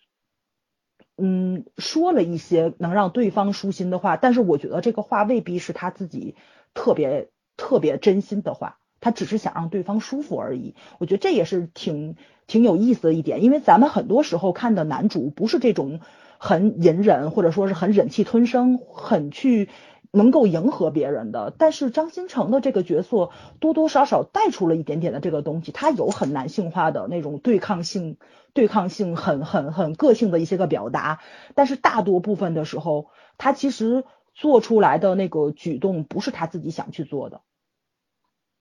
[1.17, 6.35] 嗯说了一些能让对方舒心的话，但是我觉得这个话未必是他自己
[6.73, 10.75] 特别特别真心的话，他只是想让对方舒服而已。
[10.99, 12.15] 我觉得这也是挺
[12.47, 15.99] 挺有意思的一点，因为咱们很多时候看的男主不是这种
[16.37, 19.67] 很隐忍，或者说是很忍气吞声，很去。
[20.11, 23.29] 能够迎合别人的，但是张新成的这个角色
[23.59, 28.17] 多多少少带出了一点点的这个东西，他有很男性化的那种对抗性、
[28.53, 31.19] 对抗性很很很个性的一些个表达，
[31.53, 33.07] 但是大多部分的时候，
[33.37, 34.03] 他其实
[34.33, 37.41] 做出来的那个举动不是他自己想去做的。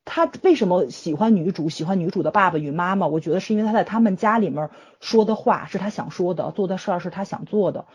[0.05, 1.69] 他为什么喜欢女主？
[1.69, 3.07] 喜欢女主的爸爸与妈妈？
[3.07, 4.71] 我觉得是因为他在他们家里面
[5.01, 7.87] 说的话是他想说的，做的事儿是他想做的。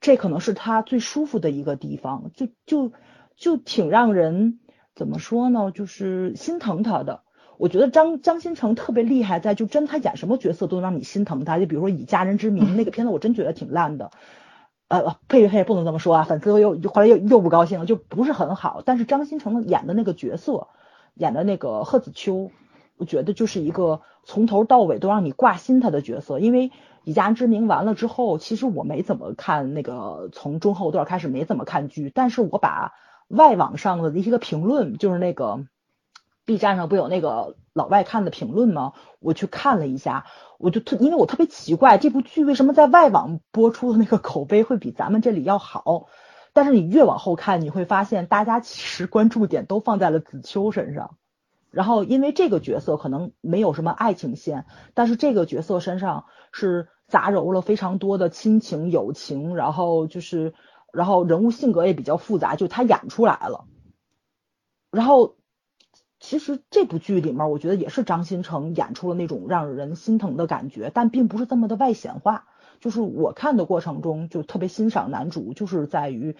[0.00, 2.92] 这可能是他最舒服的一个地方，就就
[3.36, 4.60] 就挺让人
[4.94, 5.72] 怎么说呢？
[5.72, 7.22] 就是心疼他的。
[7.56, 11.58] 我觉得张张新成特别厉害，在就真他演什么角色都让你心疼他。
[11.58, 14.12] 就比如说以家人之名 那个片子，我真觉得挺烂的。
[14.86, 18.82] 呃，呸呸，不能这么说啊，粉丝又又后来又又不高兴了，就不是很好。
[18.86, 20.68] 但是张新成演的那个角色，
[21.14, 22.52] 演的那个贺子秋，
[22.96, 26.70] 我觉得就是一个从头到尾都让你挂心他的角色，因为。
[27.08, 32.92] 以家之名完了之后，其实我没怎么看那个，从中后段开始没怎么看剧，但是我把
[33.28, 35.64] 外网上的一些个评论，就是那个
[36.44, 38.92] B 站上不有那个老外看的评论吗？
[39.20, 40.26] 我去看了一下，
[40.58, 46.08] 我就特因为我特别奇怪这部剧为什么在外网播出的那个口碑会比咱们这里要好，
[46.52, 51.16] 但是你越往后看，你会发现大家其实关注点都放在了子秋身上。
[51.70, 60.54] 然后，因为这个角色可能没有什么爱情线，但是这个角色身上是杂糅了非常多的亲情、友情，然后就是，
[60.92, 63.64] 然后人物性格也比较复杂，就他演出来了。
[64.92, 65.36] 然后，
[66.20, 72.46] 其实这部剧里面，我觉得也是张新成演出了那种让人心疼的感觉，但并不是这么的外显化。
[72.80, 76.36] 就是我看的过程中，就特别欣赏男主，就是在于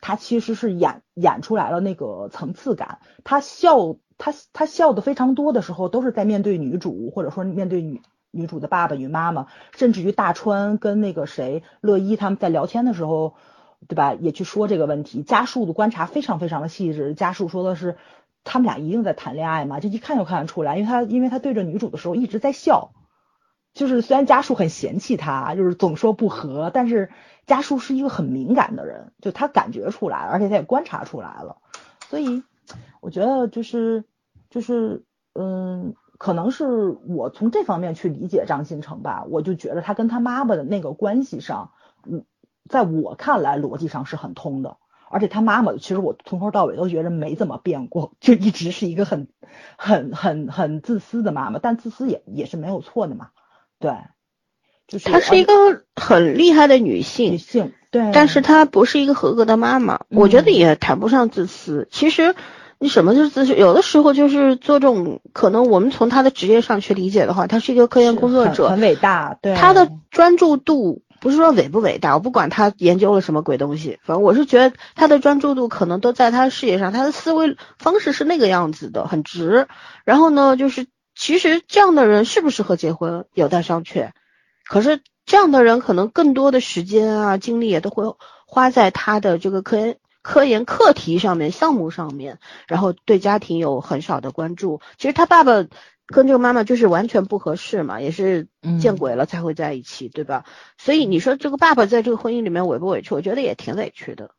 [0.00, 3.96] 他其实是演演出来了那个层次感，他笑。
[4.20, 9.46] 他他笑的非常多的时候，都是在面对女主，或者说面对女女主的爸爸与妈妈，
[9.76, 13.34] 甚至于大川跟那个谁乐一他们在聊天的时候，
[13.86, 14.14] 对吧？
[14.14, 15.22] 也去说这个问题。
[15.22, 17.96] 家树的观察非常非常的细致，家树说的是
[18.44, 22.92] 他们俩一定在谈恋爱嘛，就一看就看得出来，因为他因为他对着女主的时候一直在笑，
[23.74, 27.10] 就是虽然家树很嫌弃他，就是总说不和，但是
[27.46, 31.56] 家树是一个很敏感的人，就他感觉出来，而且他也观察出来了，
[32.08, 32.42] 所以。
[33.00, 34.04] 我觉得就是
[34.50, 41.70] 就是嗯，可能是我从这方面去理解张新成吧，我就觉得他跟他妈妈的那个关系上，
[42.04, 42.24] 嗯，
[42.68, 44.78] 在我看来逻辑上是很通的，
[45.10, 49.28] 而且他妈妈其实我从头到尾都觉得没怎么变过，就一直是一个很
[49.76, 53.28] 很很很自私的妈妈，但自私也也是没有错的嘛，
[53.78, 53.92] 对，
[54.88, 55.52] 就是她是一个
[55.94, 62.34] 很厉害的女性，女性对，但是她不是一个合格的妈妈，我觉得也谈不上自私，其实。
[62.80, 63.56] 你什么是自学？
[63.56, 69.36] 有的时候就是做这种，可能我们从他的职业上去理解的话，他是一个科研工作者，很伟大。
[69.42, 79.66] 对，他的专注度不是说伟不伟大，我不管他研究了什么鬼东西，反正我是觉得他的专注度可能都在他的事业上，他的思维方式是那个样子的，很直。
[80.04, 80.86] 然后呢，就是
[81.16, 84.10] 其实这样的人适不适合结婚有待商榷。
[84.68, 88.04] 可是这样的人可能更多的时间啊精力也都会
[88.46, 89.96] 花在他的这个科研。
[90.28, 94.82] 科研课题上面、项目上面，然后对家庭有很少的关注。
[94.98, 95.66] 其实他爸爸
[96.04, 98.46] 跟这个妈妈就是完全不合适嘛，也是
[98.78, 100.44] 见鬼了才会在一起，对吧？
[100.76, 103.14] 所以你说这个爸爸在这个婚姻里面委不委屈？
[103.14, 104.32] 我觉得也挺委屈的。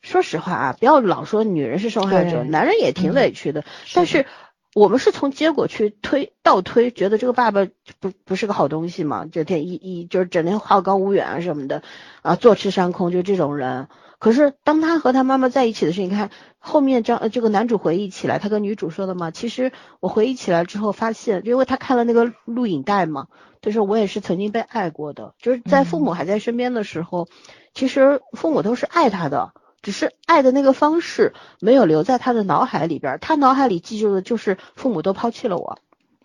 [0.00, 3.64] 说实话啊，不要老说女人是受害者，男人也挺委屈的。
[3.94, 4.26] 但是
[4.74, 7.66] 我们是从结果去推倒推，觉得这个爸爸
[8.00, 9.24] 不不是个好东西嘛？
[9.24, 11.82] 整天一一就是整天好高骛远啊什么的
[12.22, 13.88] 啊，坐吃山空，就这种人。
[14.18, 19.70] 可是当他和他妈妈在一起的时候，你看后面这这个男主回忆起来，他跟女主说的嘛，其实
[20.00, 23.28] 我回忆起来之后发现，因为他看了那个录影带嘛，
[23.60, 27.28] 他说我也是曾经被爱过的，就是在父母还在身边的时候，
[27.74, 29.52] 其实父母都是爱他的，
[29.84, 35.78] 只是爱的那个方式没有留在他的脑海里边，他脑海里记住的就是父母都抛弃了我，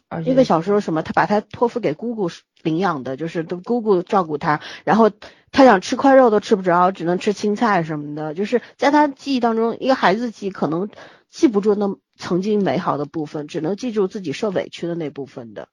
[0.07, 0.23] 而。
[0.23, 2.31] 且因为小时候什么，他把他托付给姑姑
[2.63, 5.11] 领养的，就是都姑姑照顾他，然后
[5.51, 10.89] 他想吃块肉都吃不着，只能吃青菜什么的，就是在他记忆当中，一个孩子记忆可能
[11.29, 15.67] 记不住那曾经美好的部分，只能记住自己受委屈的那部分的，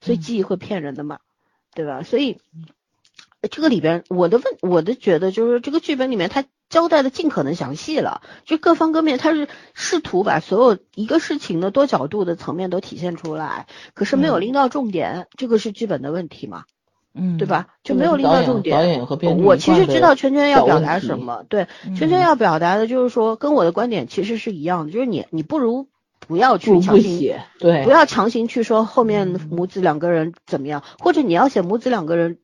[0.00, 1.18] 所以记忆会骗人的嘛，
[1.74, 2.04] 对吧？
[2.04, 2.38] 所以
[3.50, 16.64] 这个里边，我的问，我的觉得就是这个剧本里面他交代的尽可能详细了，就各方各面，他是试图把所有一个事情的多角度的层面都体现出来，可是没有拎到重点，这个是剧本的问题嘛，
[17.14, 17.46] 嗯，对？
[17.46, 17.68] 吧？
[17.84, 18.76] 就没有拎到重点。
[18.76, 25.88] 导演和编剧我其实知道圈圈要表达什么，对，嗯圈圈要表达的就是说，跟我的观点其实是一样的，就是你你不如
[26.26, 32.38] 不要去强行对，不要强行去说后面嗯母子两个人怎么样，或者你要写母子两个人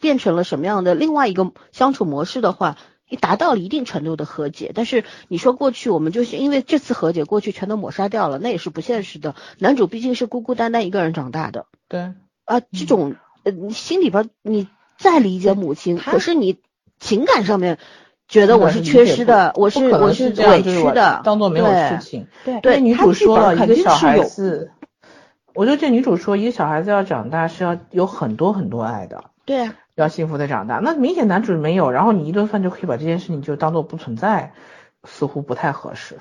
[0.00, 2.76] 变成了什么样的另外一个相处模式的话，
[3.08, 4.72] 你达到了一定程度的和解。
[4.74, 9.34] 但是你说过去我们就是因为这次和解，过去全都抹杀掉了，那也是不现实的。
[9.58, 12.12] 男主毕竟是孤孤单单一个人长大的对，
[12.44, 14.68] 啊，这种呃你心里边你
[14.98, 16.58] 再理解母亲，可是你
[16.98, 17.78] 情感上面
[18.28, 22.26] 觉得我是缺失的，我是我是委屈的，当做没有事情。
[22.44, 24.72] 对对女主说了，肯一个小孩定是有子，
[25.54, 29.74] 我觉得这女主说，一个小孩子要长大是要有很多很多爱的，对啊。
[29.96, 30.78] 要幸福的长大。
[30.78, 34.52] 那明显男主没有，然后你一顿饭就可以把这件事情就当做不存在，
[35.02, 36.18] 似乎不太合适。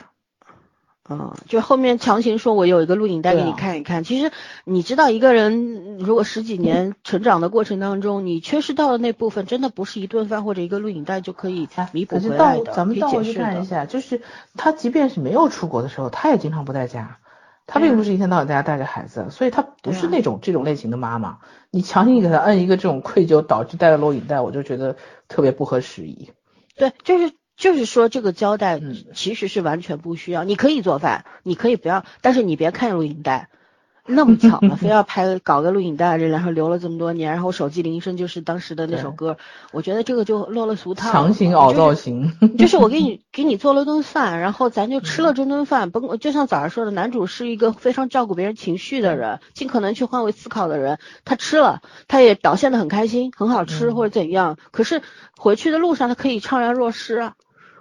[1.08, 4.04] 嗯，就后面强行说我有一个录影带给你看一看。
[4.04, 4.32] 其实
[4.64, 13.34] 你知道，一个人如果十几年 成长的过程当中，你缺失到的那部分，真的不是一顿饭或者一个录影带就可以弥补回来的，倒咱们倒回去。
[13.34, 14.22] 看一下，就是
[14.56, 17.20] 他即便是没有出国的时候，他也经常不在家。
[17.68, 21.40] 他对啊并不是一天到晚在家带着孩子，所以她不是那种、这种类型的妈妈。
[21.72, 24.98] 你强行给她摁一个这种愧疚，导致带了录影带，我就觉得
[25.28, 26.32] 特别不合时宜。
[26.78, 30.44] 对，就是就是说这个交代嗯其实是完全不需要。
[30.44, 33.50] 你可以做饭，你可以不要，但是你别看录影带。
[34.07, 39.38] 那么巧吗，非要拍搞个录影带，然后留了这么多年，然后手机铃声就是当时的那首 歌，
[39.72, 41.11] 我觉得这个就落了俗套。
[41.11, 45.90] 强行熬造型， 就是我给你给你做了顿饭，然后咱就吃了这顿饭。
[45.90, 50.99] 甭就像早上说的，男主是一个非常照顾别人情绪的人，尽可能去换位思考的人。
[51.23, 54.57] 他吃了，他也表现得很开心，很好吃嗯或者怎样。
[54.72, 55.02] 可是
[55.38, 57.34] 回去的路上，他可以怅然若失啊，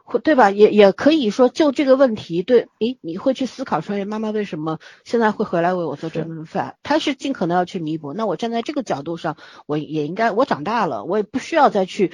[0.05, 0.51] 或对吧？
[0.51, 6.77] 也也可以说就这个问题，对，诶，你会去思考说，哎，妈妈为什么现在会回来为我做这顿饭？
[6.83, 8.13] 他是尽可能要去弥补。
[8.13, 9.37] 那我站在这个角度上，
[9.67, 12.13] 我也应该，我长大了，我也不需要再去。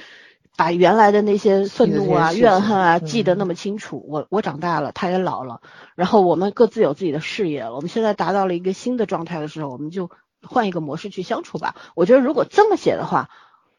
[0.57, 4.05] 把原来的那些愤怒啊、怨恨啊嗯记得那么清楚。
[4.09, 5.61] 我我长大了，他也老了，
[5.95, 7.73] 然后我们各自有自己的事业了。
[7.73, 10.11] 我们现在达到了一个新的状态的时候，我们就
[10.43, 11.75] 换一个模式去相处吧。
[11.95, 13.29] 我觉得如果这么写的话，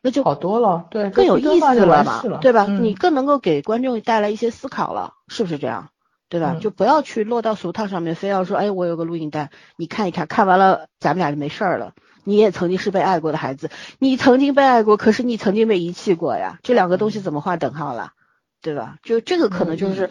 [0.03, 2.67] 那就好多了，对，更有意思了了嘛，对吧？
[2.69, 5.91] 嗯你更能够给观众带来一些思考了，是不是这样？
[6.29, 6.55] 对吧？
[6.57, 11.95] 嗯就不要去落到俗套上面，非要说，哎，我有个录影带，你看一看，看完了咱们俩就没事儿了。
[12.25, 18.13] 你也曾经是被爱过的孩子，你曾经被爱过，可是你曾经被遗弃过呀，这两个东西怎么画等号了？
[18.61, 18.97] 对吧？
[19.03, 20.07] 就这个可能就是。
[20.07, 20.11] 嗯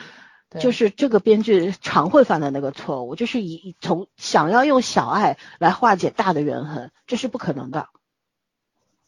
[0.60, 7.88] 就是这个编剧常会犯的那个错误，就是以以从想要用小爱来化解大的怨恨，这是不可能的，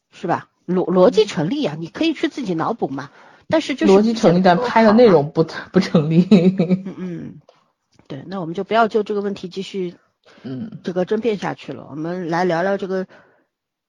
[0.09, 0.47] 是吧？
[0.67, 3.09] 逻逻辑成立啊，你可以去自己脑补嘛，
[3.47, 6.27] 但是就是逻辑成立，但拍的内容不不成立。
[6.31, 7.41] 嗯嗯，
[8.07, 9.95] 对，那我们就不要就这个问题继续
[10.43, 10.79] 嗯。
[10.83, 13.07] 这个争辩下去了，我们来聊聊这个，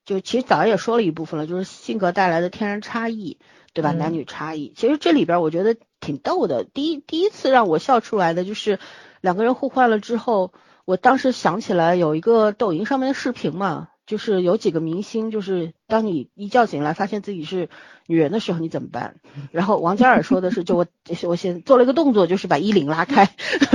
[0.04, 3.38] 就其实早上也说了一部分了，就是性格带来的天然差异，
[3.72, 3.92] 对吧？
[3.92, 3.98] 嗯。
[3.98, 6.64] 男女差异，其实这里边我觉得挺逗的。
[6.64, 8.78] 第一第一次让我笑出来的就是
[9.20, 10.52] 两个人互换了之后，
[10.84, 17.68] 我当时想起来有一个抖音上面的视频嘛，就是有几个明星，就是当你一觉醒来发现自己是
[18.06, 19.16] 女人的时候，你怎么办？
[19.50, 20.86] 然后王嘉尔说的是，就我
[21.24, 23.30] 我先做了一个动作，就是把衣领拉开，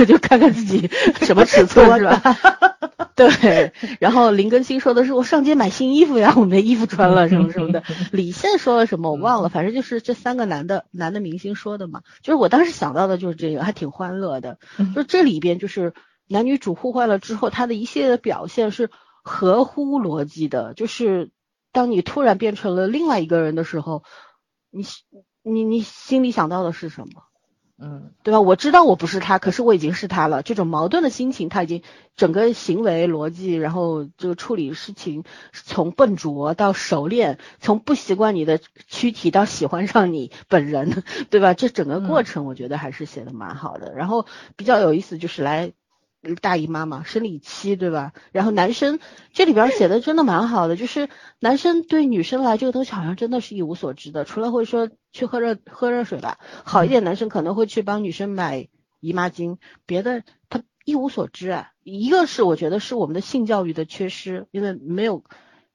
[0.06, 0.88] 就看看自己
[1.22, 2.36] 什么尺寸是吧？
[3.16, 7.82] 对，然后林更新说的是我上街买新衣服呀，我没衣服穿了什么什么的。
[8.12, 12.00] 李现说了什么我忘了，反正就是这三个男的男的明星说的嘛。
[12.22, 14.58] 就是我当时想到的就是这个，还挺欢乐的。
[14.94, 15.92] 就这里边就是
[16.28, 18.88] 男女主互换了之后，他的一系列的表现是
[19.22, 20.74] 合乎逻辑的。
[20.74, 21.30] 就是
[21.72, 24.02] 当你突然变成了另外一个人的时候，
[24.70, 24.84] 你
[25.42, 27.22] 你你心里想到的是什么？
[27.82, 28.42] 嗯对吧？
[28.42, 30.42] 我知道我不是他，可是我已经是他了。
[30.42, 31.82] 这种矛盾的心情，他已经
[32.14, 35.24] 整个行为逻辑，然后这个处理事情，
[35.54, 41.54] 从笨拙到熟练，从不习惯你的躯体到喜欢上你本人，对吧？
[41.54, 43.94] 这整个过程我觉得还是写的蛮好的。
[43.94, 44.26] 然后
[44.56, 45.72] 比较有意思就是来
[46.42, 48.12] 大姨妈嘛，生理期，对吧？
[48.30, 48.98] 然后男生
[49.32, 58.68] 这里边写的真的蛮好的，就是男生对女生来这个东西好像真的是一无所知的，除了会说去喝热喝热水吧，好一点男生可能会去帮女生买
[59.00, 59.56] 姨妈巾，
[59.86, 61.70] 别的他一无所知啊。
[61.82, 65.24] 一个是我觉得是我们的性教育的缺失，因为没有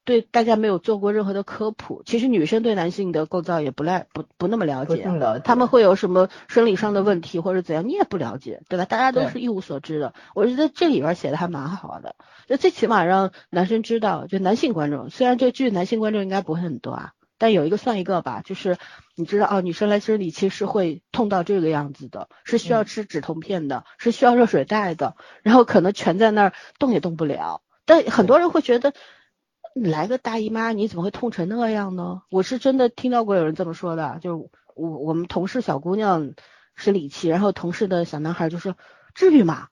[0.05, 2.03] 对大家没有做过任何的科普。
[2.05, 5.03] 其实女生对男性的构造也不赖不不那么了解，
[5.43, 8.85] 他们会有什么生理上的问题或者怎样，你也不了解，对吧？
[8.85, 10.13] 大家都是一无所知的。
[10.35, 12.15] 我觉得这里边写的还蛮好的，
[12.47, 17.11] 就最起码让男生知道，就男性观众，虽然这剧男性观众应该不会很多啊。
[17.37, 18.77] 但有一个算一个吧，就是
[19.13, 27.61] 你知道哦，女生来生理期是会痛到这个样子的，是需要吃止痛片的，是需要热水袋的，然后可能蜷在那儿动也动不了。
[27.85, 28.93] 但很多人会觉得，
[29.75, 32.21] 来个大姨妈你怎么会痛成那样呢？
[32.31, 36.33] 我是真的听到过有人这么说的，就是我我们同事小姑娘
[36.75, 38.75] 生理期，然后同事的小男孩就说，
[39.13, 39.67] 至于吗？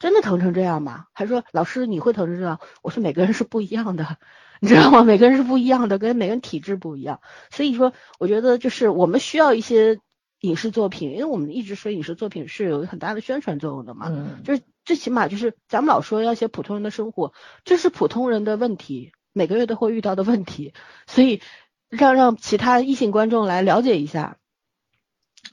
[0.00, 1.06] 真的疼成这样吗？
[1.12, 2.58] 还说老师你会疼成这样？
[2.82, 4.18] 我说每个人是不一样的。
[4.60, 5.02] 你知道吗？
[5.04, 7.20] 每个人是不一样的，跟每个人体质不一样，
[7.50, 10.00] 所以说我觉得就是我们需要一些
[10.40, 20.72] 影视作品，因为我们一直说影视作品是有很大的宣传作用的嘛，嗯，就是最起码就是咱们老说要写普通人的生活，这是普通人的问题，每个月都会遇到的问题，
[21.06, 21.42] 所以
[21.90, 24.38] 让让其他异性观众来了解一下，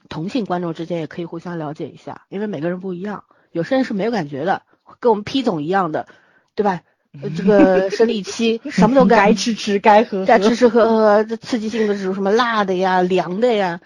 [0.08, 4.62] 同性观众之间也可以互相了解一下，因为每个人不一样，有些人是没有感觉的，
[5.00, 6.06] 跟我们 P 总一样的，
[6.54, 6.80] 对吧？
[7.36, 13.80] 这个 生理期什么都该吃吃该喝该吃吃喝喝，这刺激性的这种什么辣的呀、凉的呀，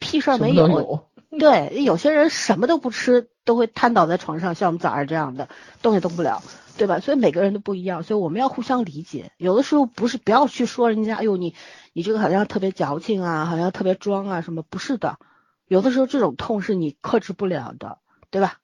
[0.00, 1.06] 屁事儿没有。
[1.38, 5.48] 对，有些人什么都不吃，都会瘫倒在床上，像我们早上这样的，
[5.82, 6.42] 动也动不了，
[6.76, 7.00] 对吧？
[7.00, 9.32] 所以每个人都不一样，所以我们要互相理解。
[9.36, 11.54] 有的时候不是不要去说人家，哎呦你
[11.92, 15.18] 你这个好像特别矫情啊，好像特别装啊，什么不是的。
[15.66, 17.98] 有的时候这种痛是你克制不了的，
[18.30, 18.58] 对吧？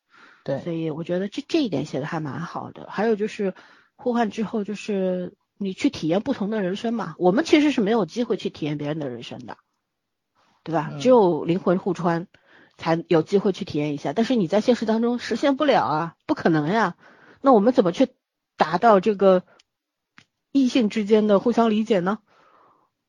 [0.44, 0.60] 对。
[0.60, 2.86] 所以我觉得这这一点写的还蛮好的。
[2.90, 3.54] 还有就是。
[4.02, 7.14] 互换之后，就是你去体验不同的人生嘛。
[7.18, 9.58] 我们其实是没有机会去体验别人的人生的，
[10.64, 10.92] 对吧？
[10.98, 12.26] 只有灵魂互穿
[12.78, 14.14] 才有机会去体验一下。
[14.14, 16.96] 但是你在现实当中实现不了啊，不可能呀。
[17.40, 18.08] 那我们怎么去
[18.56, 19.42] 达到这个
[20.52, 22.18] 异性之间的互相理解呢？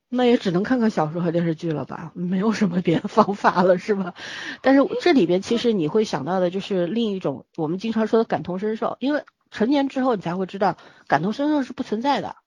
[0.10, 4.14] 那也只能看看小说和电视剧了吧，没有什么别的方法了，是吧？
[4.62, 9.24] 但是这里边其实你会想到的就是另一种我们经常说的感同身受，因为。
[9.53, 10.78] 成年之后，你才会知道
[11.10, 12.38] 感同身受是不存在的，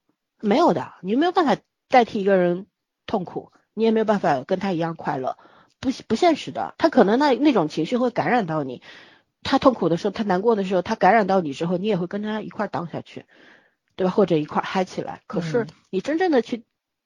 [0.40, 1.54] 没有的，你没有办法
[1.90, 2.66] 代替一个人
[3.04, 5.36] 痛苦，你也没有办法跟他一样快乐，
[5.80, 6.74] 不不现实的。
[6.78, 8.80] 他可能那那种情绪会感染到你，
[9.44, 13.26] 他痛苦的时候，他难过的时候，他感染到你之后，你也会跟他一块儿下去，
[13.94, 14.10] 对吧？
[14.10, 15.22] 或者一块儿嗨起来。
[15.28, 16.64] 可是你真正的去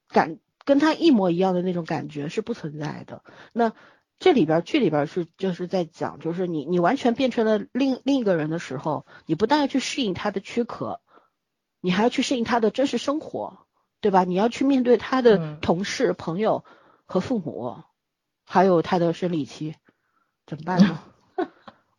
[0.08, 3.22] 感跟他一模一样的那种感觉是不存在的。
[3.52, 3.72] 那。
[4.20, 10.98] 这里边剧里边是就是在讲，就是你你完全变成了另另一个人的时候，你不但要去适应他的躯壳，
[11.80, 13.60] 你还要去适应他的真实生活，
[14.00, 14.24] 对吧？
[14.24, 16.64] 你要去面对他的同事、朋友
[17.06, 17.84] 和父母，
[18.44, 19.76] 还有他的生理期，
[20.46, 20.98] 怎么办呢？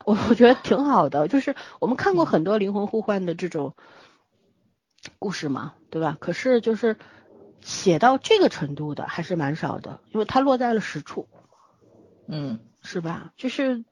[0.05, 3.76] 我我觉得挺好的， 就是我们看过很多灵魂互换的这种
[5.19, 6.17] 故事嘛，对吧？
[6.19, 6.97] 可是就是
[7.61, 11.27] 写到这个程度的还是蛮少的，因为它落在了实处。
[12.27, 13.34] 嗯，是吧？
[13.38, 13.84] 就是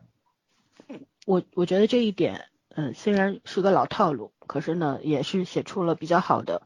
[1.25, 6.61] 我我觉得这一点，嗯，虽然是个老套路，可是呢，也是写出了比较好的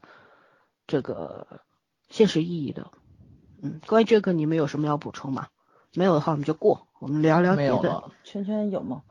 [0.86, 1.60] 这个
[2.08, 2.90] 现实意义的。
[3.62, 5.48] 嗯，关于这个你们有什么要补充吗？
[5.94, 8.10] 没有的话，我们就过，我们聊聊别的。
[8.24, 9.02] 圈圈有吗？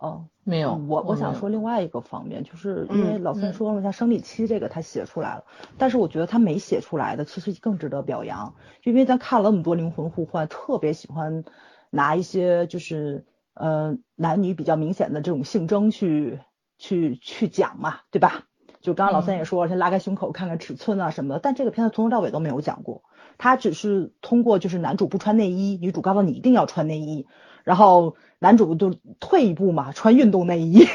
[0.00, 0.74] 哦，没有。
[0.88, 5.44] 我我想说另外一个方面，就是因为老三说了，像生理期这个他写出来了，
[5.78, 11.44] 但是我觉得他没写出来的其实更值得表扬，因为咱看了那么多灵魂互换，特别喜欢。
[11.92, 16.38] 拿一些就是呃男女比较明显的这种性征去
[16.78, 18.44] 去去讲嘛，对吧？
[18.80, 23.02] 就刚刚老三也说了，先拉开胸口看看尺寸啊什么的，但这个片子从头到尾都没有讲过，
[23.38, 27.26] 他只是通过就是男主不穿内衣，女主告诉你一定要穿内衣，
[27.64, 30.86] 然后男主就退一步嘛，穿运动内衣，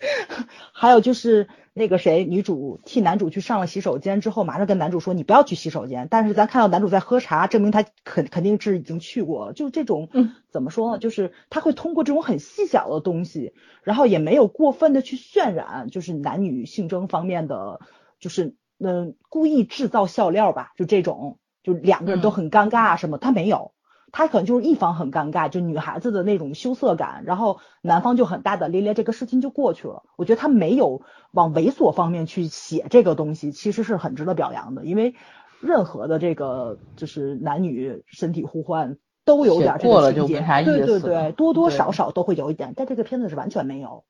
[0.72, 1.48] 还有就是。
[1.74, 6.06] 那个谁，女主替男主去上了洗手间之后，马上跟男主说你不要去洗手间。
[6.10, 9.54] 但是咱看到男主在喝茶，证明他肯肯定是已经去过了。
[9.54, 10.10] 就这种，
[10.50, 10.98] 怎么说呢？
[10.98, 17.80] 就是他会通过这种很细小的东西，然后也没有过分的去渲染，就是男女性征方面的，
[18.20, 23.72] 就是嗯故意制造笑料吧，就这种，就两个人都很尴尬啊什么，他没有。
[24.12, 30.02] 他可能就是一方很尴尬，就女孩子的那种羞涩感，然后男方就很大大咧咧，这个事情就过去了。
[30.16, 34.84] 我觉得他没有往猥琐方面去写这个东西，其实是很值得表扬的。
[34.84, 35.14] 因为
[35.60, 44.04] 任何的这个就是男女身体互换都有点这个情节，对对对，多多少少都会有一点，但这个片子是完全没有。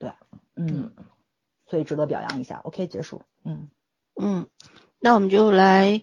[0.00, 0.10] 对，
[0.56, 0.90] 嗯，
[1.68, 2.60] 所以值得表扬一下。
[2.64, 3.22] OK，结束。
[3.44, 3.68] 嗯
[4.20, 4.48] 嗯，
[4.98, 6.02] 那我们就来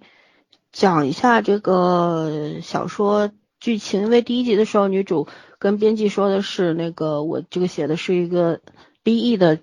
[0.72, 3.30] 讲一下这个小说。
[3.61, 5.27] 剧情，因为第一集的时候，女主
[5.59, 8.59] 跟编辑说的是那个我这个写的是一个
[9.03, 9.59] B E 的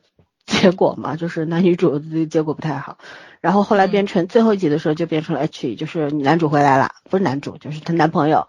[0.46, 2.96] 结果嘛，就是男女主的结果不太好，
[3.40, 8.48] 然后后来变成最后一集的时候就变成了 H E，就是男主回来了，不是男主，就是她男朋友，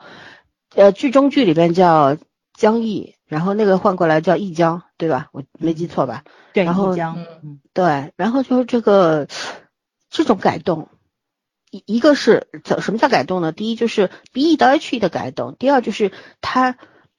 [0.75, 2.15] 呃，剧中剧里边叫
[2.53, 5.29] 江毅，然后那个换过来叫易江，对吧？
[5.31, 6.23] 我没记错吧？
[6.53, 7.17] 对，然后一江，
[7.73, 9.27] 对，然后就是这个
[10.09, 10.89] 这种改动，
[11.69, 13.51] 一一个是怎什么叫改动呢？
[13.51, 16.77] 第一就是 B E 到 H E 的改动，第二就是他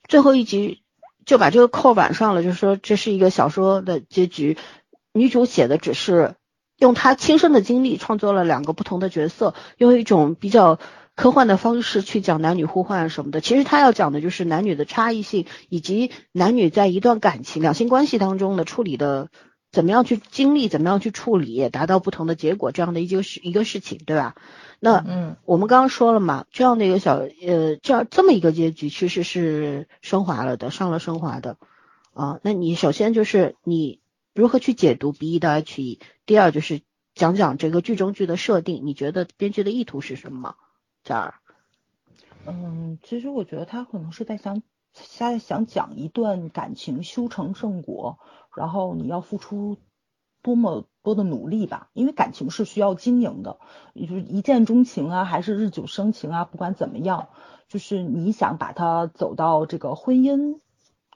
[0.08, 0.82] 最后一集
[1.24, 4.56] 就把这个扣挽上了，就是说这是一个小说的结局，
[5.12, 6.34] 女主写的只是
[6.78, 10.80] 用她亲身的经历创作了两个不同的角色，用一种比较
[11.14, 13.40] 科幻的方式去讲男女互换什么的。
[13.40, 19.28] 其实她要讲的就是男女的差异性，以及男女在一段感情、两性关系当中的处理的
[19.72, 24.34] 怎么样去经历，怎么样去处理，达到不同的结果这样的一个事一个事情，对吧？
[24.80, 31.58] 那嗯我们刚刚说了嘛，这样的一个小呃，这样这么一个结局其实是升华了的，上了升华的
[32.14, 32.40] 啊。
[32.42, 34.00] 那你首先就是你
[34.34, 36.80] 如何去解读 B 一到 H 一，第二就是
[37.14, 40.56] 讲讲这个剧中剧的设定，你觉得编剧的意图是什么？
[41.04, 41.34] 这儿，
[42.46, 48.18] 嗯，其实我觉得他可能是在想，现在想讲一段感情修成正果，
[48.56, 49.78] 然后你要付出
[50.42, 53.58] 多么多的努力吧，因为感情是需要经营的，
[53.92, 57.28] 也就是一见钟情啊，还是日久生情啊，不管怎么样，
[57.68, 60.58] 就是你想把它走到这个婚姻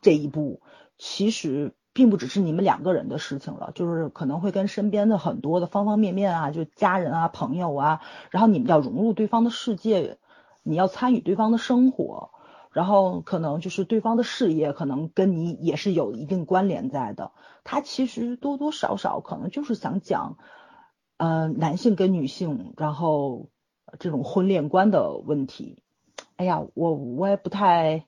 [0.01, 0.61] 这一步，
[0.99, 10.19] 其实并不只是你们两个人的事情了，就是可能会跟身边的很多的方方面面啊，就家人啊、朋友啊，然后你们要融入对方的世界，
[10.63, 12.31] 你要参与对方的生活，
[12.75, 17.31] 然后可能就是对方的事业，可能跟你也是有一定关联在的。
[17.63, 20.37] 他其实多多少少可能就是想讲，
[21.17, 23.49] 呃，男性跟女性，然后
[24.01, 25.83] 这种婚恋观的问题。
[26.35, 28.07] 哎呀，我我也不太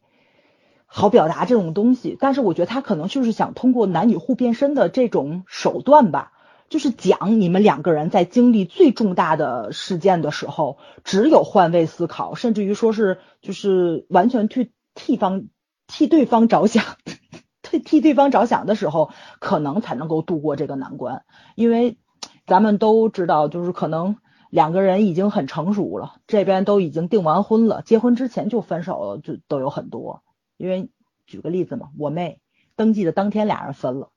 [0.85, 6.33] 好表达这种东西，但是我觉得他可能就是想通过男女互变身的这种手段吧，
[6.69, 15.49] 就是讲你们两个人在经历最重大的事件的时候，只有换位思考，甚至于说是就是完全去替方
[15.87, 16.85] 替对方着想，
[17.63, 19.11] 替替对方着想的时候，
[19.41, 21.25] 可能才能够度过这个难关，
[21.55, 21.99] 因为
[22.47, 24.17] 咱们都知道，就是可能。
[24.49, 30.23] 两个人已经很成熟了，这边都已经订完婚了，结婚之前就分手了，就都有很多。
[30.57, 30.89] 因为
[31.27, 32.41] 举个例子嘛，我妹
[32.77, 34.11] 登记的当天俩人分了，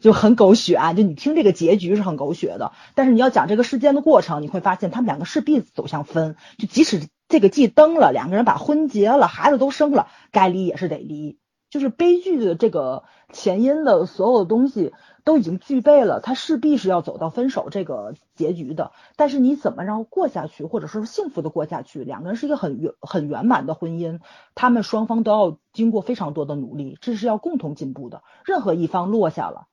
[0.00, 0.92] 就很狗血啊！
[0.92, 6.36] 就你听这个结局是很狗血的，但是你要讲这个事件的过程，你会发现他们两个势必走向分。
[6.58, 11.38] 就即使这个季登了，两个人把婚结了，孩子都生了，该离也是得离。
[11.70, 18.92] 就是悲剧的这个前因的所有东西都已经具备了，他势必是要走到分手这个结局的。
[19.16, 22.04] 但是你怎么让过下去，或者说是幸福的过下去？
[22.04, 24.20] 两个人是一个很圆很圆满的婚姻，
[24.54, 28.22] 他们双方都要经过非常多的努力，这是要共同进步的。
[28.46, 29.66] 任何一方落下了，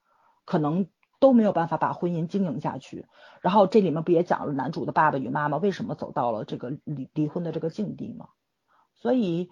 [0.45, 0.87] 可能
[1.19, 3.05] 都没有办法把婚姻经营下去。
[3.41, 8.29] 然后这里面不也讲了男主的爸爸与妈妈为什么走到了这个离离婚的这个境地吗？
[8.93, 9.49] 所以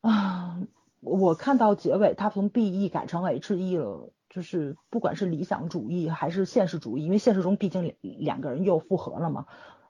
[0.00, 0.60] 啊。
[1.00, 9.46] 我看到结尾，他从 B E 改成 H E 了，就是不管是理想主义还是现实主义，因为现实中毕竟两两个人又复合了嘛，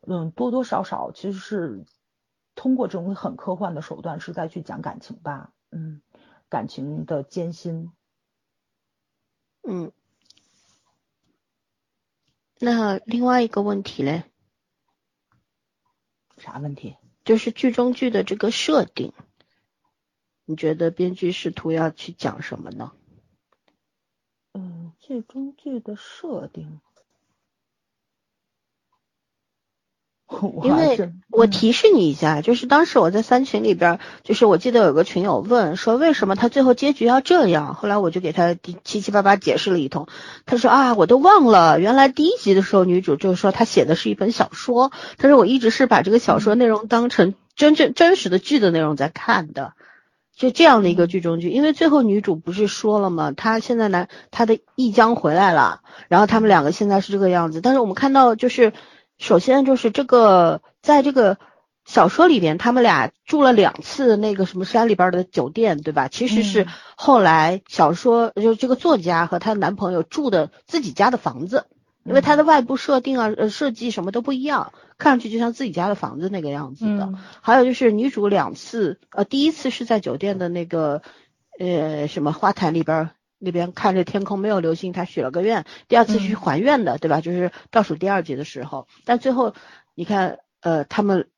[0.06, 1.86] 嗯，多多少少其实是
[2.54, 6.02] 通过这种很科幻的手段是在去讲感情吧，嗯，
[6.50, 7.90] 感情的艰辛，
[9.66, 9.92] 嗯，
[12.60, 14.24] 那另外一个问题嘞，
[16.36, 16.96] 啥问题？
[17.24, 19.12] 就是剧中剧的这个设定。
[20.44, 22.92] 你觉得编剧试图要去讲什么呢？
[24.52, 26.80] 嗯，剧中剧的设定，
[30.62, 40.06] 因为我提示你一下，就是当时我在三群里边，就是我记得有个群友问说为什么他最后结局要这样，后来我就给他七七八八解释了一通。
[40.44, 49.72] 他说啊，我都忘了，原来第一集的时候女主就是说她写的是一本小说，他说我一直是把这个小说内容当成真正真实的剧的内容在看的。
[50.36, 53.32] 就这样的一个剧中剧，因为最后女主不是说了吗？
[53.36, 57.60] 她现在呢，她的一江回来了，然后他们两个现在是这个样子。
[57.60, 58.72] 但是我们看到，就是
[59.18, 61.38] 首先就是这个，在这个
[61.84, 66.08] 小说里边，他们俩住了两次那个什么山里边的酒店，对吧？
[66.08, 66.66] 其实是
[66.96, 71.66] 后来小说就这个作家和她男朋友住的自己家的房子，
[72.04, 74.72] 因为它的外部设定啊、呃设计什么都不一样。
[74.98, 81.02] 看上去就像自己家的房子那个样子的，嗯、还有就是女主两次，呃，第一次是在酒店的那个
[81.58, 85.64] 呃什么花坛里边那边看着天空没有流星，她许了个愿。
[85.88, 87.20] 第二次去还愿的，嗯、对吧？
[87.20, 89.54] 就是倒数第二集的时候，但最后
[89.94, 91.28] 你看，呃，他们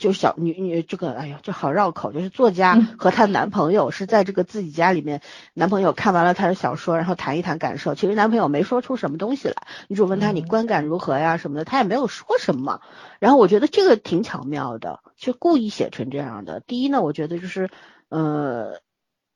[0.00, 5.20] 就小女女这个，哎呀，就好绕口，就是作家嗯和她男朋友是在这个自己家里面，
[5.52, 7.94] 男朋友看完了她的小说，然后谈一谈感受。
[7.94, 12.80] 其实男朋友没说出什么东西来，女主问他你嗯观感如何呀什么的，他也没有说什么。
[13.20, 16.60] 然后我觉得这个挺巧妙的，就故意写成这样的。
[16.60, 17.68] 第一呢，我觉得就是
[18.08, 18.80] 呃，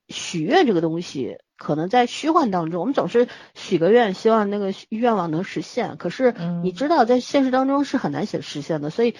[0.08, 5.96] 许愿这个东西，可能在虚幻当中，我们总是许个愿，希望那个愿望能实现。
[5.96, 9.16] 可是你嗯知道，在现实当中是很难写实现的，所以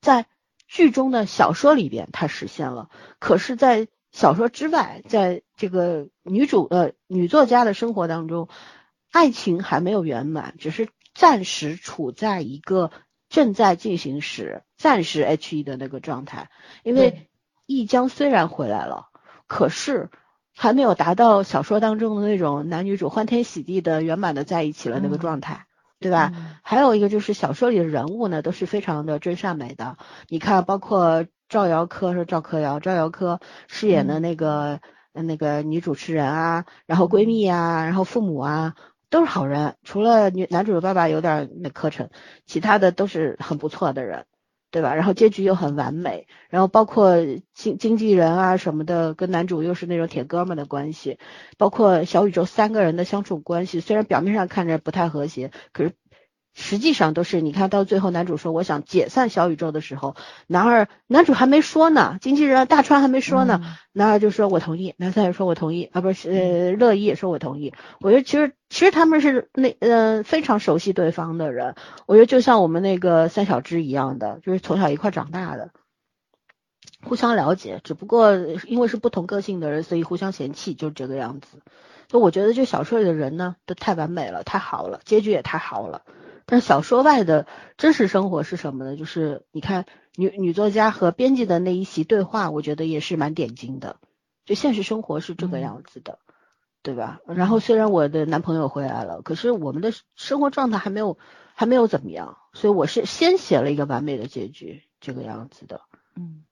[0.00, 0.26] 在
[0.66, 2.88] 剧中的小说里边它实现了，
[3.18, 8.48] 可是，在小说之外，在这个女主呃女作家的生活当中，
[9.10, 12.90] 爱情还没有圆满，只是暂时处在一个
[13.28, 16.48] 正在进行时，暂时 H E 的那个状态。
[16.82, 17.30] 因为对
[17.66, 19.08] 易江虽然回来了，
[19.46, 20.10] 可是
[20.56, 25.66] 还没有达到小说当中的那种男女主欢天喜地的圆满的在一起了那个嗯状态，
[26.00, 26.32] 对吧？
[26.34, 29.96] 嗯还有一个就是小说里的人物呢，都是非常的真善美的。
[30.28, 34.80] 你看，包括赵瑶科是赵柯瑶，赵瑶科饰演的嗯那个、
[35.12, 38.74] 呃那个女主持人啊，然后闺蜜啊，然后父母啊，
[39.10, 42.08] 都是好人，除了女男主的爸爸有点那磕碜，
[42.46, 44.24] 其他的都是很不错的人。
[44.74, 44.96] 对吧？
[44.96, 47.14] 然后结局又很完美，然后包括
[47.52, 51.16] 经经纪人啊什么的，跟男主又是那种铁哥们的关系，
[51.56, 55.92] 包括小宇宙三个人的相处关系，虽然表面上看着不太和谐，可是
[56.54, 60.14] 实际上都是你看到最后，男主说我想解散小宇宙的时候，
[60.46, 67.74] 男二男主还没说呢，经纪人大川还没说呢，嗯男二就说我同意，男三也说我同意，啊不是呃乐意也说我同意。
[68.00, 71.74] 我觉得其实其实他们是那呃非常熟悉对方的人，
[72.06, 75.70] 我觉得就像我们那个三小只一样的，就是从小一块长大的。
[77.02, 78.34] 互相了解，只不过
[78.66, 81.58] 因为是不同个性的人，所以互相嫌弃，就这个样子。
[82.08, 86.02] 就我觉得这小说里的人呢，都太完美了，太好了，结局也太好了。
[86.46, 87.46] 但是小说外的
[87.76, 88.96] 真实生活是什么呢？
[88.96, 93.96] 就是你看女女作家和编辑的那一席对话，我觉得也是蛮点睛的。
[94.44, 96.18] 就现实生活是这个嗯样子的，
[96.82, 97.20] 对吧？
[97.26, 101.16] 然后虽然我的男朋友回来了，可是我们的生活状态还没有
[101.54, 105.80] 还没有怎么样，所以我是先写了一个完美的结局，这个样子的。
[106.14, 106.44] 嗯，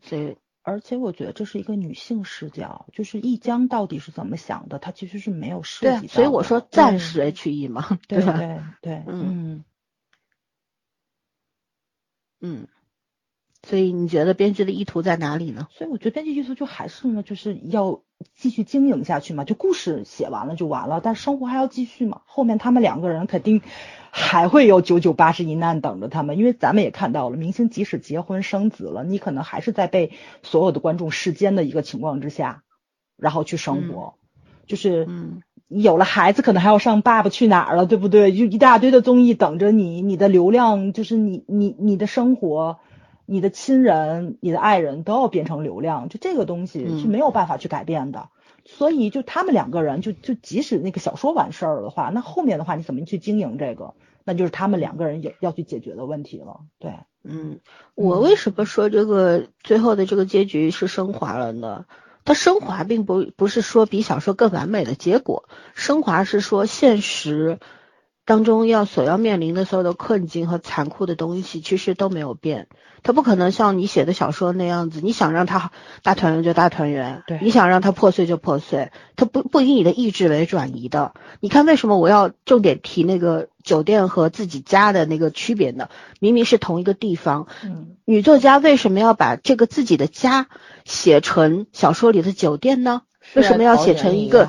[0.00, 8.38] 所以而且我觉得这是一个女性视角，就是易江到底是怎么想的，她其实是没有涉及到的。，所以我说暂对时 H E 嘛，对吧？
[8.38, 9.64] 对对，嗯
[12.40, 12.68] 嗯，嗯，
[13.62, 15.68] 所以你觉得编剧的意图在哪里呢？
[15.70, 18.02] 所以我觉得编剧意图就还是呢，就是要
[18.34, 22.22] 继续经营下去嘛，就故事写完了就完了，但生活还要继续嘛。
[22.26, 23.62] 后面他们两个人肯定
[24.10, 30.10] 还会有九九八十一难等着他们，因为咱们也看到了，明星即使结婚生子了，你可能还是在被
[30.42, 32.64] 所有的观众视奸的一个情况之下，
[33.16, 34.14] 然后去生活，
[34.66, 38.32] 就是嗯有了孩子，可能还要上《爸爸去哪儿》了，对不对？
[38.32, 42.78] 就一大堆的综艺等着你，你的流量就是你你你的生活，
[43.32, 48.28] 你的亲人、你的爱人都要变成流量，就这个东西是嗯没有办法去改变的。
[48.64, 56.60] 所以就他们两个人，就就即使那个小说完事儿了的话，那后面的话你怎么去经营这个，那就是他们两个人有要去解决的问题了。
[56.78, 56.92] 对，
[57.24, 57.58] 嗯，
[57.96, 61.86] 我为什么说这个最后的这个结局是升华了呢？
[62.24, 67.58] 它升华并不不是说比小说更完美的结果，升华是说现实
[68.24, 72.68] 当中要所要面临的所有的困境和残酷的东西，其实都没有变。
[73.02, 75.72] 他不可能像你写的小说那样子，你想让它
[76.04, 81.12] 大团圆就大团圆，对你想让他破碎就破碎，他不不以你的意志为转移的。
[81.40, 85.88] 你看为什么我要重点提那个酒店和自己家的那个区别呢？
[86.20, 90.46] 明明是同一个地方，嗯女作家为什么要把这个自己的家
[90.84, 93.02] 写成小说里的酒店呢？
[93.34, 94.48] 为什么要写成一个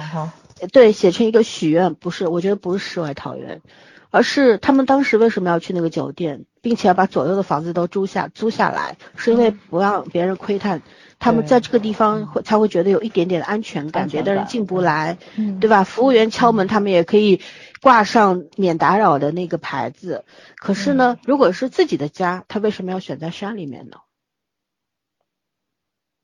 [0.68, 1.96] 对，写成一个许愿？
[1.96, 3.62] 不是，我觉得不是世外桃源，
[4.10, 10.82] 而是他们当时为什么要去那个酒店，并且要把左右的房子都租下租下来，是因为不让别人窥探，
[11.20, 15.84] 他们在这个地方会才会觉得有一点点的安全感，别的人进不来，嗯对吧？
[15.84, 17.42] 服务员敲门，他们也可以
[17.82, 20.26] 挂上免打扰的那个牌子。
[20.58, 23.98] 可是呢，如果是自己的家，他为什么要选在山里面呢？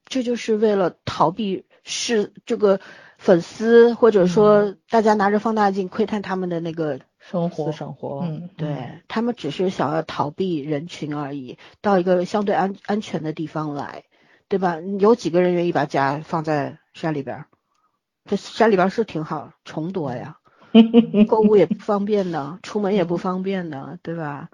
[0.05, 2.79] 这就是为了逃避是这个
[3.19, 14.05] 粉丝或者说大家拿着放大镜窥探他们的那个，生活私，生活，嗯，对他们只是想要逃避人群而已，到一个相对安安全的地方来，
[14.47, 14.79] 对吧？
[14.99, 17.45] 有几个人愿意把家放在山里边儿？
[18.25, 20.37] 这山里边儿是挺好，虫多呀。
[21.27, 24.49] 购物也不方便呢，出门也不方便呢，对吧？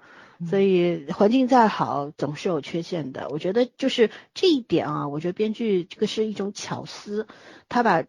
[0.50, 3.28] 所以环境再好，总是有缺陷的。
[3.30, 7.26] 我觉得就是这一点啊，我觉得编剧这个是一种巧思，
[7.68, 8.04] 他把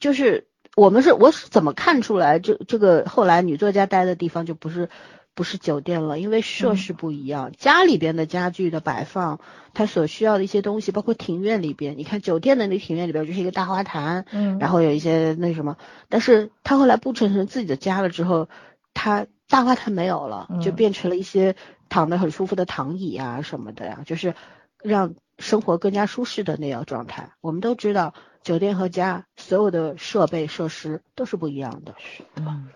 [0.00, 4.86] 就是我们是我是怎么看出来这这个后来女作家待的地方就不是
[5.34, 9.40] 不不是酒店了，因为设施不一样，家里边的家具的摆放，
[9.72, 14.58] 它所需要的一些东西，包括庭院里边，你看酒店的那庭院里边就是一个大花坛，嗯。
[14.58, 15.78] 然后有一些那什么，
[16.10, 18.50] 但是他后来布置成自己的家了之后，
[18.92, 20.74] 他大花坛没有了，就嗯。
[20.76, 21.56] 变成了一些
[21.88, 24.34] 躺得很舒服的躺椅啊什么的呀，就是
[24.82, 27.30] 让生活更加舒适的那样状态。
[27.40, 28.12] 我们都知道，
[28.42, 31.94] 酒店和家所有的设备设施都是不一样的，
[32.36, 32.68] 嗯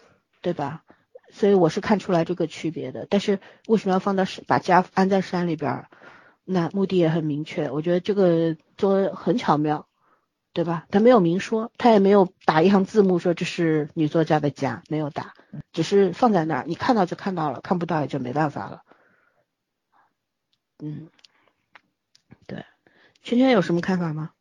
[0.43, 0.85] 对吧？
[1.33, 3.07] 所以我是看出来这个区别的。
[3.09, 5.89] 但是为什么要放到山把家安在山里边儿？
[6.45, 9.89] 那目的也很明确，我觉得这个做得很巧妙，
[10.53, 10.87] 对吧？
[10.91, 15.33] 他没有明说，他也没有打一行字幕说这是女作家的家，没有打，
[15.73, 18.83] 只是放在那儿，你看到就看到了，看不到也就没办法了。
[20.79, 21.09] 嗯，
[22.47, 22.67] 对，
[23.23, 24.33] 圈圈有什么看法吗？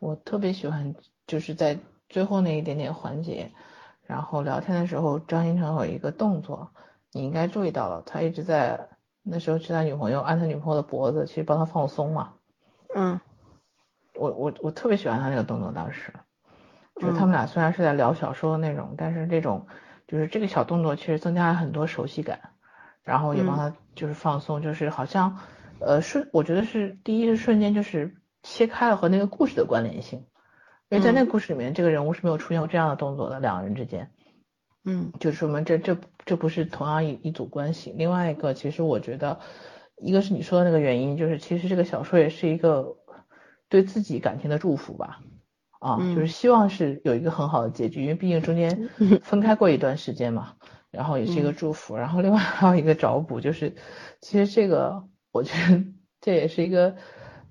[0.00, 0.94] 我特别喜欢
[1.28, 1.78] 就是在
[2.08, 3.52] 最后那一点点环节，
[4.02, 6.72] 然后聊天的时候，张新成有一个动作，
[7.12, 8.88] 你应该注意到了，他一直在
[9.22, 12.32] 那时候去他女朋友按他女朋友的脖子，去帮他放松嘛。
[12.96, 13.20] 嗯。
[14.14, 16.12] 我我我特别喜欢他那个动作，当时，
[16.96, 17.30] 就是嗯他们。
[17.32, 19.66] 俩虽然是在聊小说的内容，但是这种
[20.08, 22.38] 就是这个小动作其实增加了很多熟悉感，
[23.02, 25.38] 然后也帮他就是放松，就是好像
[25.78, 30.24] 呃瞬，我觉得是第一是瞬间就是切开了和那个故事的关联性，
[30.88, 34.10] 因为在那个故事里面，这个人物是没有出现过这样的动作的，两个人之间。
[34.82, 37.92] 嗯就说明这这这不是同样一一组关系。
[37.96, 39.40] 另外一个，其实我觉得，
[39.98, 42.96] 一个是你说的那个原因，就是其实这个小说也是一个
[43.68, 45.20] 对自己感情的祝福吧，
[45.80, 48.88] 啊，嗯就是希望是有一个很好的结局，因为毕竟中间
[49.22, 50.54] 分开过一段时间嘛，
[50.90, 51.94] 然后也是一个祝福。
[51.94, 53.74] 然后另外还有一个找补，就是
[54.22, 55.84] 其实这个我觉得
[56.22, 56.96] 这也是一个。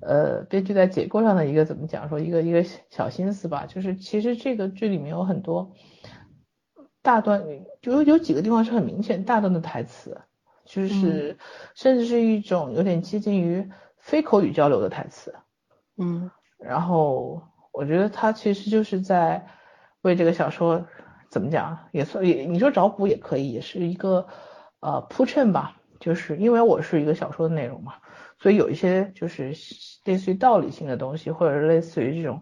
[0.02, 5.74] 呃，编剧在结构上的一个怎么讲说一个一个小心思吧，就是其实这个剧里面有很多
[7.02, 7.44] 大段，
[7.82, 10.22] 就有有几个地方是很明显大段的台词，
[10.66, 11.38] 就是
[11.76, 15.36] 甚至是一种有点接近于非口语交流的台词。
[15.98, 19.48] 嗯然后我觉得他其实就是在
[20.02, 20.86] 为这个小说
[21.30, 24.28] 怎么讲，也算也你说找补也可以，也是一个
[24.80, 25.76] 呃铺衬吧。
[26.00, 27.96] 就是因为我是一个小说的内容嘛，
[28.40, 29.54] 所以有一些就是
[30.06, 32.42] 类似于道理性的东西，或者是类似于这种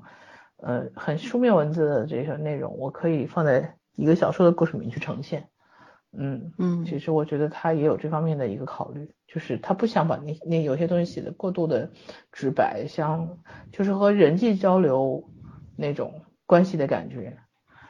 [0.58, 5.50] 呃很书面文字的这些内容，我可以放在一个小说的故事里面去呈现。
[6.18, 11.92] 嗯，嗯其实我觉得他也有这方面的一个考虑，就是他不想把那那有些东西写的过度的
[12.32, 13.40] 直白，像
[13.72, 15.30] 就是和人际交流
[15.76, 17.38] 那种关系的感觉，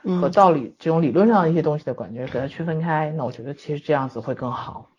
[0.04, 4.90] 和嗯道理这种理论上的一些东西的感觉给它区分开，那我觉得其实这样子会更好。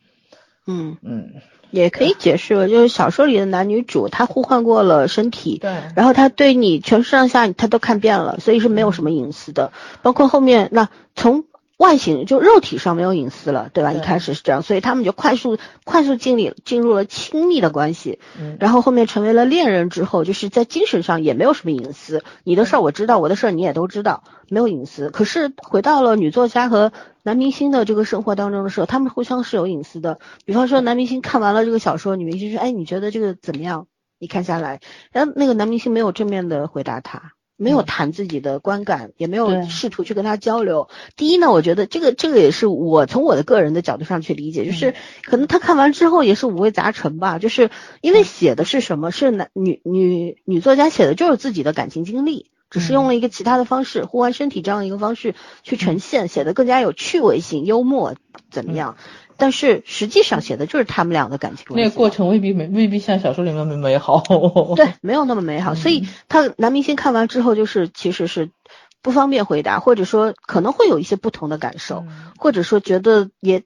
[0.69, 1.33] 嗯，嗯，
[1.71, 9.73] 也可以解释为，就是小说里的男女主他互换过了身体，对，然后他对你全身上下他都看遍了，所以是没有什么隐私的。
[10.03, 11.45] 包括后面那从
[11.79, 13.93] 外形就肉体上没有隐私了，对吧？
[13.93, 25.09] 对一开始是这样，所以他们就快速快速进入进入了亲密的关系，嗯，然后后面成为了恋人之后，就是在精神上也没有什么隐私，你的事儿我知道，我的事儿你也都知道，没有隐私。
[25.11, 26.93] 可是回到了女作家和
[27.23, 30.19] 男明星的这个生活当中的时候，他们互相是有隐私的。
[30.45, 33.87] 比方说男明星看完了这个小说，女明星说：“哎，你觉得这个怎么样？”
[34.19, 34.81] 你看下来，
[35.13, 37.35] 然后那个男明星没有正面的回答他。
[37.59, 40.89] 没有嗯谈自己的观感，也没有试图去跟他交流。
[41.17, 44.95] 第一呢，我觉得这个这个也是我从我的个人的角度上去理解，就是嗯
[45.25, 47.71] 可能他看完之后也是五味杂陈吧，就是
[48.01, 49.11] 因为写的是什么？
[49.11, 58.15] 是男女女女作家写的就是自己的感情经历，只是用了一个其他的方式，互换身体这样一个方式去呈现，写的更加有趣味性、幽默
[58.51, 58.97] 怎么样？
[59.41, 61.85] 但是实际上写的就是他们俩的感情关系。
[61.85, 64.25] 那个过程未必美，未必像小说里面那么美好。
[64.75, 65.77] 对，没有那么美好。
[65.77, 68.51] 所以他男明星看完之后，就是其实是
[69.01, 73.63] 不方便回答，或者说可能会有一些不同的感受，嗯或者说觉得也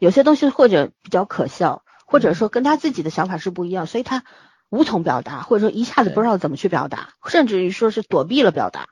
[0.00, 4.24] 有些东西或者比较可笑，或者说跟他自己的想法是不一样，所以他
[4.68, 8.88] 无从表达，或者说一下子不知道怎么去表达，甚至于说是躲避了表达，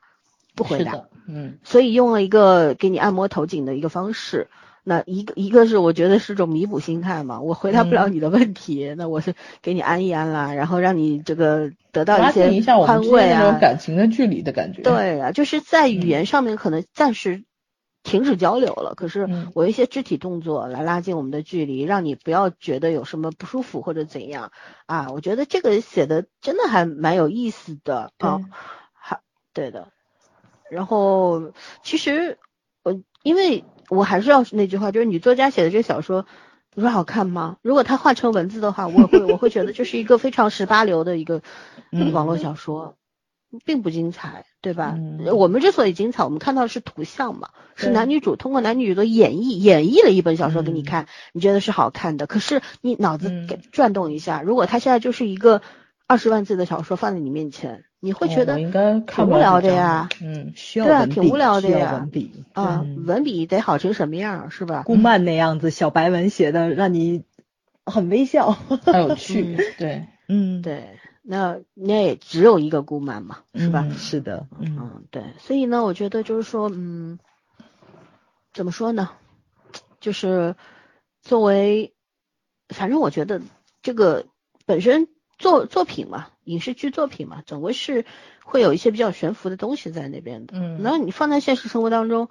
[0.55, 0.93] 不回答。
[1.27, 4.47] 嗯所以用了一个给你按摩头颈的一个方式。
[4.89, 13.57] 那一个一个是我觉得是种弥补心态嘛，我回答不了嗯你的问题，那我是给你安一安啦，然后让你这个得到一些近一下我们宽慰啊。
[13.59, 17.43] 感情的距离的感觉。，对啊，就是在语嗯言上面可能暂时
[18.01, 24.53] 停止交流了，可是嗯我一些肢体动作来拉近我们的距离，让你不要觉得有什么不舒服或者怎样
[24.85, 25.09] 啊。
[25.11, 28.45] 我觉得这个写的真的还蛮有意思的啊对，
[28.93, 29.19] 还
[29.51, 29.89] 对的。
[30.71, 31.51] 然后
[31.83, 32.46] 其实我
[33.27, 36.25] 因为我还是要那句话，就是女作家写的这个小说，
[36.73, 37.57] 你说好看吗？
[37.61, 41.41] 如果它换成文字的话，我会我会觉得这是一个非常十八流的一个
[41.91, 42.95] 嗯网络小说。
[43.63, 44.95] 并不精彩，对吧？
[44.97, 52.27] 嗯我们之所以精彩，我们看到的是图像嘛，是男女主通过男女主的演绎，演绎了一本小说给你嗯看，你觉得是好看的。
[52.27, 55.61] 可是你脑子嗯给转动一下，如果它现在就是一个
[56.07, 60.07] 二十万字的小说放在你面前，你会觉得挺无聊的呀。
[60.21, 64.83] 嗯，需要对啊，挺无聊的呀文笔啊，嗯文笔得好成什么样，是吧？
[64.85, 67.23] 顾漫那样子小白文写的，让你
[67.85, 68.51] 很微笑。
[68.51, 73.83] 很有 趣，对，嗯，对，那那也只有一个顾漫嘛，是吧？
[73.85, 77.19] 嗯是的，嗯嗯，对，所以呢，我觉得就是说，嗯，
[78.53, 79.09] 怎么说呢？
[79.99, 80.55] 就是
[81.21, 81.93] 作为，
[82.69, 83.41] 反正我觉得
[83.81, 84.25] 这个
[84.65, 88.05] 本身作作品嘛，影视剧作品嘛，总归是
[88.43, 90.53] 会有一些比较悬浮的东西在那边的。
[90.57, 92.29] 嗯然后你放在现实生活当中，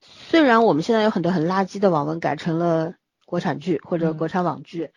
[0.00, 2.94] 虽然我们现在有很多很垃圾的网文改成了
[3.26, 4.90] 国产剧或者嗯国产网剧，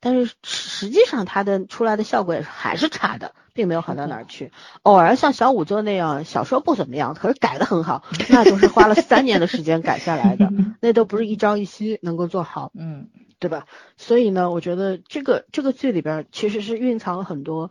[0.00, 4.50] 但是实际上它的出来的效果也是还是差的，并没有好到哪儿去。
[4.82, 10.50] 偶尔像小五做那样，小说不怎么样，可是改的很好，那都是花了三年的时间改下来的，
[10.80, 12.72] 那都不是一朝一夕能够做好。
[12.74, 13.08] 嗯
[13.38, 13.66] 对吧？
[13.96, 17.70] 所以呢，我觉得这个这个剧里边其实是蕴藏了很多，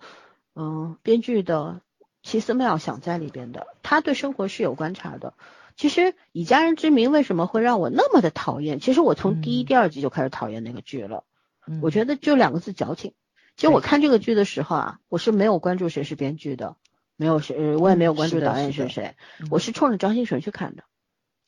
[0.56, 1.82] 嗯，编剧的
[2.24, 3.68] 奇思妙想在里边的。
[3.84, 5.34] 他对生活是有观察的。
[5.76, 8.80] 其实以家人之名为什么会让我那么的讨厌？
[8.80, 11.24] 其实我从第一、嗯第二集就开始讨厌那个剧了。
[11.68, 13.14] 嗯我觉得就两个字矫情。
[13.56, 16.78] 其实我看这个剧的时候啊，我是没有关注谁是编剧的，
[17.16, 20.84] 没有谁，呃我也没有关注导演是谁，嗯我是冲着张新成去看的。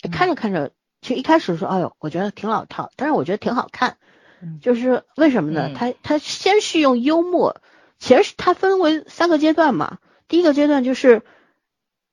[0.03, 0.71] 嗯看着看着，
[1.01, 3.97] 其实一开始说，哎呦，我觉得挺老套，但是我觉得挺好看。
[4.41, 5.67] 嗯就是为什么呢？
[5.69, 7.61] 嗯他他先是用幽默，
[7.97, 9.99] 其实它分为三个阶段嘛。
[10.27, 11.23] 第一个阶段就是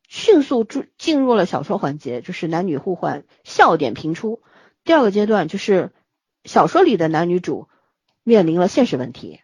[0.08, 4.42] 迅速进进入了小说环节，就是男女互换，笑点频出。
[4.84, 5.92] 第二个阶段就是
[6.44, 7.68] 小说里的男女主
[8.22, 9.40] 面临了现实问题，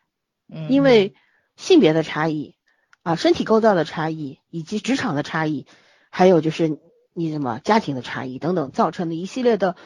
[0.48, 1.14] 嗯，因为
[1.56, 2.54] 性别的差异
[3.02, 5.66] 啊，身体构造的差异，以及职场的差异，
[6.10, 6.78] 还有就是
[7.12, 9.76] 你什么家庭的差异等等，造成的一系列的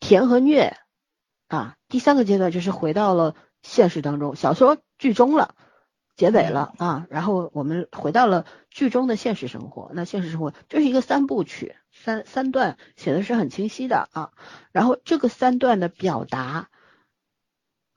[0.00, 0.76] 甜和虐
[1.48, 1.76] 啊。
[1.88, 5.54] 第三个阶段就是回到了现实当中，小说剧终了，
[6.16, 9.90] 结尾了啊，然后我们回到了剧中的现实生活。
[9.94, 14.30] 那现实生活这是一个三部曲，三三段写的是很清晰的啊。
[14.72, 16.68] 然后这个三段的表达，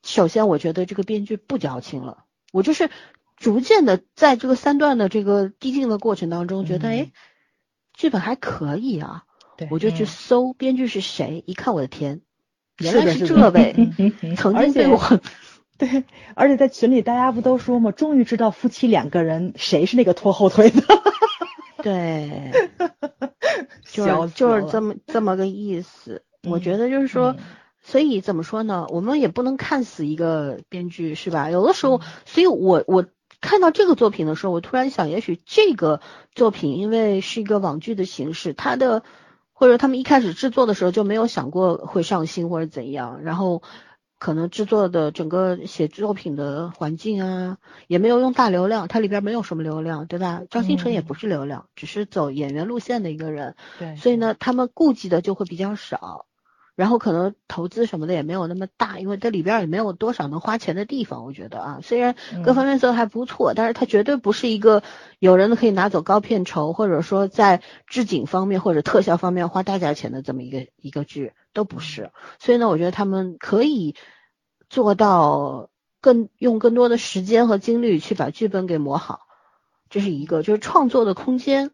[0.03, 2.89] 首先我觉得这个编剧不矫情了，我就是
[3.37, 7.11] 逐渐的在这个三段的这个递进的过程当中，觉得嗯哎，
[7.93, 9.23] 剧本还可以啊，
[9.57, 12.21] 对我就去嗯搜编剧是谁，一看我的天，
[12.79, 14.99] 原来是这位，嗯曾经被我
[15.77, 16.03] 对，
[16.35, 17.91] 而且在群里大家不都说吗？
[17.91, 20.81] 终于知道夫妻两个人谁是那个拖后腿的，
[21.81, 22.51] 对，
[23.89, 26.23] 就是就是这么这么个意思。
[26.43, 27.37] 我觉嗯得就是说，嗯
[27.81, 28.85] 所以怎么说呢？
[28.89, 31.49] 我们也不能看死一个编剧，是吧？
[31.49, 33.05] 有的时嗯候，所以我我
[33.39, 36.01] 看到这个作品的时候，我突然想，也许这个
[36.35, 39.03] 作品因为是一个网剧的形式，它的
[39.59, 43.61] 或者他们一开始制作的时候就没有想过会上新或者怎样，然后
[44.17, 50.43] 可能制作的整个写作品的环境啊，也没有用大流量，它里边没有什么流量，对吧？
[50.49, 56.25] 张新成也嗯不是流量，只是走演员路线的一个人，对所以呢，他们顾忌的就会比较少，
[56.79, 64.81] 然后可能投资什么的也没有那么大，因为这里边也没有多少能花钱的地方，我觉得啊，虽然各方面做的还不错，但是它绝对不是一个
[65.19, 72.11] 有人可以拿走高片酬，或者说在置景方面或者特效方面花大价钱的这么一个一个剧，都不是。
[72.39, 73.95] 所以呢，我觉得他们可以
[74.69, 75.69] 做到
[75.99, 79.27] 更用更多的时间和精力去把剧本给磨好，
[79.89, 81.71] 这是一个，就是创作的空间，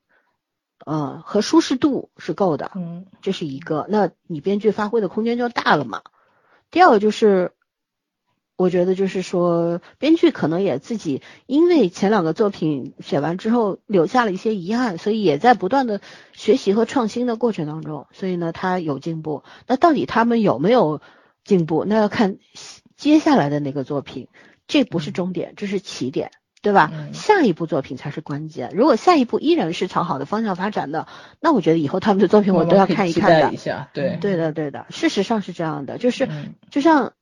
[0.84, 3.86] 呃和舒适度是够的，嗯这是一个。
[3.90, 6.02] 那你编剧发挥的空间就大了嘛。
[6.72, 7.54] 第二个就是，
[8.58, 16.02] 我觉得就是说，编剧可能也自己因为前两个作品写完之后留下了一些遗憾，所以也在不断的
[16.34, 19.44] 学习和创新的过程当中，所以呢，他有进步。
[19.68, 21.02] 那到底他们有没有
[21.44, 21.86] 进步？
[21.86, 22.38] 那要看
[22.98, 24.28] 接下来的那个作品，
[24.68, 26.32] 这不是终点，这是起点。
[26.62, 26.92] 对吧？
[26.94, 28.72] 嗯下一部作品才是关键。
[28.74, 31.08] 如果下一部依然是朝好的方向发展的，
[31.40, 33.58] 那我觉得以后他们的作品我都要看一看的期待一。
[33.58, 37.14] 下，对，对的，对的，事实上是这样的，就是嗯就像，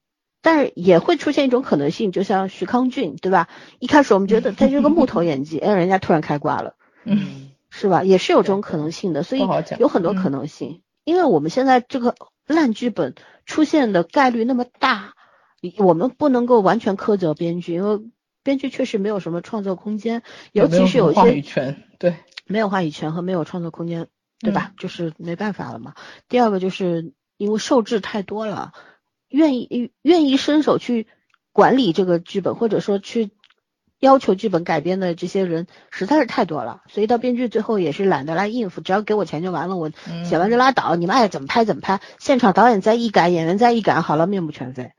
[0.42, 3.50] 但是也会出现一种可能性，就像徐康俊，对吧？
[3.80, 8.04] 一开始我们觉得他是个木头演技， 哎，人家突然开挂了，嗯是吧？
[8.04, 9.42] 也是有这种可能性的，所以
[9.80, 10.82] 有很多可能性。
[11.04, 12.16] 因为我们现在这个
[12.48, 13.14] 烂剧本
[13.46, 15.16] 出现的概率那么大，
[15.78, 18.00] 我们不能够完全苛责编剧，因为
[18.44, 20.22] 编剧确实没有什么创作空间，
[20.52, 24.07] 尤其是有一没什么话语些权，对，没有话语权和没有创作空间，
[24.40, 24.74] 对吧？
[24.78, 25.94] 就是没办法了嘛。
[26.28, 28.74] 第二个就是因为受制太多了，
[29.30, 31.07] 愿意愿意伸手去
[31.52, 33.32] 管理这个剧本，或者说去
[33.99, 39.90] 要求剧本改编的这些人实在是太多了，所以到编剧最后也是懒得来应付，只要给我钱就完了，我
[40.26, 44.91] 写完就拉倒，你们爱怎么拍怎么拍，现场导演再一改，演员再一改，好了，面目全非，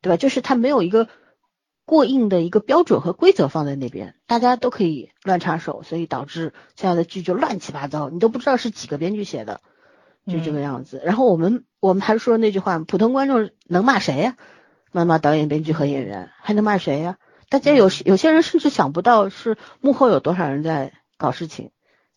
[0.00, 0.16] 对吧？
[0.16, 1.08] 就是他没有一个
[1.84, 9.60] 过硬的一个标准和规则放在那边，大家都可以乱插手，所以导致现在的剧就乱七八糟，你都不知道是几个编剧写的，
[10.26, 11.02] 就这个样子。
[11.04, 14.36] 然后我们我们还说那句话，普通观众能骂谁呀？
[14.92, 17.16] 骂骂导演、编剧和演员，还能骂谁呀？
[17.48, 21.70] 大家有有些人甚至想不到是幕后有多少人在搞事情，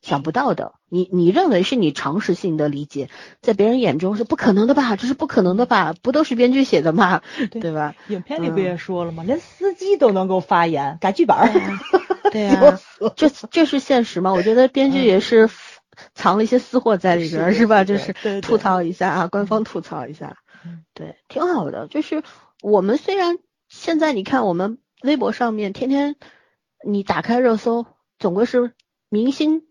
[0.06, 0.74] 想不到的。
[0.88, 3.10] 你你认为是你常识性的理解，
[3.42, 4.96] 在别人眼中是不可能的吧？
[4.96, 5.96] 这是不可能的吧？
[6.02, 7.24] 不都是编剧写的吗？
[7.50, 7.96] 对吧？
[8.08, 9.24] 影片里不也说了吗？
[9.24, 11.36] 连司机都能够发言改剧本，
[12.32, 12.80] 对呀，
[13.16, 14.32] 这这是现实吗？
[14.32, 15.50] 我觉得编剧也是
[16.14, 17.84] 藏了一些私货在里边，是吧？
[17.84, 20.38] 就是吐槽一下啊，官方吐槽一下，
[20.94, 21.88] 对，挺好的。
[21.88, 22.22] 就是
[22.62, 24.78] 我们虽然现在你看我们。
[25.04, 26.16] 微博上面天天
[26.84, 27.86] 你打开热搜，
[28.18, 28.74] 总归是
[29.08, 29.62] 明星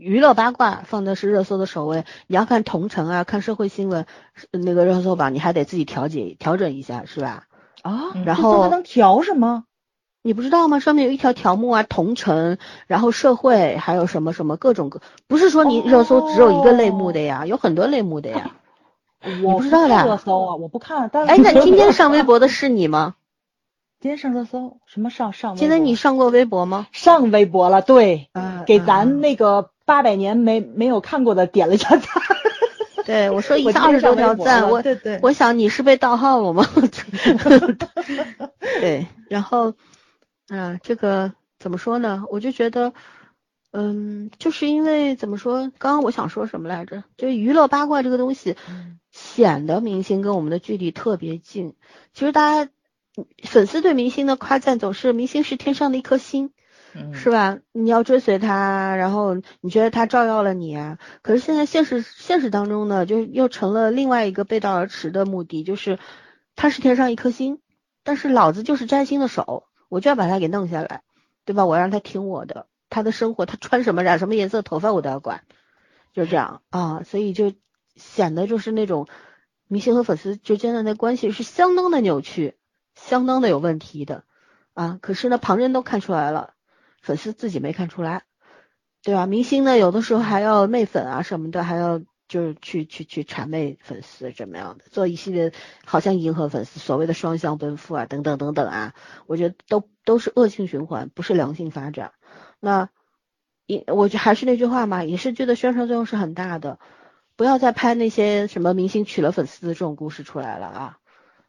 [0.00, 2.04] 娱乐八卦放的是热搜的首位。
[2.26, 4.06] 你要看同城啊，看社会新闻
[4.50, 7.44] 那个热搜榜，你还得自己调节调整一下，是吧？
[7.82, 9.64] 啊，然后还能调什么？
[10.22, 10.80] 你不知道吗？
[10.80, 12.56] 上面有一条条目啊，同城，
[12.86, 18.52] 然后社会，还有什么什么各种各，不是说你热搜只有一个类目的呀，有很多类目的呀。
[19.44, 21.10] 我不知道的热搜啊，我不看。
[21.12, 23.16] 但哎，那今天上微博的是你吗？
[24.00, 25.56] 今天上热搜，什么上上？
[25.56, 26.86] 今天你上过微博吗？
[26.90, 32.08] 上微博了，对，嗯，给咱那个八百年没没有看过的点了一下赞。
[33.04, 36.66] 对，我说一下二十多条赞，我对对，我想你是被盗号了吗？
[38.80, 39.74] 对，然后，
[40.48, 42.24] 嗯，这个怎么说呢？
[42.30, 42.94] 我就觉得，
[43.70, 45.70] 嗯，就是因为怎么说？
[45.76, 47.04] 刚刚我想说什么来着？
[47.18, 48.56] 就娱乐八卦这个东西，
[49.10, 51.74] 显得明星跟我们的距离特别近。
[52.14, 52.70] 其实大家。
[53.44, 56.52] 粉丝对明星的夸赞总是明星是天上的一颗星，
[57.12, 57.58] 是吧？
[57.72, 60.98] 你要追随他，然后你觉得他照耀了你啊。
[61.22, 65.98] 可是现在现实现实当中呢，就又成了另外一个背道而驰的目的，就是
[66.56, 67.60] 他是天上一颗星，
[68.04, 71.02] 但是老子就是占星的手，我就要把他给弄下来，
[71.44, 71.66] 对吧？
[71.66, 75.42] 我让他听我的，他的生活，他穿什么染什么颜色头发我都要管，
[76.12, 77.52] 就这样啊，所以就
[77.96, 79.08] 显得就是那种
[79.68, 82.54] 明星和粉丝之间的那关系是相当的扭曲。
[83.06, 84.24] 相当的有问题的
[84.74, 84.98] 啊！
[85.02, 86.54] 可是呢，旁人都看出来了，
[87.02, 88.22] 粉丝自己没看出来，
[89.02, 89.26] 对吧？
[89.26, 95.52] 明星呢，有的时候还要媚粉啊什么的，还要就是去去去谄媚粉丝怎么样的，做一系列
[95.84, 98.94] 好像迎合粉丝，所谓的双向奔赴啊，等等等等啊，
[99.26, 102.12] 我觉得都都是恶性循环，不是良性发展。
[102.60, 102.90] 那
[103.66, 106.78] 影，我就还是那句话嘛，影视剧的宣传作用是很大的，
[107.34, 110.98] 不要再拍那些什么明星娶了粉丝的这种故事出来了啊！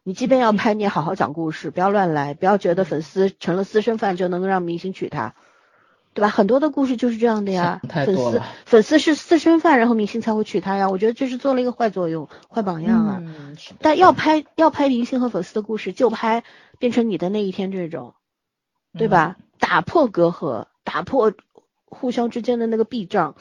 [0.04, 5.36] 你即便要拍，你也好好讲故事，不要乱来，不要觉得粉丝成了私生饭就能够让明星娶她，
[6.16, 6.30] 对吧？
[6.30, 7.82] 很多的故事就是这样的呀。
[7.88, 10.90] 粉丝粉丝是私生饭，然后明星才会娶她呀。
[10.90, 13.22] 我觉得这是做了一个坏作用、坏榜样啊。
[13.80, 16.44] 但要拍要拍明星和粉丝的故事，就拍
[16.80, 18.16] 变成你的那一天这种，
[18.98, 19.38] 对吧？
[19.60, 21.32] 打破隔阂，打破
[21.86, 23.36] 互相之间的那个壁障，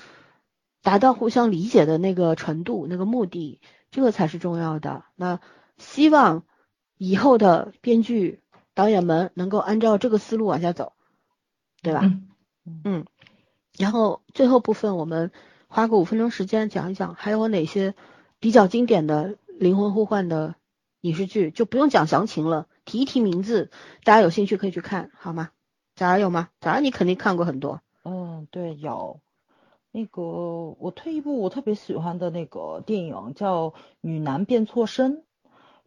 [0.83, 5.05] 达到互相理解的那个程度、那个目的，这个才是重要的。
[5.17, 5.41] 那
[5.79, 6.43] 希望。
[7.03, 8.43] 以后的编剧、
[8.75, 10.93] 导演们能够按照这个思路往下走，
[11.81, 12.03] 对吧？
[12.85, 13.07] 嗯。
[13.79, 15.33] 然后最后部分，我们
[15.67, 17.95] 花个五分钟时间讲一讲，还有哪些
[18.39, 20.57] 比较经典的灵魂互换的
[21.01, 23.71] 影视剧，就不用讲详情了，提一提名字，
[24.05, 25.49] 大家有兴趣可以去看，好吗？
[25.97, 26.51] 早上有吗？
[26.61, 27.81] 早上你肯定看过很多。
[28.05, 29.21] 嗯，对，有。
[29.91, 30.23] 那个
[30.79, 33.71] 我推一部我特别喜欢的那个电影，叫
[34.03, 35.17] 《女男变错身》。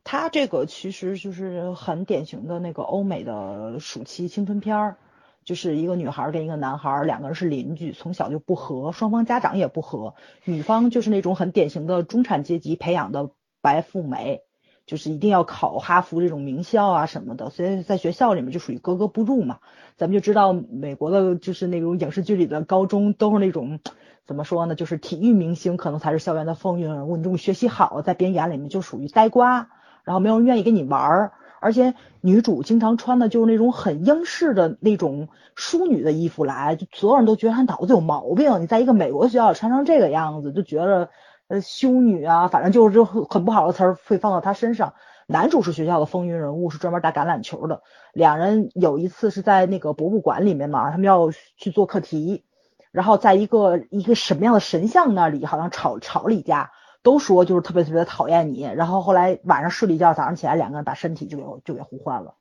[0.03, 4.97] 它这个其实就是很典型的那个欧美的暑期青春片儿，
[5.45, 13.29] 就是一个女孩跟一个男孩，两个人是邻居，从小就不和，双方家长也不和，女方就是那种很典型的中产阶级培养的
[13.61, 14.41] 白富美，
[14.85, 19.59] 就是一定要考哈佛这种名校啊什么的，所以在学校里面就属于格格不入嘛。
[19.95, 23.79] 咱们就知道美国的就是那种影视剧里的高中都是那种
[24.25, 29.69] 怎么说呢，就是体育明星可能才是校园的风云人物，那种学习好在别人眼里面就属于呆瓜。
[30.03, 38.61] 然后没有人愿意跟你玩儿，而且女主经常穿的就是那种很英式的那种淑女的衣服来，就所有人都觉得她脑子有毛病。
[38.61, 41.09] 你在一个美国学校穿成这个样子，就觉得
[41.47, 44.93] 呃修女啊，反正就是就很不好的词儿会放到她身上。
[45.25, 47.81] 男主是学校的风云人物，是专门打橄榄球的。
[48.11, 52.43] 两人有一次是在那个博物馆里面嘛，他们要去做课题，
[52.91, 56.71] 然后在一个一个什么样的神像那里，好像吵吵了一架。
[57.03, 62.35] 都说就是特别特别的讨厌你，然后后来晚上睡了一觉，早上起来两个人把身体就给就给互换了，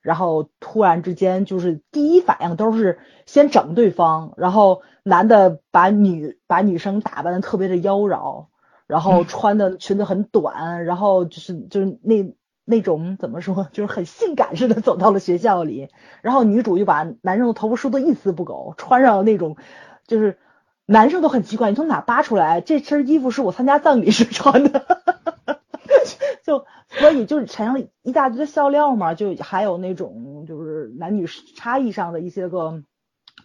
[0.00, 8.46] 然后突然之间就是第一反应都是先整对方，然后男的把女把女生打扮的特别的妖娆，
[8.86, 15.88] 然后穿的裙子很短，然后就是就是那那种怎么说，就是很性感似的走到了学校里，
[16.22, 19.56] 然后女主又把男生的头发梳的一丝不苟，穿上那种
[20.06, 20.38] 就是
[20.90, 24.86] 男生都很奇怪，你从哪扒出来这身衣服是我参加葬礼时穿的。
[26.42, 32.82] 就所以就产生一大堆的笑料嘛，就还有那种就是男女差异上的一些个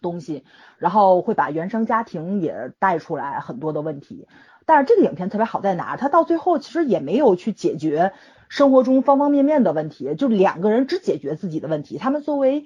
[0.02, 0.46] 东西，
[0.78, 4.26] 然后会把原生家庭也带出来很多的问题。
[4.66, 5.98] 但是这个影片特别好在哪？
[5.98, 8.14] 他到最后其实也没有去解决
[8.48, 11.98] 生活中方方面面的问题，就两个人只解决自己的问题。
[11.98, 12.64] 他们作为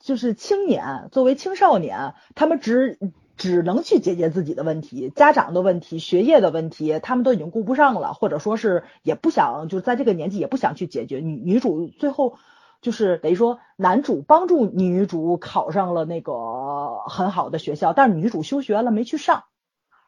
[0.00, 2.98] 就是青年，作为青少年，他们只。
[3.38, 11.20] 只能去解决自己的问题，家长的问题、学业的问题，他们都已经顾不上了，或者说是也不想，就是在这个年纪也不想去解决。
[11.20, 12.36] 女女主最后
[12.82, 19.44] 就是等于说，男主帮助女主考上了那个很好的学校，但是女主休学了没去上。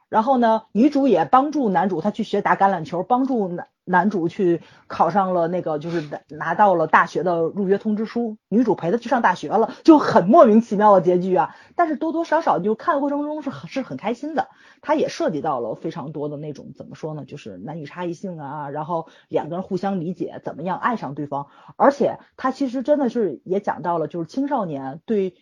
[0.09, 3.67] 然后呢，女主也帮助男主他去学打橄榄球，帮助男。
[3.83, 11.55] 男主去考上了那个，就是拿拿到了大学的入学通知书，女主陪他去上大学了，就很莫名其妙的结局啊。
[11.75, 14.49] 但是多多少少就看的过程中是很是很开心的，
[14.81, 25.35] 它也涉及到了非常多的那种怎么说呢，就是男女差异性啊，然后两个人互相理解，怎么样爱上对方，而且它其实真的是也讲到了就是青少年对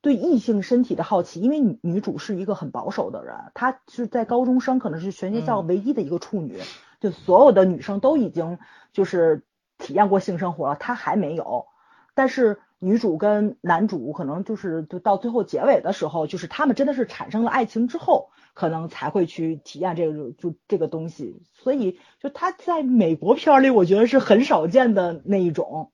[0.00, 6.56] 对异性身体的好奇，因为女女主是一个很保守的人，她是在高中生，可能是全学校唯一的一个处女。
[7.00, 8.58] 就所有的女生都已经
[8.92, 9.42] 就是
[9.78, 11.66] 体验过性生活了，她还没有。
[12.14, 21.42] 但是女主跟男主可能就是就到最后结尾的时候，就是他们真的是产生了爱情之后，可能才会去体验这个就这个东西。
[21.52, 25.92] 所以就他在美国片里，我觉得是很少见的那一种。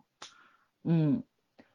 [0.83, 1.23] 嗯，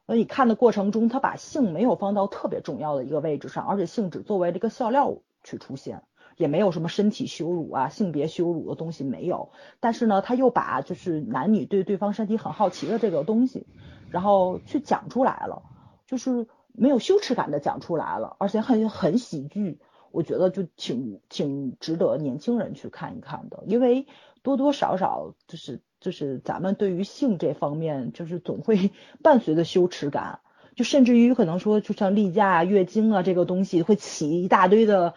[0.08, 6.04] 所以看的过程中，他把性没有放到特别重要的一个位置上，而且性只作为这个笑料去出现。
[6.42, 13.68] 也没有什么身体羞辱啊、性别羞辱的东西没有，但是呢，他又把就是男女对对方身体很好奇的这个东西，
[14.10, 15.62] 然后去讲出来了，
[16.08, 19.80] 就是没有羞耻感的讲出来了，而且很很喜剧，
[20.12, 24.08] 我觉得就挺挺值得年轻人去看一看的，因为
[24.42, 28.92] 多多少少就是就是咱们对于性这方面就是总会
[29.22, 30.40] 伴随着羞耻感，
[30.76, 35.14] 就甚至于可能说就像例假、月经啊这个东西会起一大堆的。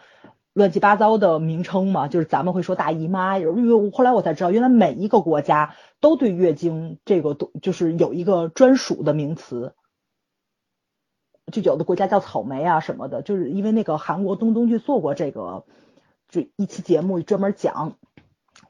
[0.55, 9.73] 乱七八糟的名称嘛，就是咱们会说大姨妈，因为后来我才知道，原来每一个国家都对月经这个都就是有一个专属的名词，
[11.51, 15.65] 就有的国家叫草莓啊什么的，就是因为那个韩国东东去做过这个，
[16.29, 17.97] 就一期节目专门讲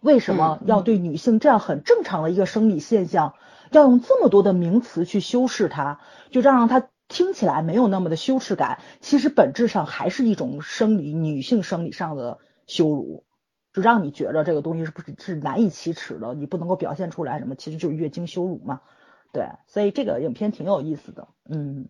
[0.02, 3.36] 为什么要对女性这样很正常的一个生理现象，
[3.70, 6.00] 要用这么多的名词去修饰它，
[6.32, 6.88] 就让它。
[7.16, 13.24] 听起来没有那么的羞耻感，其实本质上还是一种生理女性生理上的羞辱，
[13.72, 18.82] 就让你觉得这个东西是不是是难以启齿的，你不能够表现出来什么，其实就是月经羞辱嘛。
[19.32, 21.88] 对，所以这个影片挺有意思的，嗯，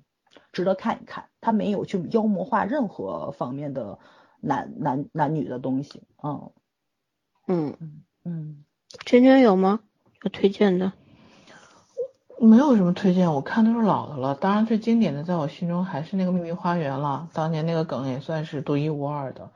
[0.52, 1.30] 值得看一看。
[1.42, 3.98] 他没有去妖魔化任何方面的
[4.40, 6.52] 男男男女的东西，嗯
[7.48, 8.64] 嗯嗯，
[9.08, 9.80] 圈圈有吗？
[10.22, 10.94] 有推荐的？
[12.40, 14.36] 没有什么推荐，我看都是老的了。
[14.36, 17.30] 当然最经典的，在我心中还是那个《秘密花园》了。
[17.34, 19.52] 当年那个梗也算是独一无二的。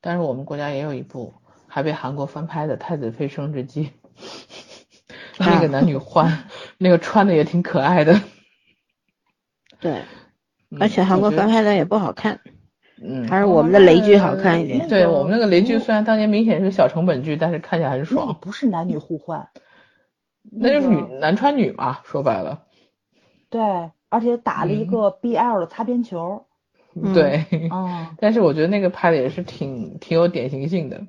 [0.00, 1.34] 但是我们国家也有一部，
[1.66, 3.86] 还被韩国翻拍的《太子妃升职记》，
[5.38, 6.44] 那个男女换，
[6.76, 8.20] 那个穿的也挺可爱的。
[9.80, 10.02] 对，
[10.80, 12.40] 而且韩国翻拍的也不好看。
[13.02, 14.88] 嗯，还是我们的雷剧好看一点。
[14.88, 18.36] 对我们那个雷剧，虽然当年明显是小成本剧，但是看起来很爽。
[18.40, 19.48] 不是男女互换。
[20.50, 22.62] 那就是女男穿女嘛，说白了。
[23.50, 23.60] 对，
[24.08, 26.46] 而且打了一个 BL 的擦边球。
[27.12, 27.46] 对。
[27.50, 28.14] 嗯。
[28.20, 31.02] 但是我觉得那个拍的也是挺挺有典型性的。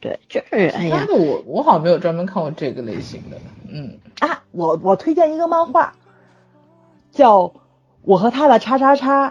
[0.00, 1.06] 对，就是哎呀。
[1.10, 3.38] 我我好像没有专门看过这个类型的。
[3.68, 3.98] 嗯。
[4.20, 5.94] 啊，我我推荐一个漫画，
[7.10, 7.42] 叫
[8.02, 9.30] 《我和他的叉叉叉》。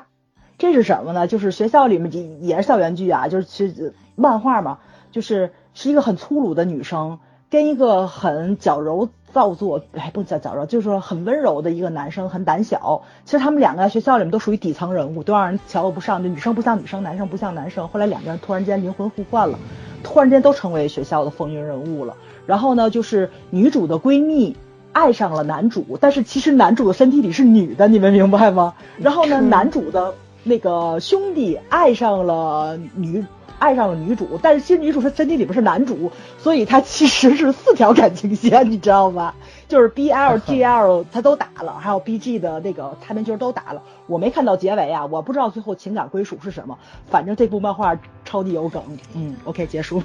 [0.57, 1.27] 这是什么呢？
[1.27, 4.79] 就是学校里面也也是校园剧啊，就是漫画嘛，
[5.11, 7.19] 就是是一个很粗鲁的女生。
[7.55, 13.03] 跟一个很矫揉造作，哎，不叫矫揉，就是说很温柔的一个男生，很胆小。
[13.23, 16.21] 其实他们两个在学校里面都属于底层人物，都让人瞧不上。
[16.21, 17.87] 就女生不像女生，男生不像男生。
[17.87, 19.57] 后来两个人突然间灵魂互换了，
[20.03, 22.13] 突然间都成为学校的风云人物了。
[22.45, 24.57] 然后呢，就是女主的闺蜜
[24.91, 28.73] 爱上了男主，但是其实男主的身体里是女的，你们明白吗？
[28.97, 33.23] 然后呢，男主的那个兄弟爱上了女。
[33.59, 39.33] 爱上了女主，但是其实女主她身体里边是男主，所以她其实是四条感情线，你知道吗？
[39.67, 46.77] 就是 B L G L 他都打了，还有 B G 的那个他们就是都打了，我没看到结尾啊，我不知道最后情感归属是什么，
[47.09, 48.83] 反正这部漫画超级有梗。
[49.15, 50.03] 嗯，OK 结束。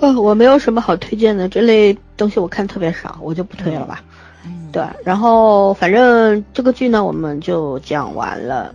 [0.00, 4.04] 呃， 我没有什么好推荐的，这类东西我看特别少，我就不推了吧。
[4.44, 8.74] 嗯，对，然后反正这个剧呢，我们就讲完了，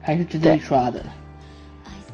[0.00, 1.00] 还是值得一刷的。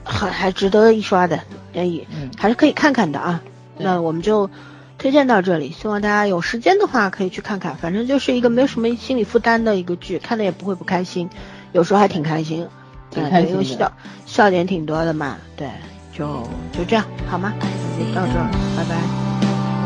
[0.05, 1.41] 还还值得一刷的，
[1.73, 3.41] 建议嗯还是可以看看的啊。
[3.77, 4.51] 对那我们就
[4.99, 11.29] 推荐到这里，希望大家有时间的话可以去看看，反正就是一个没有什么心理负担的一个剧，看的也不会不开心，
[11.73, 12.69] 有时候还挺开心，
[13.11, 13.93] 对挺开心的因为笑
[14.27, 15.69] 笑点挺多的嘛，对，
[16.17, 17.53] 就就这样好吗？
[17.99, 18.97] 就到这儿，拜拜。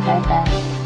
[0.07, 0.86] 拜拜。